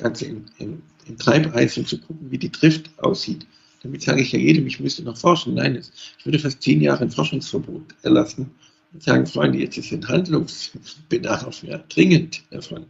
also 0.00 0.26
im, 0.26 0.44
im, 0.58 0.82
im 1.06 1.18
Treibeis 1.18 1.78
und 1.78 1.86
zu 1.86 1.98
gucken, 2.00 2.30
wie 2.30 2.38
die 2.38 2.50
Drift 2.50 2.90
aussieht. 2.98 3.46
Damit 3.82 4.02
sage 4.02 4.22
ich 4.22 4.32
ja 4.32 4.38
jedem, 4.40 4.66
ich 4.66 4.80
müsste 4.80 5.04
noch 5.04 5.16
forschen. 5.16 5.54
Nein, 5.54 5.76
ich 5.76 6.24
würde 6.24 6.38
fast 6.38 6.62
zehn 6.62 6.80
Jahre 6.80 7.04
ein 7.04 7.10
Forschungsverbot 7.10 7.94
erlassen 8.02 8.50
und 8.92 9.02
sagen, 9.02 9.26
Freunde, 9.26 9.58
jetzt 9.58 9.78
ist 9.78 9.92
ein 9.92 10.08
Handlungsbedarf 10.08 11.62
ja, 11.62 11.78
dringend 11.88 12.42
davon. 12.50 12.86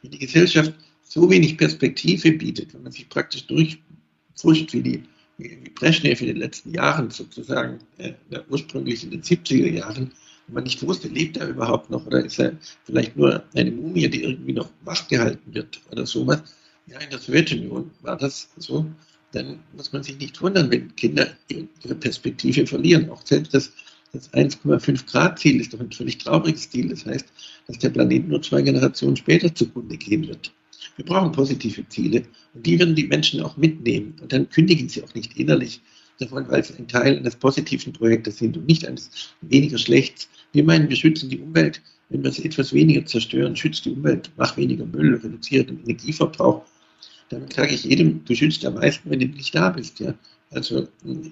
Wenn 0.00 0.12
die 0.12 0.18
Gesellschaft 0.18 0.72
so 1.02 1.28
wenig 1.28 1.58
Perspektive 1.58 2.32
bietet, 2.32 2.72
wenn 2.72 2.84
man 2.84 2.92
sich 2.92 3.08
praktisch 3.08 3.46
durchfuscht 3.46 4.72
wie 4.72 4.82
die 4.82 5.02
wie 5.38 5.70
Brezhnev 5.74 6.20
in 6.20 6.28
den 6.28 6.36
letzten 6.38 6.72
Jahren 6.72 7.10
sozusagen, 7.10 7.78
äh, 7.98 8.12
ursprünglich 8.48 9.04
in 9.04 9.10
den 9.10 9.22
70er 9.22 9.70
Jahren, 9.70 10.12
wo 10.46 10.54
man 10.54 10.64
nicht 10.64 10.82
wusste, 10.86 11.08
lebt 11.08 11.36
er 11.36 11.48
überhaupt 11.48 11.90
noch 11.90 12.06
oder 12.06 12.24
ist 12.24 12.38
er 12.38 12.56
vielleicht 12.84 13.16
nur 13.16 13.42
eine 13.54 13.70
Mumie, 13.70 14.08
die 14.08 14.22
irgendwie 14.22 14.52
noch 14.52 14.70
wachgehalten 14.82 15.54
wird 15.54 15.80
oder 15.90 16.06
sowas. 16.06 16.42
Ja, 16.86 17.00
in 17.00 17.10
der 17.10 17.18
Sowjetunion 17.18 17.90
war 18.02 18.16
das 18.16 18.48
so. 18.56 18.86
Dann 19.32 19.58
muss 19.76 19.92
man 19.92 20.02
sich 20.02 20.18
nicht 20.18 20.40
wundern, 20.40 20.70
wenn 20.70 20.94
Kinder 20.94 21.28
ihre 21.48 21.94
Perspektive 21.96 22.66
verlieren. 22.66 23.10
Auch 23.10 23.26
selbst 23.26 23.52
das, 23.52 23.72
das 24.12 24.32
1,5 24.32 25.04
Grad 25.06 25.38
Ziel 25.38 25.60
ist 25.60 25.74
doch 25.74 25.80
ein 25.80 25.90
völlig 25.90 26.18
trauriges 26.18 26.70
Ziel. 26.70 26.88
Das 26.88 27.04
heißt, 27.04 27.26
dass 27.66 27.78
der 27.80 27.90
Planet 27.90 28.28
nur 28.28 28.40
zwei 28.40 28.62
Generationen 28.62 29.16
später 29.16 29.52
zugrunde 29.52 29.96
gehen 29.96 30.28
wird. 30.28 30.52
Wir 30.96 31.04
brauchen 31.04 31.32
positive 31.32 31.86
Ziele 31.88 32.22
und 32.54 32.66
die 32.66 32.78
werden 32.78 32.94
die 32.94 33.06
Menschen 33.06 33.42
auch 33.42 33.56
mitnehmen. 33.56 34.14
Und 34.20 34.32
dann 34.32 34.48
kündigen 34.48 34.88
sie 34.88 35.02
auch 35.02 35.14
nicht 35.14 35.36
innerlich 35.36 35.80
davon, 36.18 36.48
weil 36.48 36.64
sie 36.64 36.74
ein 36.78 36.88
Teil 36.88 37.18
eines 37.18 37.36
positiven 37.36 37.92
Projektes 37.92 38.38
sind 38.38 38.56
und 38.56 38.66
nicht 38.66 38.86
eines 38.86 39.34
weniger 39.42 39.78
schlechts. 39.78 40.28
Wir 40.52 40.64
meinen, 40.64 40.88
wir 40.88 40.96
schützen 40.96 41.28
die 41.28 41.38
Umwelt. 41.38 41.82
Wenn 42.08 42.22
wir 42.22 42.30
sie 42.30 42.44
etwas 42.44 42.72
weniger 42.72 43.04
zerstören, 43.04 43.56
schützt 43.56 43.84
die 43.84 43.90
Umwelt, 43.90 44.30
macht 44.36 44.56
weniger 44.56 44.86
Müll, 44.86 45.16
reduziert 45.16 45.68
den 45.68 45.80
Energieverbrauch. 45.80 46.64
Damit 47.28 47.52
sage 47.52 47.74
ich 47.74 47.84
jedem, 47.84 48.24
du 48.24 48.34
schützt 48.34 48.64
am 48.64 48.74
meisten, 48.74 49.10
wenn 49.10 49.18
du 49.18 49.26
nicht 49.26 49.54
da 49.54 49.70
bist. 49.70 49.98
Ja? 49.98 50.14
Also 50.50 50.86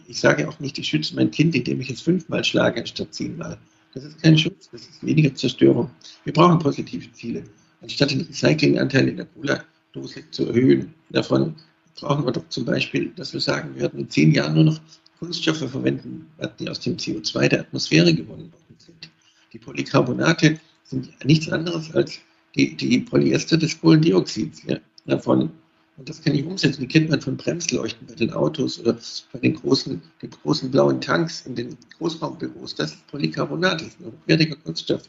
ich 0.08 0.18
sage 0.18 0.48
auch 0.48 0.58
nicht, 0.58 0.76
ich 0.78 0.88
schütze 0.88 1.14
mein 1.14 1.30
Kind, 1.30 1.54
indem 1.54 1.80
ich 1.80 1.90
es 1.90 2.00
fünfmal 2.00 2.42
schlage 2.42 2.80
anstatt 2.80 3.14
zehnmal. 3.14 3.56
Das 3.94 4.02
ist 4.04 4.20
kein 4.20 4.36
Schutz, 4.36 4.68
das 4.72 4.80
ist 4.82 5.06
weniger 5.06 5.32
Zerstörung. 5.32 5.88
Wir 6.24 6.32
brauchen 6.32 6.58
positive 6.58 7.10
Ziele 7.12 7.44
anstatt 7.84 8.10
den 8.10 8.22
Recyclinganteil 8.22 9.08
in 9.08 9.16
der 9.18 9.26
Cola-Dose 9.26 10.22
zu 10.30 10.46
erhöhen. 10.48 10.94
Davon 11.10 11.54
brauchen 11.94 12.24
wir 12.24 12.32
doch 12.32 12.48
zum 12.48 12.64
Beispiel, 12.64 13.12
dass 13.16 13.32
wir 13.32 13.40
sagen, 13.40 13.74
wir 13.74 13.82
werden 13.82 14.00
in 14.00 14.10
zehn 14.10 14.32
Jahren 14.32 14.54
nur 14.54 14.64
noch 14.64 14.80
Kunststoffe 15.18 15.70
verwenden, 15.70 16.26
die 16.58 16.68
aus 16.68 16.80
dem 16.80 16.96
CO2 16.96 17.48
der 17.48 17.60
Atmosphäre 17.60 18.12
gewonnen 18.12 18.52
worden 18.52 18.76
sind. 18.78 19.10
Die 19.52 19.58
Polycarbonate 19.58 20.58
sind 20.82 21.12
nichts 21.24 21.48
anderes 21.50 21.94
als 21.94 22.18
die, 22.56 22.74
die 22.74 22.98
Polyester 22.98 23.56
des 23.56 23.80
Kohlendioxids 23.80 24.62
ja, 24.66 24.78
davon. 25.06 25.50
Und 25.96 26.08
das 26.08 26.22
kann 26.22 26.34
ich 26.34 26.44
umsetzen. 26.44 26.80
Die 26.80 26.88
kennt 26.88 27.10
man 27.10 27.20
von 27.20 27.36
Bremsleuchten 27.36 28.06
bei 28.06 28.14
den 28.14 28.32
Autos 28.32 28.80
oder 28.80 28.96
von 28.96 29.40
den 29.40 29.54
großen, 29.54 30.02
den 30.22 30.30
großen 30.30 30.70
blauen 30.70 31.00
Tanks 31.00 31.46
in 31.46 31.54
den 31.54 31.76
Großraumbüros. 31.98 32.74
Das 32.74 32.92
ist 32.92 33.06
Polycarbonat, 33.08 33.80
das 33.80 33.88
ist 33.88 34.00
ein 34.00 34.06
hochwertiger 34.06 34.56
Kunststoff. 34.56 35.02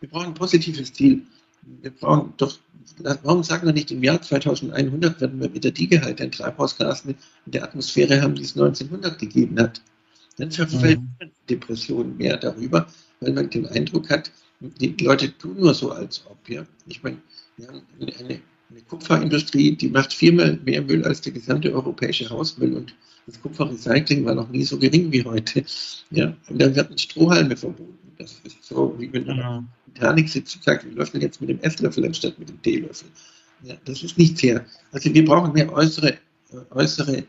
Wir 0.00 0.08
brauchen 0.08 0.28
ein 0.28 0.34
positives 0.34 0.92
Ziel 0.92 1.22
wir 1.62 1.90
brauchen 1.90 2.34
doch, 2.36 2.58
warum 3.22 3.42
sagen 3.42 3.66
wir 3.66 3.72
nicht, 3.72 3.90
im 3.90 4.02
Jahr 4.02 4.20
2100 4.20 5.20
werden 5.20 5.40
wir 5.40 5.52
wieder 5.54 5.70
die 5.70 5.88
Gehalte 5.88 6.24
an 6.24 6.32
Treibhausgasen 6.32 7.14
in 7.46 7.52
der 7.52 7.64
Atmosphäre 7.64 8.20
haben, 8.20 8.34
die 8.34 8.42
es 8.42 8.56
1900 8.56 9.18
gegeben 9.18 9.58
hat. 9.58 9.80
Dann 10.38 10.50
verfällt 10.50 11.00
mhm. 11.00 11.30
Depression 11.48 12.16
mehr 12.16 12.36
darüber, 12.36 12.86
weil 13.20 13.32
man 13.32 13.50
den 13.50 13.66
Eindruck 13.66 14.10
hat, 14.10 14.30
die 14.60 14.96
Leute 15.04 15.36
tun 15.36 15.56
nur 15.58 15.74
so, 15.74 15.90
als 15.90 16.24
ob. 16.26 16.48
Ja. 16.48 16.64
Ich 16.86 17.02
meine, 17.02 17.18
wir 17.56 17.68
haben 17.68 17.82
eine, 18.00 18.40
eine 18.70 18.80
Kupferindustrie, 18.88 19.76
die 19.76 19.88
macht 19.88 20.12
viermal 20.12 20.58
mehr 20.64 20.82
Müll 20.82 21.04
als 21.04 21.20
der 21.20 21.32
gesamte 21.32 21.72
europäische 21.72 22.30
Hausmüll 22.30 22.74
und 22.74 22.94
das 23.26 23.40
Kupferrecycling 23.40 24.24
war 24.24 24.34
noch 24.34 24.48
nie 24.48 24.64
so 24.64 24.78
gering 24.78 25.12
wie 25.12 25.24
heute. 25.24 25.64
Ja. 26.10 26.34
Und 26.48 26.60
dann 26.60 26.74
werden 26.74 26.98
Strohhalme 26.98 27.56
verboten. 27.56 28.01
Das 28.22 28.40
ist 28.44 28.64
so, 28.64 28.94
wie 28.98 29.12
wenn 29.12 29.24
genau. 29.24 29.64
Titanic 29.94 30.28
sitzt 30.28 30.56
und 30.56 30.64
sagt, 30.64 30.84
wir 30.84 30.92
löffeln 30.92 31.20
jetzt 31.20 31.40
mit 31.40 31.50
dem 31.50 31.60
Esslöffel 31.60 32.04
anstatt 32.04 32.38
mit 32.38 32.48
dem 32.48 32.62
Teelöffel. 32.62 33.08
Ja, 33.62 33.74
das 33.84 34.02
ist 34.02 34.16
nicht 34.16 34.38
sehr. 34.38 34.64
Also 34.92 35.12
wir 35.12 35.24
brauchen 35.24 35.52
mehr 35.52 35.72
äußere, 35.72 36.18
äußere 36.70 37.24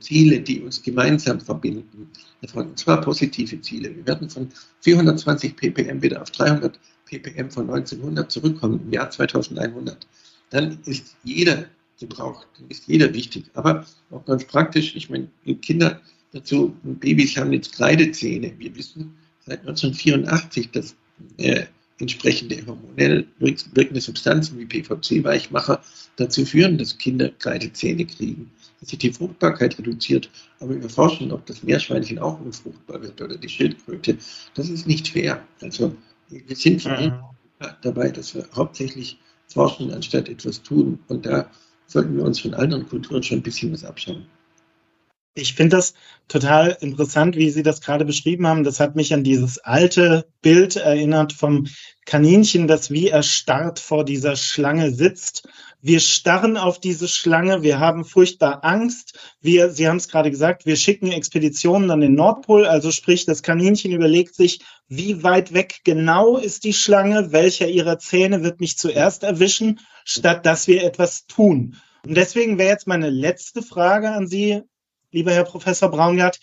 Ziele, 0.00 0.40
die 0.40 0.60
uns 0.60 0.82
gemeinsam 0.82 1.40
verbinden. 1.40 2.10
Und 2.54 2.78
zwar 2.78 3.00
positive 3.00 3.60
Ziele. 3.60 3.94
Wir 3.94 4.06
werden 4.06 4.30
von 4.30 4.48
420 4.80 5.56
ppm 5.56 6.02
wieder 6.02 6.22
auf 6.22 6.30
300 6.30 6.78
ppm 7.06 7.50
von 7.50 7.70
1900 7.70 8.30
zurückkommen 8.30 8.80
im 8.84 8.92
Jahr 8.92 9.10
2100. 9.10 10.06
Dann 10.50 10.78
ist 10.86 11.16
jeder 11.24 11.66
gebraucht, 11.98 12.46
dann 12.58 12.68
ist 12.68 12.86
jeder 12.86 13.12
wichtig. 13.14 13.44
Aber 13.54 13.84
auch 14.10 14.24
ganz 14.26 14.44
praktisch, 14.44 14.94
ich 14.94 15.08
meine, 15.10 15.28
Kinder 15.62 16.00
dazu, 16.32 16.76
Babys 16.82 17.36
haben 17.36 17.52
jetzt 17.52 17.72
Kreidezähne. 17.72 18.52
Wir 18.58 18.74
wissen 18.76 19.16
seit 19.46 19.60
1984, 19.60 20.70
dass 20.70 20.96
äh, 21.38 21.66
entsprechende 21.98 22.64
hormonell 22.66 23.26
wirkende 23.38 24.00
Substanzen 24.00 24.58
wie 24.58 24.66
PVC-Weichmacher 24.66 25.82
dazu 26.16 26.44
führen, 26.44 26.76
dass 26.76 26.98
Kinder 26.98 27.30
Kreidezähne 27.38 28.04
kriegen, 28.04 28.50
dass 28.80 28.90
sich 28.90 28.98
die 28.98 29.12
Fruchtbarkeit 29.12 29.78
reduziert. 29.78 30.30
Aber 30.60 30.80
wir 30.80 30.90
forschen, 30.90 31.32
ob 31.32 31.46
das 31.46 31.62
Meerschweinchen 31.62 32.18
auch 32.18 32.38
unfruchtbar 32.40 33.00
wird 33.02 33.20
oder 33.20 33.38
die 33.38 33.48
Schildkröte. 33.48 34.18
Das 34.54 34.68
ist 34.68 34.86
nicht 34.86 35.08
fair. 35.08 35.42
Also 35.62 35.96
wir 36.28 36.56
sind 36.56 36.84
mhm. 36.84 37.14
dabei, 37.82 38.10
dass 38.10 38.34
wir 38.34 38.46
hauptsächlich 38.54 39.18
forschen, 39.48 39.92
anstatt 39.92 40.28
etwas 40.28 40.62
tun. 40.62 40.98
Und 41.08 41.24
da 41.24 41.50
sollten 41.86 42.16
wir 42.16 42.24
uns 42.24 42.40
von 42.40 42.52
anderen 42.54 42.86
Kulturen 42.88 43.22
schon 43.22 43.38
ein 43.38 43.42
bisschen 43.42 43.72
was 43.72 43.84
abschauen. 43.84 44.26
Ich 45.38 45.52
finde 45.52 45.76
das 45.76 45.92
total 46.28 46.78
interessant, 46.80 47.36
wie 47.36 47.50
Sie 47.50 47.62
das 47.62 47.82
gerade 47.82 48.06
beschrieben 48.06 48.46
haben. 48.46 48.64
Das 48.64 48.80
hat 48.80 48.96
mich 48.96 49.12
an 49.12 49.22
dieses 49.22 49.58
alte 49.58 50.26
Bild 50.40 50.76
erinnert 50.76 51.34
vom 51.34 51.66
Kaninchen, 52.06 52.66
das 52.66 52.90
wie 52.90 53.08
erstarrt 53.08 53.78
vor 53.78 54.06
dieser 54.06 54.34
Schlange 54.36 54.92
sitzt. 54.92 55.46
Wir 55.82 56.00
starren 56.00 56.56
auf 56.56 56.80
diese 56.80 57.06
Schlange, 57.06 57.62
wir 57.62 57.78
haben 57.78 58.06
furchtbar 58.06 58.64
Angst. 58.64 59.18
Wir, 59.42 59.68
Sie 59.68 59.86
haben 59.86 59.98
es 59.98 60.08
gerade 60.08 60.30
gesagt, 60.30 60.64
wir 60.64 60.76
schicken 60.76 61.12
Expeditionen 61.12 61.90
an 61.90 62.00
den 62.00 62.14
Nordpol, 62.14 62.64
also 62.64 62.90
sprich, 62.90 63.26
das 63.26 63.42
Kaninchen 63.42 63.92
überlegt 63.92 64.34
sich, 64.34 64.60
wie 64.88 65.22
weit 65.22 65.52
weg 65.52 65.80
genau 65.84 66.38
ist 66.38 66.64
die 66.64 66.72
Schlange, 66.72 67.30
welcher 67.32 67.68
ihrer 67.68 67.98
Zähne 67.98 68.42
wird 68.42 68.60
mich 68.60 68.78
zuerst 68.78 69.22
erwischen, 69.22 69.80
statt 70.06 70.46
dass 70.46 70.66
wir 70.66 70.82
etwas 70.82 71.26
tun. 71.26 71.76
Und 72.06 72.16
deswegen 72.16 72.56
wäre 72.56 72.70
jetzt 72.70 72.86
meine 72.86 73.10
letzte 73.10 73.60
Frage 73.60 74.12
an 74.12 74.26
Sie, 74.26 74.62
lieber 75.10 75.32
Herr 75.32 75.44
Professor 75.44 75.90
Braungart, 75.90 76.38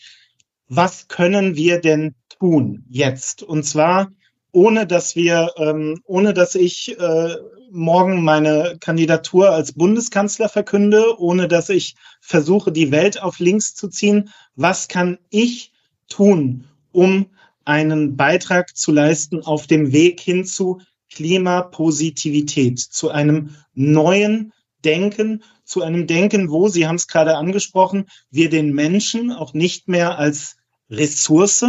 was 0.68 1.08
können 1.08 1.56
wir 1.56 1.80
denn 1.80 2.16
tun 2.40 2.86
jetzt? 2.90 3.44
Und 3.44 3.64
zwar 3.64 4.12
ohne 4.54 4.86
dass 4.86 5.16
wir, 5.16 5.52
ähm, 5.58 6.02
ohne 6.06 6.34
dass 6.34 6.56
ich 6.56 6.98
äh, 6.98 7.36
morgen 7.72 8.24
meine 8.24 8.78
Kandidatur 8.80 9.50
als 9.50 9.74
Bundeskanzler 9.74 10.48
verkünde, 10.48 11.20
ohne 11.20 11.48
dass 11.48 11.70
ich 11.70 11.96
versuche, 12.22 12.72
die 12.72 12.92
Welt 12.92 13.22
auf 13.22 13.40
links 13.40 13.74
zu 13.74 13.90
ziehen. 13.90 14.30
Was 14.56 14.88
kann 14.88 15.18
ich 15.32 15.72
tun, 16.08 16.66
um 16.92 17.32
einen 17.66 18.16
Beitrag 18.16 18.78
zu 18.78 18.92
leisten 18.92 19.42
auf 19.42 19.66
dem 19.66 19.92
Weg 19.92 20.20
hin 20.20 20.46
zu 20.46 20.82
Klimapositivität, 21.12 22.80
zu 22.80 23.10
einem 23.10 23.56
neuen 23.74 24.54
Denken, 24.86 25.44
zu 25.64 25.82
einem 25.82 26.08
Denken, 26.08 26.50
wo, 26.50 26.68
Sie 26.68 26.88
haben 26.88 26.96
es 26.96 27.08
gerade 27.08 27.38
angesprochen, 27.38 28.08
wir 28.30 28.50
den 28.50 28.74
Menschen 28.74 29.32
auch 29.32 29.54
nicht 29.54 29.88
mehr 29.88 30.18
als 30.18 30.58
Ressource 30.90 31.66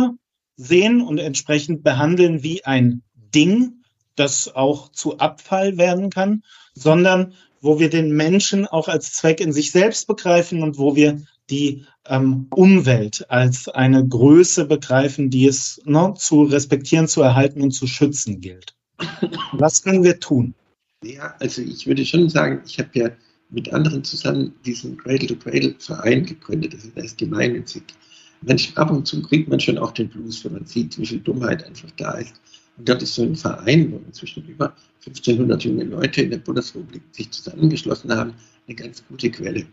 sehen 0.57 1.01
und 1.01 1.19
entsprechend 1.19 1.83
behandeln 1.83 2.43
wie 2.43 2.65
ein 2.65 3.03
Ding, 3.15 3.85
das 4.17 4.55
auch 4.55 4.91
zu 4.91 5.19
Abfall 5.19 5.77
werden 5.77 6.11
kann, 6.11 6.43
sondern 6.75 7.35
wo 7.61 7.81
wir 7.81 7.91
den 7.91 8.15
Menschen 8.15 8.67
auch 8.67 8.89
als 8.89 9.13
Zweck 9.13 9.41
in 9.41 9.53
sich 9.53 9.71
selbst 9.71 10.07
begreifen 10.07 10.63
und 10.63 10.79
wo 10.79 10.95
wir 10.95 11.23
die 11.51 11.87
ähm, 12.07 12.47
Umwelt 12.51 13.27
als 13.31 13.69
eine 13.69 14.07
Größe 14.07 14.67
begreifen, 14.67 15.31
die 15.31 15.47
es 15.47 15.81
ne, 15.85 16.15
zu 16.17 16.45
respektieren, 16.45 17.09
zu 17.09 17.23
erhalten 17.23 17.63
und 17.63 17.73
zu 17.73 17.87
schützen 17.87 18.41
gilt. 18.41 18.75
Was 19.53 19.83
können 19.83 20.05
wir 20.05 20.21
tun? 20.21 20.55
Ja, 21.03 21.35
also 21.41 21.63
ich 21.63 21.87
würde 21.87 22.05
schon 22.05 22.29
sagen, 22.31 22.63
ich 22.67 22.79
habe 22.79 22.91
ja 22.95 23.11
mit 23.55 23.73
anderen 23.73 24.05
zusammen 24.05 24.53
diesen 24.67 24.97
Cradle-to-Cradle-Verein 24.97 26.27
gegründet. 26.27 26.75
Das 26.75 27.05
ist 27.05 27.19
gemeinnützig. 27.19 27.83
Manchmal 28.43 28.85
ab 28.85 28.91
und 28.91 29.07
zu 29.07 29.23
kriegt 29.23 29.49
man 29.49 29.61
schon 29.61 29.79
auch 29.79 29.93
den 29.93 30.09
Blues, 30.09 30.45
wenn 30.45 30.53
man 30.53 30.67
sieht, 30.67 30.99
wie 30.99 31.07
viel 31.07 31.21
Dummheit 31.21 31.65
einfach 31.65 31.91
da 31.97 32.13
ist. 32.19 32.35
Und 32.77 32.89
dort 32.89 33.03
ist 33.03 33.15
so 33.15 33.23
ein 33.23 33.37
Verein, 33.37 33.93
wo 33.93 33.97
inzwischen 34.05 34.47
über 34.47 34.75
1500 35.07 35.65
junge 35.65 35.85
Leute 35.85 36.23
in 36.23 36.31
der 36.31 36.39
Bundesrepublik 36.39 37.03
sich 37.13 37.31
zusammengeschlossen 37.31 38.13
haben, 38.13 38.35
eine 38.67 38.75
ganz 38.75 39.05
gute 39.09 39.31
Quelle 39.31 39.65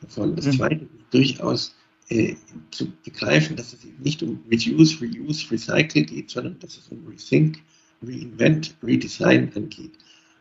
davon. 0.00 0.34
Das 0.36 0.46
mhm. 0.46 0.52
Zweite 0.52 0.84
ist 0.84 0.90
durchaus 1.12 1.74
äh, 2.08 2.34
zu 2.72 2.90
begreifen, 3.04 3.56
dass 3.56 3.72
es 3.72 3.84
eben 3.84 4.02
nicht 4.02 4.22
um 4.22 4.40
Reduce, 4.50 5.00
Reuse, 5.00 5.50
Recycle 5.50 6.04
geht, 6.04 6.30
sondern 6.30 6.58
dass 6.58 6.76
es 6.76 6.88
um 6.88 7.06
Rethink, 7.06 7.58
Reinvent, 8.02 8.74
Redesign 8.82 9.52
angeht. 9.54 9.92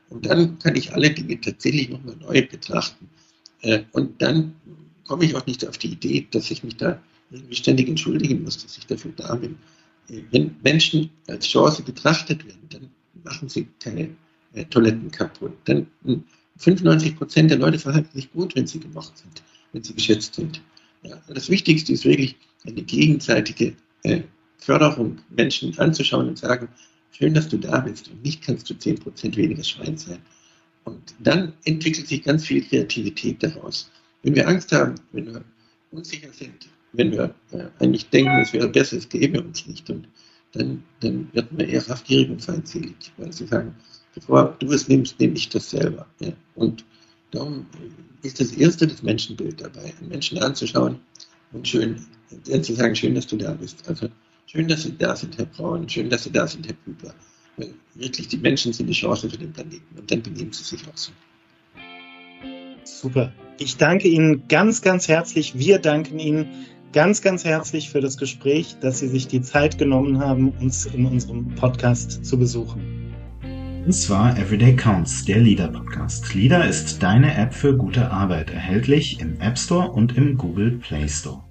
Und 0.10 0.26
dann 0.26 0.58
kann 0.60 0.76
ich 0.76 0.94
alle 0.94 1.12
Dinge 1.12 1.40
tatsächlich 1.40 1.90
nochmal 1.90 2.16
neu 2.18 2.46
betrachten. 2.48 3.10
Äh, 3.62 3.84
und 3.92 4.22
dann 4.22 4.56
komme 5.08 5.26
ich 5.26 5.36
auch 5.36 5.46
nicht 5.46 5.68
auf 5.68 5.78
die 5.78 5.92
Idee, 5.92 6.28
dass 6.32 6.52
ich 6.52 6.64
mich 6.64 6.78
da 6.78 7.02
irgendwie 7.32 7.56
ständig 7.56 7.88
entschuldigen 7.88 8.44
muss, 8.44 8.58
dass 8.64 8.78
ich 8.78 8.88
dafür 8.88 9.12
da 9.16 9.36
bin. 9.36 9.58
Wenn 10.32 10.56
Menschen 10.64 11.12
als 11.28 11.48
Chance 11.48 11.84
betrachtet 11.84 12.46
werden, 12.46 12.68
dann 12.70 12.90
machen 13.24 13.50
sie 13.50 13.68
keine 13.80 14.10
äh, 14.54 14.66
Toiletten 14.66 15.12
kaputt. 15.12 15.54
Dann 15.66 15.88
95 16.58 17.10
hm, 17.12 17.18
Prozent 17.18 17.52
der 17.52 17.60
Leute 17.60 17.78
verhalten 17.78 18.10
sich 18.14 18.32
gut, 18.32 18.56
wenn 18.56 18.66
sie 18.66 18.80
gemocht 18.80 19.18
sind, 19.18 19.44
wenn 19.72 19.84
sie 19.84 19.94
geschätzt 19.94 20.36
sind. 20.36 20.62
Ja, 21.04 21.22
das 21.28 21.50
Wichtigste 21.50 21.94
ist 21.94 22.06
wirklich 22.06 22.36
eine 22.66 22.82
gegenseitige 22.82 23.76
äh, 24.04 24.22
Förderung, 24.58 25.20
Menschen 25.30 25.78
anzuschauen 25.80 26.28
und 26.28 26.38
sagen, 26.38 26.68
schön, 27.12 27.34
dass 27.34 27.50
du 27.50 27.58
da 27.58 27.80
bist 27.80 28.10
und 28.10 28.24
nicht 28.24 28.42
kannst 28.42 28.70
du 28.70 28.74
10 28.74 29.00
Prozent 29.00 29.38
weniger 29.38 29.64
Schwein 29.64 29.98
sein. 29.98 30.20
Und 30.86 31.16
dann 31.20 31.54
entwickelt 31.66 32.08
sich 32.08 32.24
ganz 32.24 32.46
viel 32.46 32.64
Kreativität 32.64 33.44
daraus. 33.44 33.92
Wenn 34.24 34.36
wir 34.36 34.48
Angst 34.48 34.72
haben, 34.72 34.96
wenn 35.12 35.28
wir 35.28 35.44
unsicher 35.92 36.32
sind, 36.34 36.68
wenn 36.94 37.12
wir 37.12 37.34
äh, 37.52 37.66
eigentlich 37.80 38.10
denken, 38.10 38.40
es 38.42 38.54
wäre 38.54 38.68
besser, 38.68 38.98
es 38.98 39.08
gäbe 39.08 39.42
uns 39.42 39.68
nicht, 39.68 39.90
und 39.90 40.08
dann, 40.54 40.84
dann 41.02 41.30
wird 41.34 41.52
man 41.52 41.62
eher 41.62 41.88
raffgierig 41.88 42.30
und 42.30 42.44
feindselig, 42.44 42.96
weil 43.18 43.32
sie 43.32 43.46
sagen, 43.46 43.76
bevor 44.16 44.56
du 44.60 44.72
es 44.72 44.88
nimmst, 44.88 45.20
nehme 45.20 45.36
ich 45.36 45.50
das 45.50 45.70
selber. 45.70 46.08
Ja. 46.20 46.34
Und 46.56 46.84
darum 47.32 47.66
ist 48.24 48.40
das 48.40 48.52
erste 48.54 48.88
das 48.88 49.04
Menschenbild 49.04 49.62
dabei, 49.62 49.94
einen 50.00 50.10
Menschen 50.10 50.40
anzuschauen 50.40 51.00
und 51.52 51.68
schön, 51.68 52.04
zu 52.44 52.74
sagen, 52.74 52.96
schön, 52.96 53.16
dass 53.16 53.28
du 53.28 53.38
da 53.38 53.54
bist. 53.54 53.88
Also 53.88 54.10
schön, 54.50 54.68
dass 54.68 54.84
Sie 54.84 54.98
da 54.98 55.16
sind, 55.16 55.38
Herr 55.38 55.46
Braun, 55.46 55.88
schön, 55.88 56.10
dass 56.10 56.24
Sie 56.24 56.32
da 56.32 56.48
sind, 56.48 56.68
Herr. 56.68 56.76
Weil 57.58 57.74
wirklich, 57.96 58.28
die 58.28 58.38
Menschen 58.38 58.74
sind 58.74 58.88
die 58.88 58.94
Chance 58.94 59.30
für 59.30 59.38
den 59.38 59.52
Planeten 59.52 59.98
und 59.98 60.10
dann 60.10 60.22
benehmen 60.22 60.52
sie 60.54 60.64
sich 60.64 60.82
auch 60.88 60.98
so. 60.98 61.12
Super. 62.84 63.34
Ich 63.60 63.78
danke 63.78 64.08
Ihnen 64.08 64.48
ganz, 64.48 64.82
ganz 64.82 65.08
herzlich. 65.08 65.58
Wir 65.58 65.80
danken 65.80 66.20
Ihnen 66.20 66.48
ganz, 66.94 67.22
ganz 67.22 67.44
herzlich 67.44 67.90
für 67.90 68.02
das 68.02 68.18
Gespräch, 68.18 68.78
dass 68.80 69.00
Sie 69.00 69.10
sich 69.10 69.28
die 69.28 69.42
Zeit 69.42 69.78
genommen 69.78 70.20
haben, 70.20 70.52
uns 70.60 70.86
in 70.86 71.06
unserem 71.06 71.54
Podcast 71.56 72.26
zu 72.26 72.38
besuchen. 72.38 73.14
Es 73.88 74.10
war 74.10 74.38
Everyday 74.38 74.76
Counts, 74.76 75.26
der 75.26 75.40
Leader 75.40 75.68
Podcast. 75.68 76.34
Leader 76.34 76.68
ist 76.68 77.02
deine 77.02 77.36
App 77.36 77.54
für 77.54 77.76
gute 77.76 78.12
Arbeit, 78.12 78.52
erhältlich 78.52 79.20
im 79.20 79.40
App 79.42 79.58
Store 79.58 79.92
und 79.92 80.16
im 80.18 80.38
Google 80.38 80.72
Play 80.72 81.08
Store. 81.08 81.49